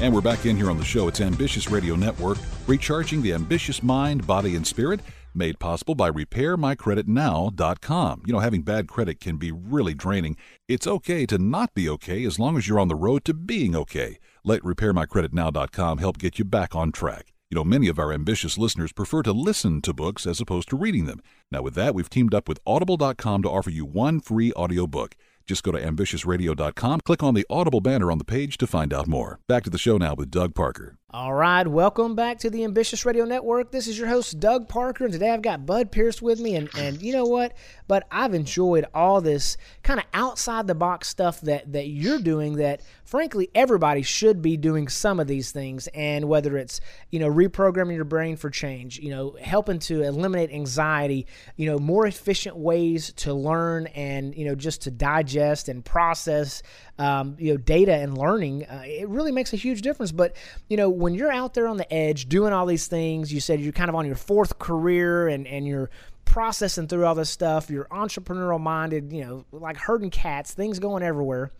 And 0.00 0.14
we're 0.14 0.20
back 0.20 0.46
in 0.46 0.56
here 0.56 0.70
on 0.70 0.78
the 0.78 0.84
show. 0.84 1.08
It's 1.08 1.20
Ambitious 1.20 1.72
Radio 1.72 1.96
Network, 1.96 2.38
recharging 2.68 3.20
the 3.20 3.32
ambitious 3.32 3.82
mind, 3.82 4.24
body, 4.24 4.54
and 4.54 4.64
spirit, 4.64 5.00
made 5.34 5.58
possible 5.58 5.96
by 5.96 6.08
RepairMyCreditNow.com. 6.12 8.22
You 8.24 8.32
know, 8.32 8.38
having 8.38 8.62
bad 8.62 8.86
credit 8.86 9.18
can 9.18 9.38
be 9.38 9.50
really 9.50 9.94
draining. 9.94 10.36
It's 10.68 10.86
okay 10.86 11.26
to 11.26 11.36
not 11.36 11.74
be 11.74 11.88
okay 11.88 12.24
as 12.24 12.38
long 12.38 12.56
as 12.56 12.68
you're 12.68 12.78
on 12.78 12.86
the 12.86 12.94
road 12.94 13.24
to 13.24 13.34
being 13.34 13.74
okay. 13.74 14.20
Let 14.44 14.62
RepairMyCreditNow.com 14.62 15.98
help 15.98 16.18
get 16.18 16.38
you 16.38 16.44
back 16.44 16.76
on 16.76 16.92
track. 16.92 17.32
You 17.50 17.56
know, 17.56 17.64
many 17.64 17.88
of 17.88 17.98
our 17.98 18.12
ambitious 18.12 18.56
listeners 18.56 18.92
prefer 18.92 19.24
to 19.24 19.32
listen 19.32 19.82
to 19.82 19.92
books 19.92 20.28
as 20.28 20.40
opposed 20.40 20.68
to 20.68 20.76
reading 20.76 21.06
them. 21.06 21.20
Now, 21.50 21.62
with 21.62 21.74
that, 21.74 21.94
we've 21.94 22.10
teamed 22.10 22.34
up 22.34 22.48
with 22.48 22.60
Audible.com 22.64 23.42
to 23.42 23.50
offer 23.50 23.70
you 23.70 23.84
one 23.84 24.20
free 24.20 24.52
audiobook. 24.52 25.16
Just 25.48 25.62
go 25.62 25.72
to 25.72 25.80
ambitiousradio.com, 25.80 27.00
click 27.00 27.22
on 27.22 27.32
the 27.32 27.46
Audible 27.48 27.80
banner 27.80 28.12
on 28.12 28.18
the 28.18 28.24
page 28.24 28.58
to 28.58 28.66
find 28.66 28.92
out 28.92 29.08
more. 29.08 29.40
Back 29.48 29.64
to 29.64 29.70
the 29.70 29.78
show 29.78 29.96
now 29.96 30.14
with 30.14 30.30
Doug 30.30 30.54
Parker. 30.54 30.97
All 31.10 31.32
right, 31.32 31.66
welcome 31.66 32.14
back 32.14 32.40
to 32.40 32.50
the 32.50 32.64
Ambitious 32.64 33.06
Radio 33.06 33.24
Network. 33.24 33.70
This 33.70 33.88
is 33.88 33.98
your 33.98 34.08
host, 34.08 34.38
Doug 34.40 34.68
Parker, 34.68 35.04
and 35.04 35.12
today 35.14 35.30
I've 35.30 35.40
got 35.40 35.64
Bud 35.64 35.90
Pierce 35.90 36.20
with 36.20 36.38
me. 36.38 36.54
And, 36.54 36.68
and 36.76 37.00
you 37.00 37.14
know 37.14 37.24
what? 37.24 37.54
Bud 37.86 38.02
I've 38.10 38.34
enjoyed 38.34 38.84
all 38.92 39.22
this 39.22 39.56
kind 39.82 39.98
of 39.98 40.04
outside 40.12 40.66
the 40.66 40.74
box 40.74 41.08
stuff 41.08 41.40
that, 41.40 41.72
that 41.72 41.88
you're 41.88 42.18
doing 42.18 42.56
that, 42.56 42.82
frankly, 43.06 43.48
everybody 43.54 44.02
should 44.02 44.42
be 44.42 44.58
doing 44.58 44.86
some 44.86 45.18
of 45.18 45.26
these 45.26 45.50
things. 45.50 45.86
And 45.94 46.28
whether 46.28 46.58
it's, 46.58 46.78
you 47.08 47.20
know, 47.20 47.30
reprogramming 47.30 47.94
your 47.94 48.04
brain 48.04 48.36
for 48.36 48.50
change, 48.50 48.98
you 48.98 49.08
know, 49.08 49.34
helping 49.40 49.78
to 49.78 50.02
eliminate 50.02 50.52
anxiety, 50.52 51.26
you 51.56 51.70
know, 51.70 51.78
more 51.78 52.06
efficient 52.06 52.54
ways 52.54 53.14
to 53.14 53.32
learn 53.32 53.86
and, 53.86 54.36
you 54.36 54.44
know, 54.44 54.54
just 54.54 54.82
to 54.82 54.90
digest 54.90 55.70
and 55.70 55.82
process 55.82 56.62
um, 56.98 57.36
you 57.38 57.52
know 57.52 57.56
data 57.56 57.94
and 57.94 58.18
learning, 58.18 58.64
uh, 58.64 58.82
it 58.84 59.08
really 59.08 59.30
makes 59.30 59.52
a 59.52 59.56
huge 59.56 59.82
difference. 59.82 60.12
But 60.12 60.36
you 60.68 60.76
know 60.76 60.90
when 60.98 61.14
you're 61.14 61.32
out 61.32 61.54
there 61.54 61.68
on 61.68 61.76
the 61.76 61.92
edge 61.92 62.28
doing 62.28 62.52
all 62.52 62.66
these 62.66 62.88
things, 62.88 63.32
you 63.32 63.40
said 63.40 63.60
you're 63.60 63.72
kind 63.72 63.88
of 63.88 63.94
on 63.94 64.04
your 64.04 64.16
fourth 64.16 64.58
career 64.58 65.28
and 65.28 65.46
and 65.46 65.66
you're 65.66 65.90
processing 66.24 66.88
through 66.88 67.06
all 67.06 67.14
this 67.14 67.30
stuff. 67.30 67.70
You're 67.70 67.86
entrepreneurial 67.86 68.60
minded, 68.60 69.12
you 69.12 69.24
know, 69.24 69.44
like 69.52 69.76
herding 69.76 70.10
cats, 70.10 70.52
things 70.52 70.78
going 70.78 71.02
everywhere. 71.02 71.52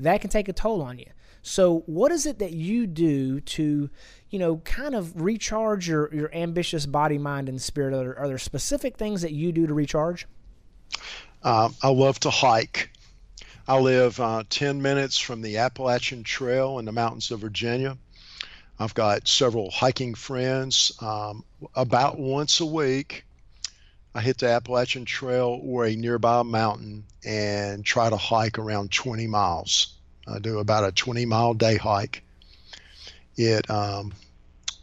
That 0.00 0.20
can 0.20 0.30
take 0.30 0.48
a 0.48 0.52
toll 0.52 0.82
on 0.82 0.98
you. 0.98 1.06
So, 1.42 1.84
what 1.86 2.10
is 2.10 2.26
it 2.26 2.40
that 2.40 2.52
you 2.52 2.88
do 2.88 3.40
to, 3.40 3.88
you 4.30 4.38
know, 4.38 4.56
kind 4.58 4.94
of 4.94 5.22
recharge 5.22 5.88
your, 5.88 6.12
your 6.12 6.34
ambitious 6.34 6.86
body, 6.86 7.18
mind, 7.18 7.48
and 7.48 7.62
spirit? 7.62 7.94
Are 7.94 7.98
there, 7.98 8.18
are 8.18 8.26
there 8.26 8.38
specific 8.38 8.96
things 8.96 9.22
that 9.22 9.32
you 9.32 9.52
do 9.52 9.66
to 9.66 9.72
recharge? 9.72 10.26
Uh, 11.44 11.68
I 11.82 11.90
love 11.90 12.18
to 12.20 12.30
hike. 12.30 12.90
I 13.68 13.78
live 13.78 14.18
uh, 14.18 14.42
10 14.50 14.82
minutes 14.82 15.18
from 15.18 15.40
the 15.40 15.58
Appalachian 15.58 16.24
Trail 16.24 16.80
in 16.80 16.84
the 16.84 16.92
mountains 16.92 17.30
of 17.30 17.40
Virginia. 17.40 17.96
I've 18.78 18.94
got 18.94 19.26
several 19.26 19.70
hiking 19.70 20.14
friends. 20.14 20.92
Um, 21.00 21.44
about 21.74 22.18
once 22.18 22.60
a 22.60 22.66
week, 22.66 23.24
I 24.14 24.20
hit 24.20 24.38
the 24.38 24.48
Appalachian 24.48 25.04
Trail 25.04 25.60
or 25.62 25.86
a 25.86 25.96
nearby 25.96 26.42
mountain 26.42 27.04
and 27.24 27.84
try 27.84 28.10
to 28.10 28.16
hike 28.16 28.58
around 28.58 28.92
20 28.92 29.26
miles. 29.26 29.94
I 30.26 30.38
do 30.38 30.58
about 30.58 30.84
a 30.84 30.92
20 30.92 31.24
mile 31.26 31.54
day 31.54 31.76
hike. 31.76 32.22
It 33.36 33.68
um, 33.70 34.12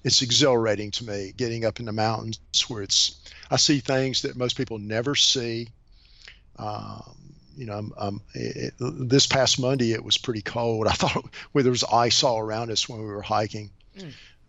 it's 0.03 0.21
exhilarating 0.21 0.91
to 0.91 1.05
me 1.05 1.33
getting 1.35 1.65
up 1.65 1.79
in 1.79 1.85
the 1.85 1.91
mountains 1.91 2.39
where 2.67 2.83
it's 2.83 3.19
I 3.49 3.57
see 3.57 3.79
things 3.79 4.21
that 4.23 4.35
most 4.35 4.57
people 4.57 4.79
never 4.79 5.15
see. 5.15 5.69
Um, 6.57 7.15
you 7.55 7.65
know, 7.65 7.91
um, 7.97 8.21
it, 8.33 8.73
this 8.79 9.27
past 9.27 9.59
Monday 9.59 9.91
it 9.91 10.03
was 10.03 10.17
pretty 10.17 10.41
cold. 10.41 10.87
I 10.87 10.91
thought 10.93 11.25
well, 11.53 11.63
there 11.63 11.71
was 11.71 11.83
ice 11.83 12.23
all 12.23 12.39
around 12.39 12.71
us 12.71 12.87
when 12.87 12.99
we 12.99 13.07
were 13.07 13.21
hiking, 13.21 13.71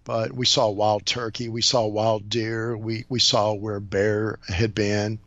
but 0.05 0.33
we 0.33 0.47
saw 0.47 0.69
wild 0.69 1.07
turkey, 1.07 1.49
we 1.49 1.63
saw 1.63 1.87
wild 1.87 2.29
deer, 2.29 2.77
we 2.77 3.05
we 3.09 3.19
saw 3.19 3.53
where 3.53 3.81
bear 3.81 4.39
had 4.49 4.75
been, 4.75 5.19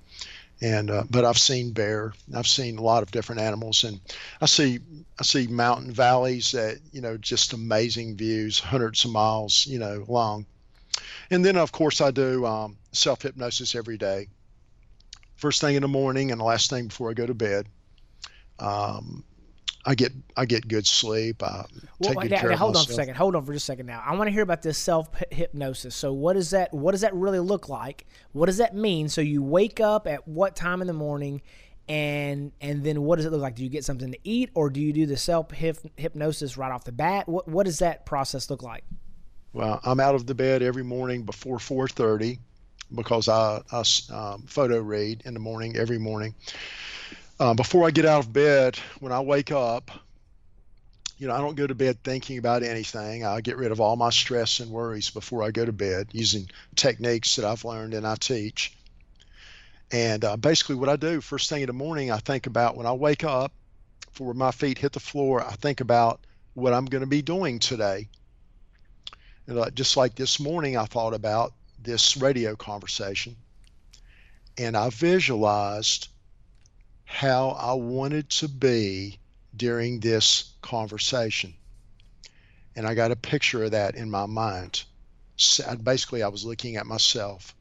and 0.61 0.89
uh, 0.91 1.03
but 1.09 1.25
I've 1.25 1.37
seen 1.37 1.71
bear, 1.71 2.13
I've 2.33 2.47
seen 2.47 2.77
a 2.77 2.81
lot 2.81 3.03
of 3.03 3.11
different 3.11 3.41
animals, 3.41 3.83
and 3.83 3.99
I 4.39 4.45
see 4.45 4.79
I 5.19 5.23
see 5.23 5.47
mountain 5.47 5.91
valleys 5.91 6.51
that 6.51 6.79
you 6.91 7.01
know 7.01 7.17
just 7.17 7.53
amazing 7.53 8.15
views, 8.15 8.59
hundreds 8.59 9.03
of 9.05 9.11
miles 9.11 9.65
you 9.67 9.79
know 9.79 10.05
long, 10.07 10.45
and 11.31 11.43
then 11.43 11.57
of 11.57 11.71
course 11.71 11.99
I 11.99 12.11
do 12.11 12.45
um, 12.45 12.77
self 12.91 13.23
hypnosis 13.23 13.75
every 13.75 13.97
day. 13.97 14.27
First 15.35 15.61
thing 15.61 15.75
in 15.75 15.83
the 15.83 15.87
morning 15.87 16.31
and 16.31 16.39
the 16.39 16.45
last 16.45 16.69
thing 16.69 16.87
before 16.87 17.11
I 17.11 17.13
go 17.13 17.25
to 17.27 17.33
bed. 17.35 17.67
Um, 18.59 19.23
I 19.87 19.95
get 19.95 20.11
I 20.35 20.45
get 20.45 20.67
good 20.67 20.85
sleep. 20.85 21.41
I 21.41 21.63
well, 21.99 22.13
take 22.13 22.23
good 22.23 22.31
now, 22.31 22.39
care 22.41 22.49
now, 22.49 22.57
hold 22.57 22.75
on 22.75 22.85
for 22.85 22.91
a 22.91 22.95
second. 22.95 23.15
Hold 23.15 23.37
on 23.37 23.45
for 23.45 23.53
just 23.53 23.63
a 23.63 23.71
second. 23.71 23.85
Now 23.85 24.03
I 24.05 24.13
want 24.15 24.27
to 24.27 24.33
hear 24.33 24.41
about 24.43 24.61
this 24.61 24.77
self 24.77 25.07
hypnosis. 25.31 25.95
So 25.95 26.11
what 26.11 26.33
does 26.33 26.49
that 26.49 26.73
what 26.73 26.91
does 26.91 27.01
that 27.01 27.13
really 27.13 27.39
look 27.39 27.69
like? 27.69 28.05
What 28.33 28.47
does 28.47 28.57
that 28.57 28.75
mean? 28.75 29.07
So 29.07 29.21
you 29.21 29.41
wake 29.41 29.79
up 29.79 30.05
at 30.05 30.27
what 30.27 30.57
time 30.57 30.81
in 30.81 30.87
the 30.87 30.93
morning, 30.93 31.41
and 31.87 32.51
and 32.59 32.83
then 32.83 33.01
what 33.03 33.15
does 33.15 33.25
it 33.25 33.31
look 33.31 33.39
like? 33.39 33.55
Do 33.55 33.63
you 33.63 33.69
get 33.69 33.85
something 33.85 34.11
to 34.11 34.19
eat, 34.25 34.49
or 34.55 34.69
do 34.69 34.81
you 34.81 34.91
do 34.91 35.05
the 35.05 35.15
self 35.15 35.51
hypnosis 35.51 36.57
right 36.57 36.71
off 36.71 36.83
the 36.83 36.91
bat? 36.91 37.29
What 37.29 37.47
what 37.47 37.65
does 37.65 37.79
that 37.79 38.05
process 38.05 38.49
look 38.49 38.63
like? 38.63 38.83
Well, 39.53 39.79
I'm 39.85 40.01
out 40.01 40.15
of 40.15 40.27
the 40.27 40.35
bed 40.35 40.63
every 40.63 40.83
morning 40.83 41.23
before 41.23 41.59
4:30 41.59 42.39
because 42.93 43.29
I, 43.29 43.61
I 43.71 43.83
um, 44.13 44.43
photo 44.47 44.81
read 44.81 45.21
in 45.25 45.33
the 45.33 45.39
morning 45.39 45.77
every 45.77 45.97
morning. 45.97 46.35
Uh, 47.39 47.53
before 47.53 47.85
I 47.85 47.91
get 47.91 48.05
out 48.05 48.25
of 48.25 48.33
bed, 48.33 48.79
when 48.99 49.11
I 49.11 49.19
wake 49.19 49.51
up, 49.51 49.91
you 51.19 51.27
know, 51.27 51.35
I 51.35 51.37
don't 51.37 51.55
go 51.55 51.67
to 51.67 51.75
bed 51.75 52.03
thinking 52.03 52.39
about 52.39 52.63
anything. 52.63 53.25
I 53.25 53.41
get 53.41 53.57
rid 53.57 53.71
of 53.71 53.79
all 53.79 53.95
my 53.95 54.09
stress 54.09 54.59
and 54.59 54.71
worries 54.71 55.11
before 55.11 55.43
I 55.43 55.51
go 55.51 55.63
to 55.63 55.71
bed 55.71 56.09
using 56.13 56.49
techniques 56.75 57.35
that 57.35 57.45
I've 57.45 57.63
learned 57.63 57.93
and 57.93 58.07
I 58.07 58.15
teach. 58.15 58.75
And 59.91 60.25
uh, 60.25 60.37
basically, 60.37 60.75
what 60.75 60.89
I 60.89 60.95
do 60.95 61.21
first 61.21 61.49
thing 61.49 61.61
in 61.61 61.67
the 61.67 61.73
morning, 61.73 62.11
I 62.11 62.17
think 62.17 62.47
about 62.47 62.75
when 62.75 62.87
I 62.87 62.93
wake 62.93 63.23
up, 63.23 63.51
before 64.07 64.33
my 64.33 64.51
feet 64.51 64.79
hit 64.79 64.93
the 64.93 64.99
floor, 64.99 65.45
I 65.45 65.53
think 65.53 65.79
about 65.79 66.21
what 66.55 66.73
I'm 66.73 66.85
going 66.85 67.01
to 67.01 67.07
be 67.07 67.21
doing 67.21 67.59
today. 67.59 68.07
And 69.45 69.59
uh, 69.59 69.69
just 69.69 69.95
like 69.95 70.15
this 70.15 70.39
morning, 70.39 70.75
I 70.75 70.85
thought 70.85 71.13
about 71.13 71.53
this 71.81 72.17
radio 72.17 72.55
conversation 72.55 73.35
and 74.57 74.75
I 74.75 74.89
visualized 74.89 76.09
how 77.09 77.49
I 77.51 77.73
wanted 77.73 78.29
to 78.29 78.49
be 78.49 79.17
during 79.55 80.01
this 80.01 80.53
conversation. 80.61 81.53
And 82.75 82.85
I 82.85 82.93
got 82.93 83.11
a 83.11 83.15
picture 83.15 83.63
of 83.63 83.71
that 83.71 83.95
in 83.95 84.11
my 84.11 84.25
mind. 84.25 84.83
Basically, 85.83 86.21
I 86.21 86.27
was 86.27 86.43
looking 86.43 86.75
at 86.75 86.85
myself. 86.85 87.55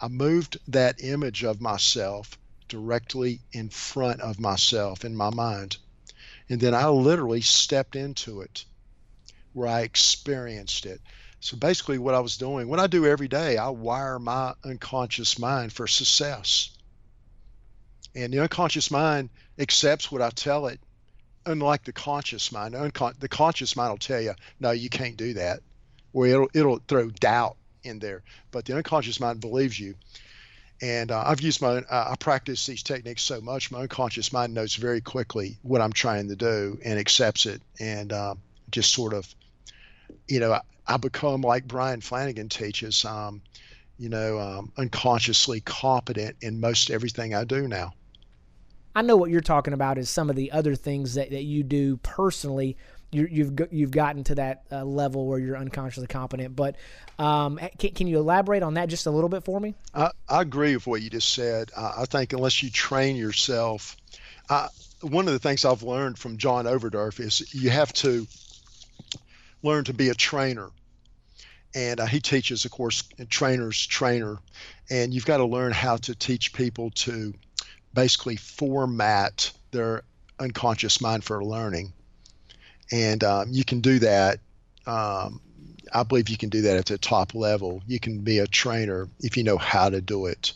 I 0.00 0.08
moved 0.08 0.58
that 0.68 1.02
image 1.02 1.44
of 1.44 1.60
myself 1.62 2.38
directly 2.68 3.40
in 3.52 3.70
front 3.70 4.20
of 4.20 4.38
myself 4.38 5.04
in 5.04 5.16
my 5.16 5.30
mind. 5.30 5.78
And 6.48 6.60
then 6.60 6.74
I 6.74 6.88
literally 6.88 7.40
stepped 7.40 7.96
into 7.96 8.42
it 8.42 8.66
where 9.54 9.68
I 9.68 9.80
experienced 9.80 10.84
it. 10.86 11.00
So 11.40 11.56
basically, 11.56 11.98
what 11.98 12.14
I 12.14 12.20
was 12.20 12.36
doing, 12.36 12.68
what 12.68 12.80
I 12.80 12.86
do 12.86 13.06
every 13.06 13.28
day, 13.28 13.56
I 13.56 13.70
wire 13.70 14.18
my 14.18 14.54
unconscious 14.62 15.38
mind 15.38 15.72
for 15.72 15.86
success. 15.86 16.71
And 18.14 18.32
the 18.32 18.40
unconscious 18.40 18.90
mind 18.90 19.30
accepts 19.58 20.12
what 20.12 20.22
I 20.22 20.30
tell 20.30 20.66
it, 20.66 20.80
unlike 21.46 21.84
the 21.84 21.92
conscious 21.92 22.52
mind. 22.52 22.74
Uncon- 22.74 23.18
the 23.18 23.28
conscious 23.28 23.74
mind 23.74 23.90
will 23.90 23.98
tell 23.98 24.20
you, 24.20 24.34
no, 24.60 24.70
you 24.70 24.90
can't 24.90 25.16
do 25.16 25.34
that, 25.34 25.60
or 26.12 26.26
it'll, 26.26 26.48
it'll 26.54 26.80
throw 26.86 27.10
doubt 27.10 27.56
in 27.82 27.98
there. 27.98 28.22
But 28.50 28.64
the 28.64 28.76
unconscious 28.76 29.18
mind 29.18 29.40
believes 29.40 29.78
you. 29.78 29.94
And 30.82 31.12
uh, 31.12 31.22
I've 31.24 31.40
used 31.40 31.62
my, 31.62 31.76
uh, 31.76 32.08
I 32.10 32.16
practice 32.16 32.66
these 32.66 32.82
techniques 32.82 33.22
so 33.22 33.40
much, 33.40 33.70
my 33.70 33.82
unconscious 33.82 34.32
mind 34.32 34.52
knows 34.52 34.74
very 34.74 35.00
quickly 35.00 35.56
what 35.62 35.80
I'm 35.80 35.92
trying 35.92 36.28
to 36.28 36.36
do 36.36 36.78
and 36.84 36.98
accepts 36.98 37.46
it 37.46 37.62
and 37.78 38.12
uh, 38.12 38.34
just 38.70 38.92
sort 38.92 39.14
of, 39.14 39.32
you 40.26 40.40
know, 40.40 40.58
I 40.86 40.96
become 40.96 41.42
like 41.42 41.68
Brian 41.68 42.00
Flanagan 42.00 42.48
teaches, 42.48 43.04
um, 43.04 43.42
you 43.96 44.08
know, 44.08 44.40
um, 44.40 44.72
unconsciously 44.76 45.60
competent 45.60 46.36
in 46.40 46.58
most 46.58 46.90
everything 46.90 47.34
I 47.34 47.44
do 47.44 47.68
now. 47.68 47.92
I 48.94 49.02
know 49.02 49.16
what 49.16 49.30
you're 49.30 49.40
talking 49.40 49.72
about 49.72 49.98
is 49.98 50.10
some 50.10 50.30
of 50.30 50.36
the 50.36 50.52
other 50.52 50.74
things 50.74 51.14
that, 51.14 51.30
that 51.30 51.44
you 51.44 51.62
do 51.62 51.96
personally. 51.98 52.76
you 53.10 53.44
have 53.44 53.68
you've 53.72 53.90
gotten 53.90 54.24
to 54.24 54.34
that 54.36 54.64
uh, 54.70 54.84
level 54.84 55.26
where 55.26 55.38
you're 55.38 55.56
unconsciously 55.56 56.06
competent, 56.06 56.56
but 56.56 56.76
um, 57.18 57.58
can, 57.78 57.90
can 57.92 58.06
you 58.06 58.18
elaborate 58.18 58.62
on 58.62 58.74
that 58.74 58.88
just 58.88 59.06
a 59.06 59.10
little 59.10 59.28
bit 59.28 59.44
for 59.44 59.60
me? 59.60 59.74
I, 59.94 60.10
I 60.28 60.42
agree 60.42 60.74
with 60.74 60.86
what 60.86 61.02
you 61.02 61.10
just 61.10 61.32
said. 61.32 61.70
I 61.76 62.04
think 62.06 62.32
unless 62.32 62.62
you 62.62 62.70
train 62.70 63.16
yourself, 63.16 63.96
I, 64.48 64.68
one 65.02 65.26
of 65.26 65.32
the 65.32 65.38
things 65.38 65.64
I've 65.64 65.82
learned 65.82 66.18
from 66.18 66.36
John 66.36 66.66
Overdurf 66.66 67.20
is 67.20 67.54
you 67.54 67.70
have 67.70 67.92
to 67.94 68.26
learn 69.62 69.84
to 69.84 69.94
be 69.94 70.08
a 70.08 70.14
trainer. 70.14 70.70
And 71.74 72.00
uh, 72.00 72.06
he 72.06 72.20
teaches, 72.20 72.64
of 72.66 72.70
course, 72.70 73.02
trainers 73.30 73.86
trainer. 73.86 74.38
And 74.90 75.14
you've 75.14 75.24
got 75.24 75.38
to 75.38 75.46
learn 75.46 75.72
how 75.72 75.96
to 75.98 76.14
teach 76.14 76.52
people 76.52 76.90
to 76.90 77.32
basically 77.94 78.36
format 78.36 79.50
their 79.70 80.02
unconscious 80.38 81.00
mind 81.00 81.24
for 81.24 81.44
learning. 81.44 81.92
And 82.90 83.22
um, 83.24 83.48
you 83.50 83.64
can 83.64 83.80
do 83.80 83.98
that. 84.00 84.40
Um, 84.86 85.40
I 85.92 86.02
believe 86.02 86.28
you 86.28 86.36
can 86.36 86.48
do 86.48 86.62
that 86.62 86.76
at 86.76 86.86
the 86.86 86.98
top 86.98 87.34
level. 87.34 87.82
You 87.86 88.00
can 88.00 88.18
be 88.18 88.38
a 88.38 88.46
trainer 88.46 89.08
if 89.20 89.36
you 89.36 89.44
know 89.44 89.58
how 89.58 89.88
to 89.88 90.00
do 90.00 90.26
it. 90.26 90.52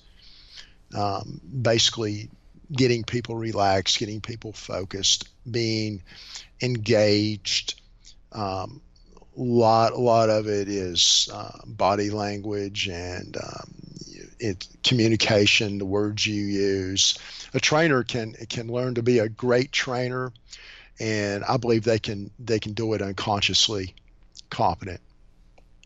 Um, 0.96 1.40
basically, 1.62 2.30
getting 2.72 3.04
people 3.04 3.36
relaxed, 3.36 3.98
getting 3.98 4.20
people 4.20 4.52
focused, 4.52 5.28
being 5.50 6.02
engaged, 6.62 7.80
um, 8.32 8.80
lot 9.36 9.92
a 9.92 9.98
lot 9.98 10.30
of 10.30 10.48
it 10.48 10.68
is 10.68 11.28
uh, 11.32 11.58
body 11.66 12.10
language 12.10 12.88
and 12.88 13.36
um, 13.36 13.74
it 14.38 14.66
communication 14.82 15.78
the 15.78 15.84
words 15.84 16.26
you 16.26 16.42
use 16.42 17.18
a 17.54 17.60
trainer 17.60 18.02
can 18.02 18.32
can 18.48 18.68
learn 18.68 18.94
to 18.94 19.02
be 19.02 19.18
a 19.18 19.28
great 19.28 19.72
trainer 19.72 20.32
and 21.00 21.44
i 21.44 21.56
believe 21.56 21.84
they 21.84 21.98
can 21.98 22.30
they 22.38 22.58
can 22.58 22.72
do 22.72 22.92
it 22.92 23.02
unconsciously 23.02 23.94
competent 24.50 25.00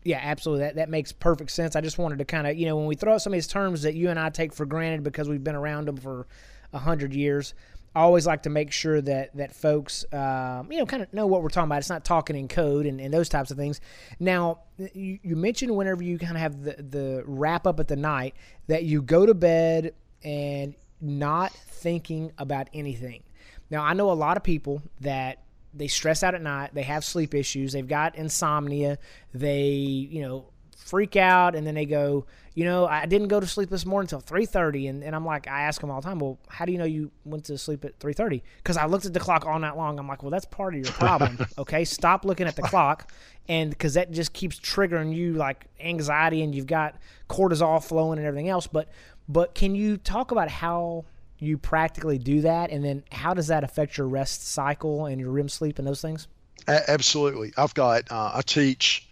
yeah, 0.03 0.19
absolutely. 0.21 0.65
That 0.65 0.75
that 0.75 0.89
makes 0.89 1.11
perfect 1.11 1.51
sense. 1.51 1.75
I 1.75 1.81
just 1.81 1.97
wanted 1.97 2.19
to 2.19 2.25
kind 2.25 2.47
of, 2.47 2.57
you 2.57 2.65
know, 2.65 2.75
when 2.75 2.87
we 2.87 2.95
throw 2.95 3.13
out 3.13 3.21
some 3.21 3.33
of 3.33 3.37
these 3.37 3.47
terms 3.47 3.83
that 3.83 3.93
you 3.93 4.09
and 4.09 4.19
I 4.19 4.29
take 4.29 4.53
for 4.53 4.65
granted 4.65 5.03
because 5.03 5.29
we've 5.29 5.43
been 5.43 5.55
around 5.55 5.87
them 5.87 5.97
for 5.97 6.27
a 6.73 6.79
hundred 6.79 7.13
years, 7.13 7.53
I 7.93 8.01
always 8.01 8.25
like 8.25 8.43
to 8.43 8.49
make 8.49 8.71
sure 8.71 9.01
that 9.01 9.35
that 9.35 9.53
folks, 9.53 10.05
um, 10.13 10.71
you 10.71 10.79
know, 10.79 10.85
kind 10.85 11.03
of 11.03 11.13
know 11.13 11.27
what 11.27 11.41
we're 11.41 11.49
talking 11.49 11.67
about. 11.67 11.79
It's 11.79 11.89
not 11.89 12.05
talking 12.05 12.37
in 12.37 12.47
code 12.47 12.85
and, 12.85 13.01
and 13.01 13.13
those 13.13 13.27
types 13.27 13.51
of 13.51 13.57
things. 13.57 13.81
Now, 14.19 14.61
you, 14.77 15.19
you 15.21 15.35
mentioned 15.35 15.75
whenever 15.75 16.01
you 16.01 16.17
kind 16.17 16.35
of 16.35 16.41
have 16.41 16.63
the, 16.63 16.75
the 16.81 17.23
wrap 17.25 17.67
up 17.67 17.79
at 17.79 17.89
the 17.89 17.97
night 17.97 18.35
that 18.67 18.83
you 18.83 19.01
go 19.01 19.25
to 19.25 19.33
bed 19.33 19.93
and 20.23 20.75
not 21.01 21.51
thinking 21.51 22.31
about 22.37 22.69
anything. 22.73 23.23
Now, 23.69 23.83
I 23.83 23.93
know 23.93 24.11
a 24.11 24.13
lot 24.13 24.37
of 24.37 24.43
people 24.43 24.81
that 25.01 25.39
they 25.73 25.87
stress 25.87 26.23
out 26.23 26.35
at 26.35 26.41
night, 26.41 26.73
they 26.73 26.83
have 26.83 27.03
sleep 27.03 27.33
issues, 27.33 27.73
they've 27.73 27.87
got 27.87 28.15
insomnia, 28.15 28.99
they, 29.33 29.63
you 29.63 30.21
know, 30.21 30.49
freak 30.85 31.15
out 31.15 31.55
and 31.55 31.65
then 31.65 31.75
they 31.75 31.85
go, 31.85 32.25
you 32.53 32.65
know, 32.65 32.85
I 32.85 33.05
didn't 33.05 33.29
go 33.29 33.39
to 33.39 33.47
sleep 33.47 33.69
this 33.69 33.85
morning 33.85 34.09
until 34.11 34.21
3:30 34.21 34.89
and, 34.89 35.03
and 35.03 35.15
I'm 35.15 35.25
like 35.25 35.47
I 35.47 35.61
ask 35.61 35.79
them 35.79 35.89
all 35.89 36.01
the 36.01 36.07
time, 36.07 36.19
"Well, 36.19 36.37
how 36.49 36.65
do 36.65 36.73
you 36.73 36.77
know 36.77 36.85
you 36.85 37.11
went 37.23 37.45
to 37.45 37.57
sleep 37.57 37.85
at 37.85 37.97
3:30?" 37.99 38.41
Cuz 38.63 38.75
I 38.75 38.85
looked 38.85 39.05
at 39.05 39.13
the 39.13 39.19
clock 39.19 39.45
all 39.45 39.57
night 39.57 39.77
long. 39.77 39.97
I'm 39.99 40.07
like, 40.07 40.21
"Well, 40.21 40.31
that's 40.31 40.45
part 40.45 40.73
of 40.73 40.81
your 40.81 40.91
problem." 40.91 41.39
okay? 41.57 41.85
Stop 41.85 42.25
looking 42.25 42.47
at 42.47 42.55
the 42.55 42.61
clock 42.63 43.11
and 43.47 43.77
cuz 43.77 43.93
that 43.93 44.11
just 44.11 44.33
keeps 44.33 44.59
triggering 44.59 45.15
you 45.15 45.33
like 45.33 45.67
anxiety 45.79 46.41
and 46.41 46.53
you've 46.53 46.67
got 46.67 46.95
cortisol 47.29 47.81
flowing 47.81 48.17
and 48.17 48.27
everything 48.27 48.49
else, 48.49 48.67
but 48.67 48.89
but 49.29 49.55
can 49.55 49.75
you 49.75 49.95
talk 49.95 50.31
about 50.31 50.49
how 50.49 51.05
you 51.39 51.57
practically 51.57 52.17
do 52.17 52.41
that 52.41 52.69
and 52.69 52.83
then 52.83 53.03
how 53.11 53.33
does 53.33 53.47
that 53.47 53.63
affect 53.63 53.97
your 53.97 54.07
rest 54.07 54.45
cycle 54.47 55.05
and 55.05 55.19
your 55.21 55.31
REM 55.31 55.49
sleep 55.49 55.79
and 55.79 55.87
those 55.87 56.01
things? 56.01 56.27
A- 56.67 56.89
absolutely. 56.89 57.53
I've 57.57 57.73
got 57.73 58.11
uh, 58.11 58.31
I 58.35 58.41
teach 58.41 59.07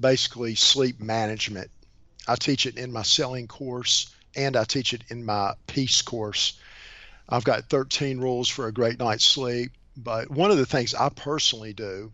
basically 0.00 0.54
sleep 0.54 1.00
management. 1.00 1.70
I 2.26 2.36
teach 2.36 2.66
it 2.66 2.76
in 2.76 2.92
my 2.92 3.02
selling 3.02 3.46
course 3.46 4.14
and 4.36 4.56
I 4.56 4.64
teach 4.64 4.92
it 4.92 5.04
in 5.08 5.24
my 5.24 5.54
peace 5.66 6.02
course. 6.02 6.58
I've 7.28 7.44
got 7.44 7.68
13 7.68 8.18
rules 8.18 8.48
for 8.48 8.66
a 8.66 8.72
great 8.72 8.98
night's 8.98 9.24
sleep. 9.24 9.72
But 9.96 10.30
one 10.30 10.50
of 10.50 10.58
the 10.58 10.66
things 10.66 10.94
I 10.94 11.08
personally 11.08 11.72
do, 11.72 12.12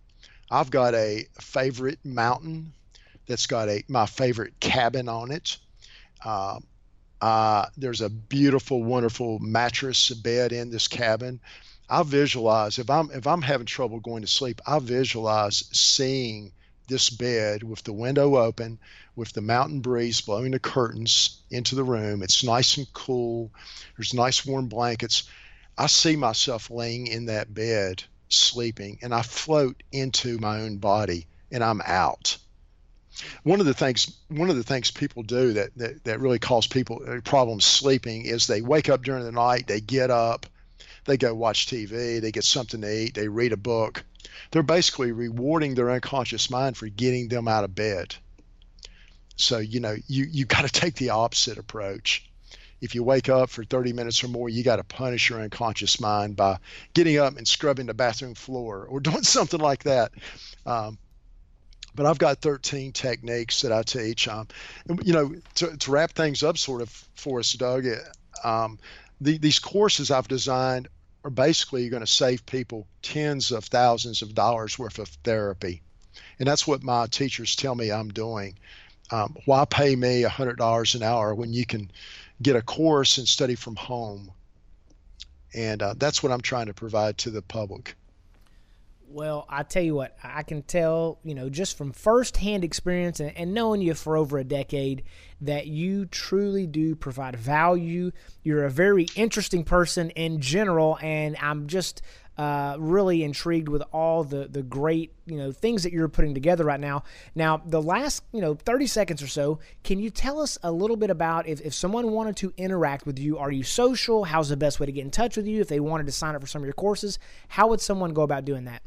I've 0.50 0.70
got 0.70 0.94
a 0.94 1.26
favorite 1.38 1.98
mountain 2.02 2.72
that's 3.26 3.46
got 3.46 3.68
a 3.68 3.84
my 3.88 4.06
favorite 4.06 4.58
cabin 4.60 5.08
on 5.08 5.30
it. 5.30 5.58
Uh, 6.24 6.60
uh, 7.20 7.66
there's 7.76 8.00
a 8.00 8.08
beautiful, 8.08 8.82
wonderful 8.82 9.38
mattress 9.38 10.10
bed 10.10 10.52
in 10.52 10.70
this 10.70 10.88
cabin. 10.88 11.40
I 11.88 12.02
visualize 12.02 12.78
if 12.78 12.88
I'm 12.88 13.10
if 13.10 13.26
I'm 13.26 13.42
having 13.42 13.66
trouble 13.66 14.00
going 14.00 14.22
to 14.22 14.28
sleep, 14.28 14.60
I 14.66 14.78
visualize 14.78 15.64
seeing 15.72 16.52
this 16.86 17.10
bed 17.10 17.62
with 17.62 17.82
the 17.84 17.92
window 17.92 18.36
open, 18.36 18.78
with 19.16 19.32
the 19.32 19.40
mountain 19.40 19.80
breeze 19.80 20.20
blowing 20.20 20.50
the 20.52 20.58
curtains 20.58 21.40
into 21.50 21.74
the 21.74 21.84
room. 21.84 22.22
It's 22.22 22.44
nice 22.44 22.76
and 22.76 22.92
cool. 22.92 23.50
There's 23.96 24.14
nice 24.14 24.44
warm 24.44 24.68
blankets. 24.68 25.24
I 25.76 25.86
see 25.86 26.16
myself 26.16 26.70
laying 26.70 27.06
in 27.06 27.26
that 27.26 27.52
bed 27.52 28.02
sleeping 28.28 28.98
and 29.02 29.14
I 29.14 29.22
float 29.22 29.82
into 29.92 30.38
my 30.38 30.60
own 30.60 30.78
body 30.78 31.26
and 31.50 31.62
I'm 31.62 31.82
out 31.84 32.38
one 33.42 33.60
of 33.60 33.66
the 33.66 33.74
things 33.74 34.16
one 34.28 34.50
of 34.50 34.56
the 34.56 34.62
things 34.62 34.90
people 34.90 35.22
do 35.22 35.52
that, 35.52 35.70
that 35.76 36.04
that 36.04 36.20
really 36.20 36.38
cause 36.38 36.66
people 36.66 37.00
problems 37.24 37.64
sleeping 37.64 38.24
is 38.24 38.46
they 38.46 38.60
wake 38.60 38.88
up 38.88 39.02
during 39.02 39.24
the 39.24 39.32
night 39.32 39.66
they 39.66 39.80
get 39.80 40.10
up 40.10 40.46
they 41.04 41.16
go 41.16 41.34
watch 41.34 41.66
tv 41.66 42.20
they 42.20 42.32
get 42.32 42.44
something 42.44 42.80
to 42.80 43.02
eat 43.02 43.14
they 43.14 43.28
read 43.28 43.52
a 43.52 43.56
book. 43.56 44.04
They're 44.50 44.62
basically 44.62 45.12
rewarding 45.12 45.74
their 45.74 45.90
unconscious 45.90 46.50
mind 46.50 46.76
for 46.76 46.88
getting 46.88 47.28
them 47.28 47.48
out 47.48 47.64
of 47.64 47.74
bed. 47.74 48.14
So 49.36 49.58
you 49.58 49.80
know 49.80 49.96
you 50.06 50.26
you 50.30 50.44
got 50.54 50.62
to 50.62 50.80
take 50.80 50.94
the 50.96 51.10
opposite 51.10 51.58
approach. 51.58 52.28
If 52.80 52.94
you 52.94 53.02
wake 53.02 53.28
up 53.28 53.48
for 53.48 53.64
30 53.64 53.92
minutes 53.94 54.22
or 54.22 54.28
more 54.28 54.48
you 54.48 54.62
got 54.62 54.76
to 54.76 54.84
punish 54.84 55.30
your 55.30 55.40
unconscious 55.40 56.00
mind 56.00 56.36
by 56.36 56.58
getting 56.92 57.18
up 57.18 57.36
and 57.36 57.48
scrubbing 57.48 57.86
the 57.86 57.94
bathroom 57.94 58.34
floor 58.34 58.86
or 58.88 59.00
doing 59.08 59.22
something 59.22 59.60
like 59.60 59.84
that. 59.84 60.12
Um, 60.66 60.98
but 61.94 62.06
I've 62.06 62.18
got 62.18 62.40
13 62.40 62.92
techniques 62.92 63.62
that 63.62 63.72
I 63.72 63.82
teach. 63.82 64.26
Um, 64.26 64.48
and, 64.88 65.00
you 65.06 65.12
know, 65.12 65.34
to, 65.56 65.76
to, 65.76 65.90
wrap 65.92 66.10
things 66.10 66.42
up 66.42 66.58
sort 66.58 66.82
of 66.82 66.90
for 67.14 67.38
us, 67.38 67.52
Doug, 67.52 67.86
um, 68.42 68.80
the, 69.20 69.38
these 69.38 69.60
courses 69.60 70.10
I've 70.10 70.26
designed 70.26 70.88
are 71.24 71.30
basically 71.30 71.82
you're 71.82 71.90
going 71.90 72.04
to 72.04 72.06
save 72.06 72.44
people 72.44 72.86
tens 73.02 73.50
of 73.50 73.64
thousands 73.64 74.20
of 74.20 74.34
dollars 74.34 74.78
worth 74.78 74.98
of 74.98 75.08
therapy. 75.24 75.82
And 76.38 76.46
that's 76.46 76.66
what 76.66 76.82
my 76.82 77.06
teachers 77.06 77.56
tell 77.56 77.74
me 77.74 77.90
I'm 77.90 78.10
doing. 78.10 78.58
Um, 79.10 79.36
why 79.46 79.64
pay 79.64 79.96
me 79.96 80.22
$100 80.22 80.94
an 80.94 81.02
hour 81.02 81.34
when 81.34 81.52
you 81.52 81.66
can 81.66 81.90
get 82.42 82.56
a 82.56 82.62
course 82.62 83.18
and 83.18 83.26
study 83.26 83.54
from 83.54 83.76
home? 83.76 84.30
And 85.54 85.82
uh, 85.82 85.94
that's 85.96 86.22
what 86.22 86.32
I'm 86.32 86.40
trying 86.40 86.66
to 86.66 86.74
provide 86.74 87.18
to 87.18 87.30
the 87.30 87.42
public. 87.42 87.96
Well, 89.14 89.46
I 89.48 89.62
tell 89.62 89.84
you 89.84 89.94
what, 89.94 90.16
I 90.24 90.42
can 90.42 90.62
tell, 90.62 91.20
you 91.22 91.36
know, 91.36 91.48
just 91.48 91.78
from 91.78 91.92
firsthand 91.92 92.64
experience 92.64 93.20
and, 93.20 93.30
and, 93.36 93.54
knowing 93.54 93.80
you 93.80 93.94
for 93.94 94.16
over 94.16 94.38
a 94.38 94.44
decade, 94.44 95.04
that 95.40 95.68
you 95.68 96.06
truly 96.06 96.66
do 96.66 96.96
provide 96.96 97.36
value. 97.36 98.10
You're 98.42 98.64
a 98.64 98.70
very 98.70 99.06
interesting 99.14 99.62
person 99.62 100.10
in 100.10 100.40
general, 100.40 100.98
and 101.00 101.36
I'm 101.40 101.68
just 101.68 102.02
uh, 102.36 102.74
really 102.80 103.22
intrigued 103.22 103.68
with 103.68 103.84
all 103.92 104.24
the 104.24 104.48
the 104.48 104.64
great 104.64 105.12
you 105.26 105.36
know 105.36 105.52
things 105.52 105.84
that 105.84 105.92
you're 105.92 106.08
putting 106.08 106.34
together 106.34 106.64
right 106.64 106.80
now. 106.80 107.04
Now, 107.36 107.62
the 107.64 107.80
last 107.80 108.24
you 108.32 108.40
know 108.40 108.54
30 108.54 108.88
seconds 108.88 109.22
or 109.22 109.28
so, 109.28 109.60
can 109.84 110.00
you 110.00 110.10
tell 110.10 110.40
us 110.40 110.58
a 110.64 110.72
little 110.72 110.96
bit 110.96 111.10
about 111.10 111.46
if, 111.46 111.60
if 111.60 111.72
someone 111.72 112.10
wanted 112.10 112.36
to 112.38 112.52
interact 112.56 113.06
with 113.06 113.20
you? 113.20 113.38
Are 113.38 113.52
you 113.52 113.62
social? 113.62 114.24
How's 114.24 114.48
the 114.48 114.56
best 114.56 114.80
way 114.80 114.86
to 114.86 114.92
get 114.92 115.04
in 115.04 115.12
touch 115.12 115.36
with 115.36 115.46
you? 115.46 115.60
If 115.60 115.68
they 115.68 115.78
wanted 115.78 116.06
to 116.06 116.12
sign 116.12 116.34
up 116.34 116.40
for 116.40 116.48
some 116.48 116.62
of 116.62 116.66
your 116.66 116.74
courses, 116.74 117.20
how 117.46 117.68
would 117.68 117.80
someone 117.80 118.12
go 118.12 118.22
about 118.22 118.44
doing 118.44 118.64
that? 118.64 118.82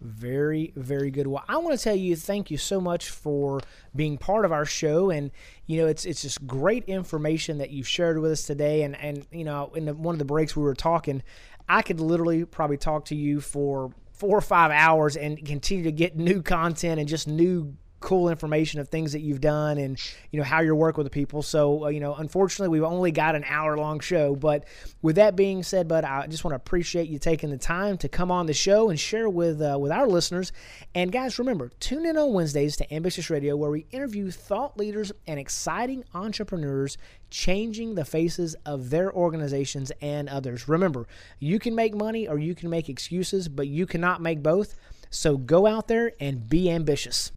Very, 0.00 0.72
very 0.76 1.10
good. 1.10 1.26
Well, 1.26 1.44
I 1.46 1.58
want 1.58 1.76
to 1.78 1.82
tell 1.82 1.94
you 1.94 2.16
thank 2.16 2.50
you 2.50 2.56
so 2.56 2.80
much 2.80 3.10
for 3.10 3.60
being 3.94 4.16
part 4.16 4.46
of 4.46 4.52
our 4.52 4.64
show, 4.64 5.10
and 5.10 5.30
you 5.66 5.78
know 5.78 5.86
it's 5.86 6.06
it's 6.06 6.22
just 6.22 6.46
great 6.46 6.84
information 6.84 7.58
that 7.58 7.68
you've 7.70 7.88
shared 7.88 8.18
with 8.18 8.32
us 8.32 8.42
today. 8.44 8.82
And 8.82 8.96
and 8.96 9.26
you 9.30 9.44
know 9.44 9.70
in 9.74 9.84
the, 9.84 9.94
one 9.94 10.14
of 10.14 10.18
the 10.18 10.24
breaks 10.24 10.56
we 10.56 10.62
were 10.62 10.74
talking, 10.74 11.22
I 11.68 11.82
could 11.82 12.00
literally 12.00 12.46
probably 12.46 12.78
talk 12.78 13.04
to 13.06 13.14
you 13.14 13.42
for 13.42 13.92
four 14.12 14.38
or 14.38 14.42
five 14.42 14.70
hours 14.70 15.16
and 15.16 15.44
continue 15.44 15.84
to 15.84 15.92
get 15.92 16.16
new 16.16 16.42
content 16.42 16.98
and 16.98 17.08
just 17.08 17.28
new 17.28 17.74
cool 18.00 18.28
information 18.28 18.80
of 18.80 18.88
things 18.88 19.12
that 19.12 19.20
you've 19.20 19.40
done 19.40 19.78
and 19.78 19.98
you 20.30 20.38
know 20.38 20.44
how 20.44 20.60
you're 20.60 20.74
working 20.74 21.04
with 21.04 21.12
the 21.12 21.14
people. 21.14 21.42
So 21.42 21.84
uh, 21.84 21.88
you 21.88 22.00
know, 22.00 22.14
unfortunately, 22.14 22.68
we've 22.68 22.88
only 22.88 23.12
got 23.12 23.34
an 23.34 23.44
hour 23.46 23.76
long 23.76 24.00
show. 24.00 24.34
But 24.34 24.64
with 25.02 25.16
that 25.16 25.36
being 25.36 25.62
said, 25.62 25.86
bud, 25.86 26.04
I 26.04 26.26
just 26.26 26.44
want 26.44 26.52
to 26.52 26.56
appreciate 26.56 27.08
you 27.08 27.18
taking 27.18 27.50
the 27.50 27.58
time 27.58 27.98
to 27.98 28.08
come 28.08 28.30
on 28.30 28.46
the 28.46 28.54
show 28.54 28.90
and 28.90 28.98
share 28.98 29.28
with 29.28 29.60
uh, 29.60 29.78
with 29.78 29.92
our 29.92 30.06
listeners. 30.06 30.52
And 30.94 31.12
guys, 31.12 31.38
remember, 31.38 31.70
tune 31.80 32.06
in 32.06 32.16
on 32.16 32.32
Wednesdays 32.32 32.76
to 32.76 32.94
Ambitious 32.94 33.30
Radio, 33.30 33.56
where 33.56 33.70
we 33.70 33.86
interview 33.90 34.30
thought 34.30 34.76
leaders 34.76 35.12
and 35.26 35.38
exciting 35.38 36.04
entrepreneurs 36.14 36.96
changing 37.30 37.94
the 37.94 38.04
faces 38.04 38.56
of 38.66 38.90
their 38.90 39.12
organizations 39.12 39.92
and 40.00 40.28
others. 40.28 40.68
Remember, 40.68 41.06
you 41.38 41.58
can 41.58 41.74
make 41.74 41.94
money 41.94 42.28
or 42.28 42.38
you 42.38 42.54
can 42.54 42.70
make 42.70 42.88
excuses, 42.88 43.48
but 43.48 43.68
you 43.68 43.86
cannot 43.86 44.20
make 44.20 44.42
both. 44.42 44.74
So 45.10 45.36
go 45.36 45.66
out 45.66 45.88
there 45.88 46.12
and 46.20 46.48
be 46.48 46.70
ambitious. 46.70 47.32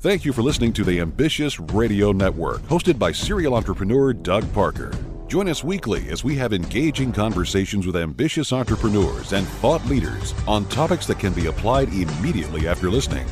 Thank 0.00 0.24
you 0.24 0.32
for 0.32 0.42
listening 0.42 0.72
to 0.74 0.84
the 0.84 1.00
Ambitious 1.00 1.58
Radio 1.58 2.12
Network, 2.12 2.60
hosted 2.68 3.00
by 3.00 3.10
serial 3.10 3.56
entrepreneur 3.56 4.12
Doug 4.12 4.50
Parker. 4.52 4.92
Join 5.26 5.48
us 5.48 5.64
weekly 5.64 6.08
as 6.10 6.22
we 6.22 6.36
have 6.36 6.52
engaging 6.52 7.10
conversations 7.10 7.84
with 7.84 7.96
ambitious 7.96 8.52
entrepreneurs 8.52 9.32
and 9.32 9.44
thought 9.44 9.84
leaders 9.86 10.34
on 10.46 10.66
topics 10.66 11.04
that 11.08 11.18
can 11.18 11.32
be 11.32 11.46
applied 11.46 11.88
immediately 11.88 12.68
after 12.68 12.88
listening. 12.88 13.26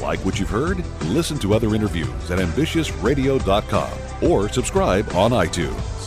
Like 0.00 0.18
what 0.24 0.40
you've 0.40 0.50
heard? 0.50 0.84
Listen 1.02 1.38
to 1.38 1.54
other 1.54 1.72
interviews 1.76 2.32
at 2.32 2.40
ambitiousradio.com 2.40 4.28
or 4.28 4.48
subscribe 4.48 5.08
on 5.14 5.30
iTunes. 5.30 5.97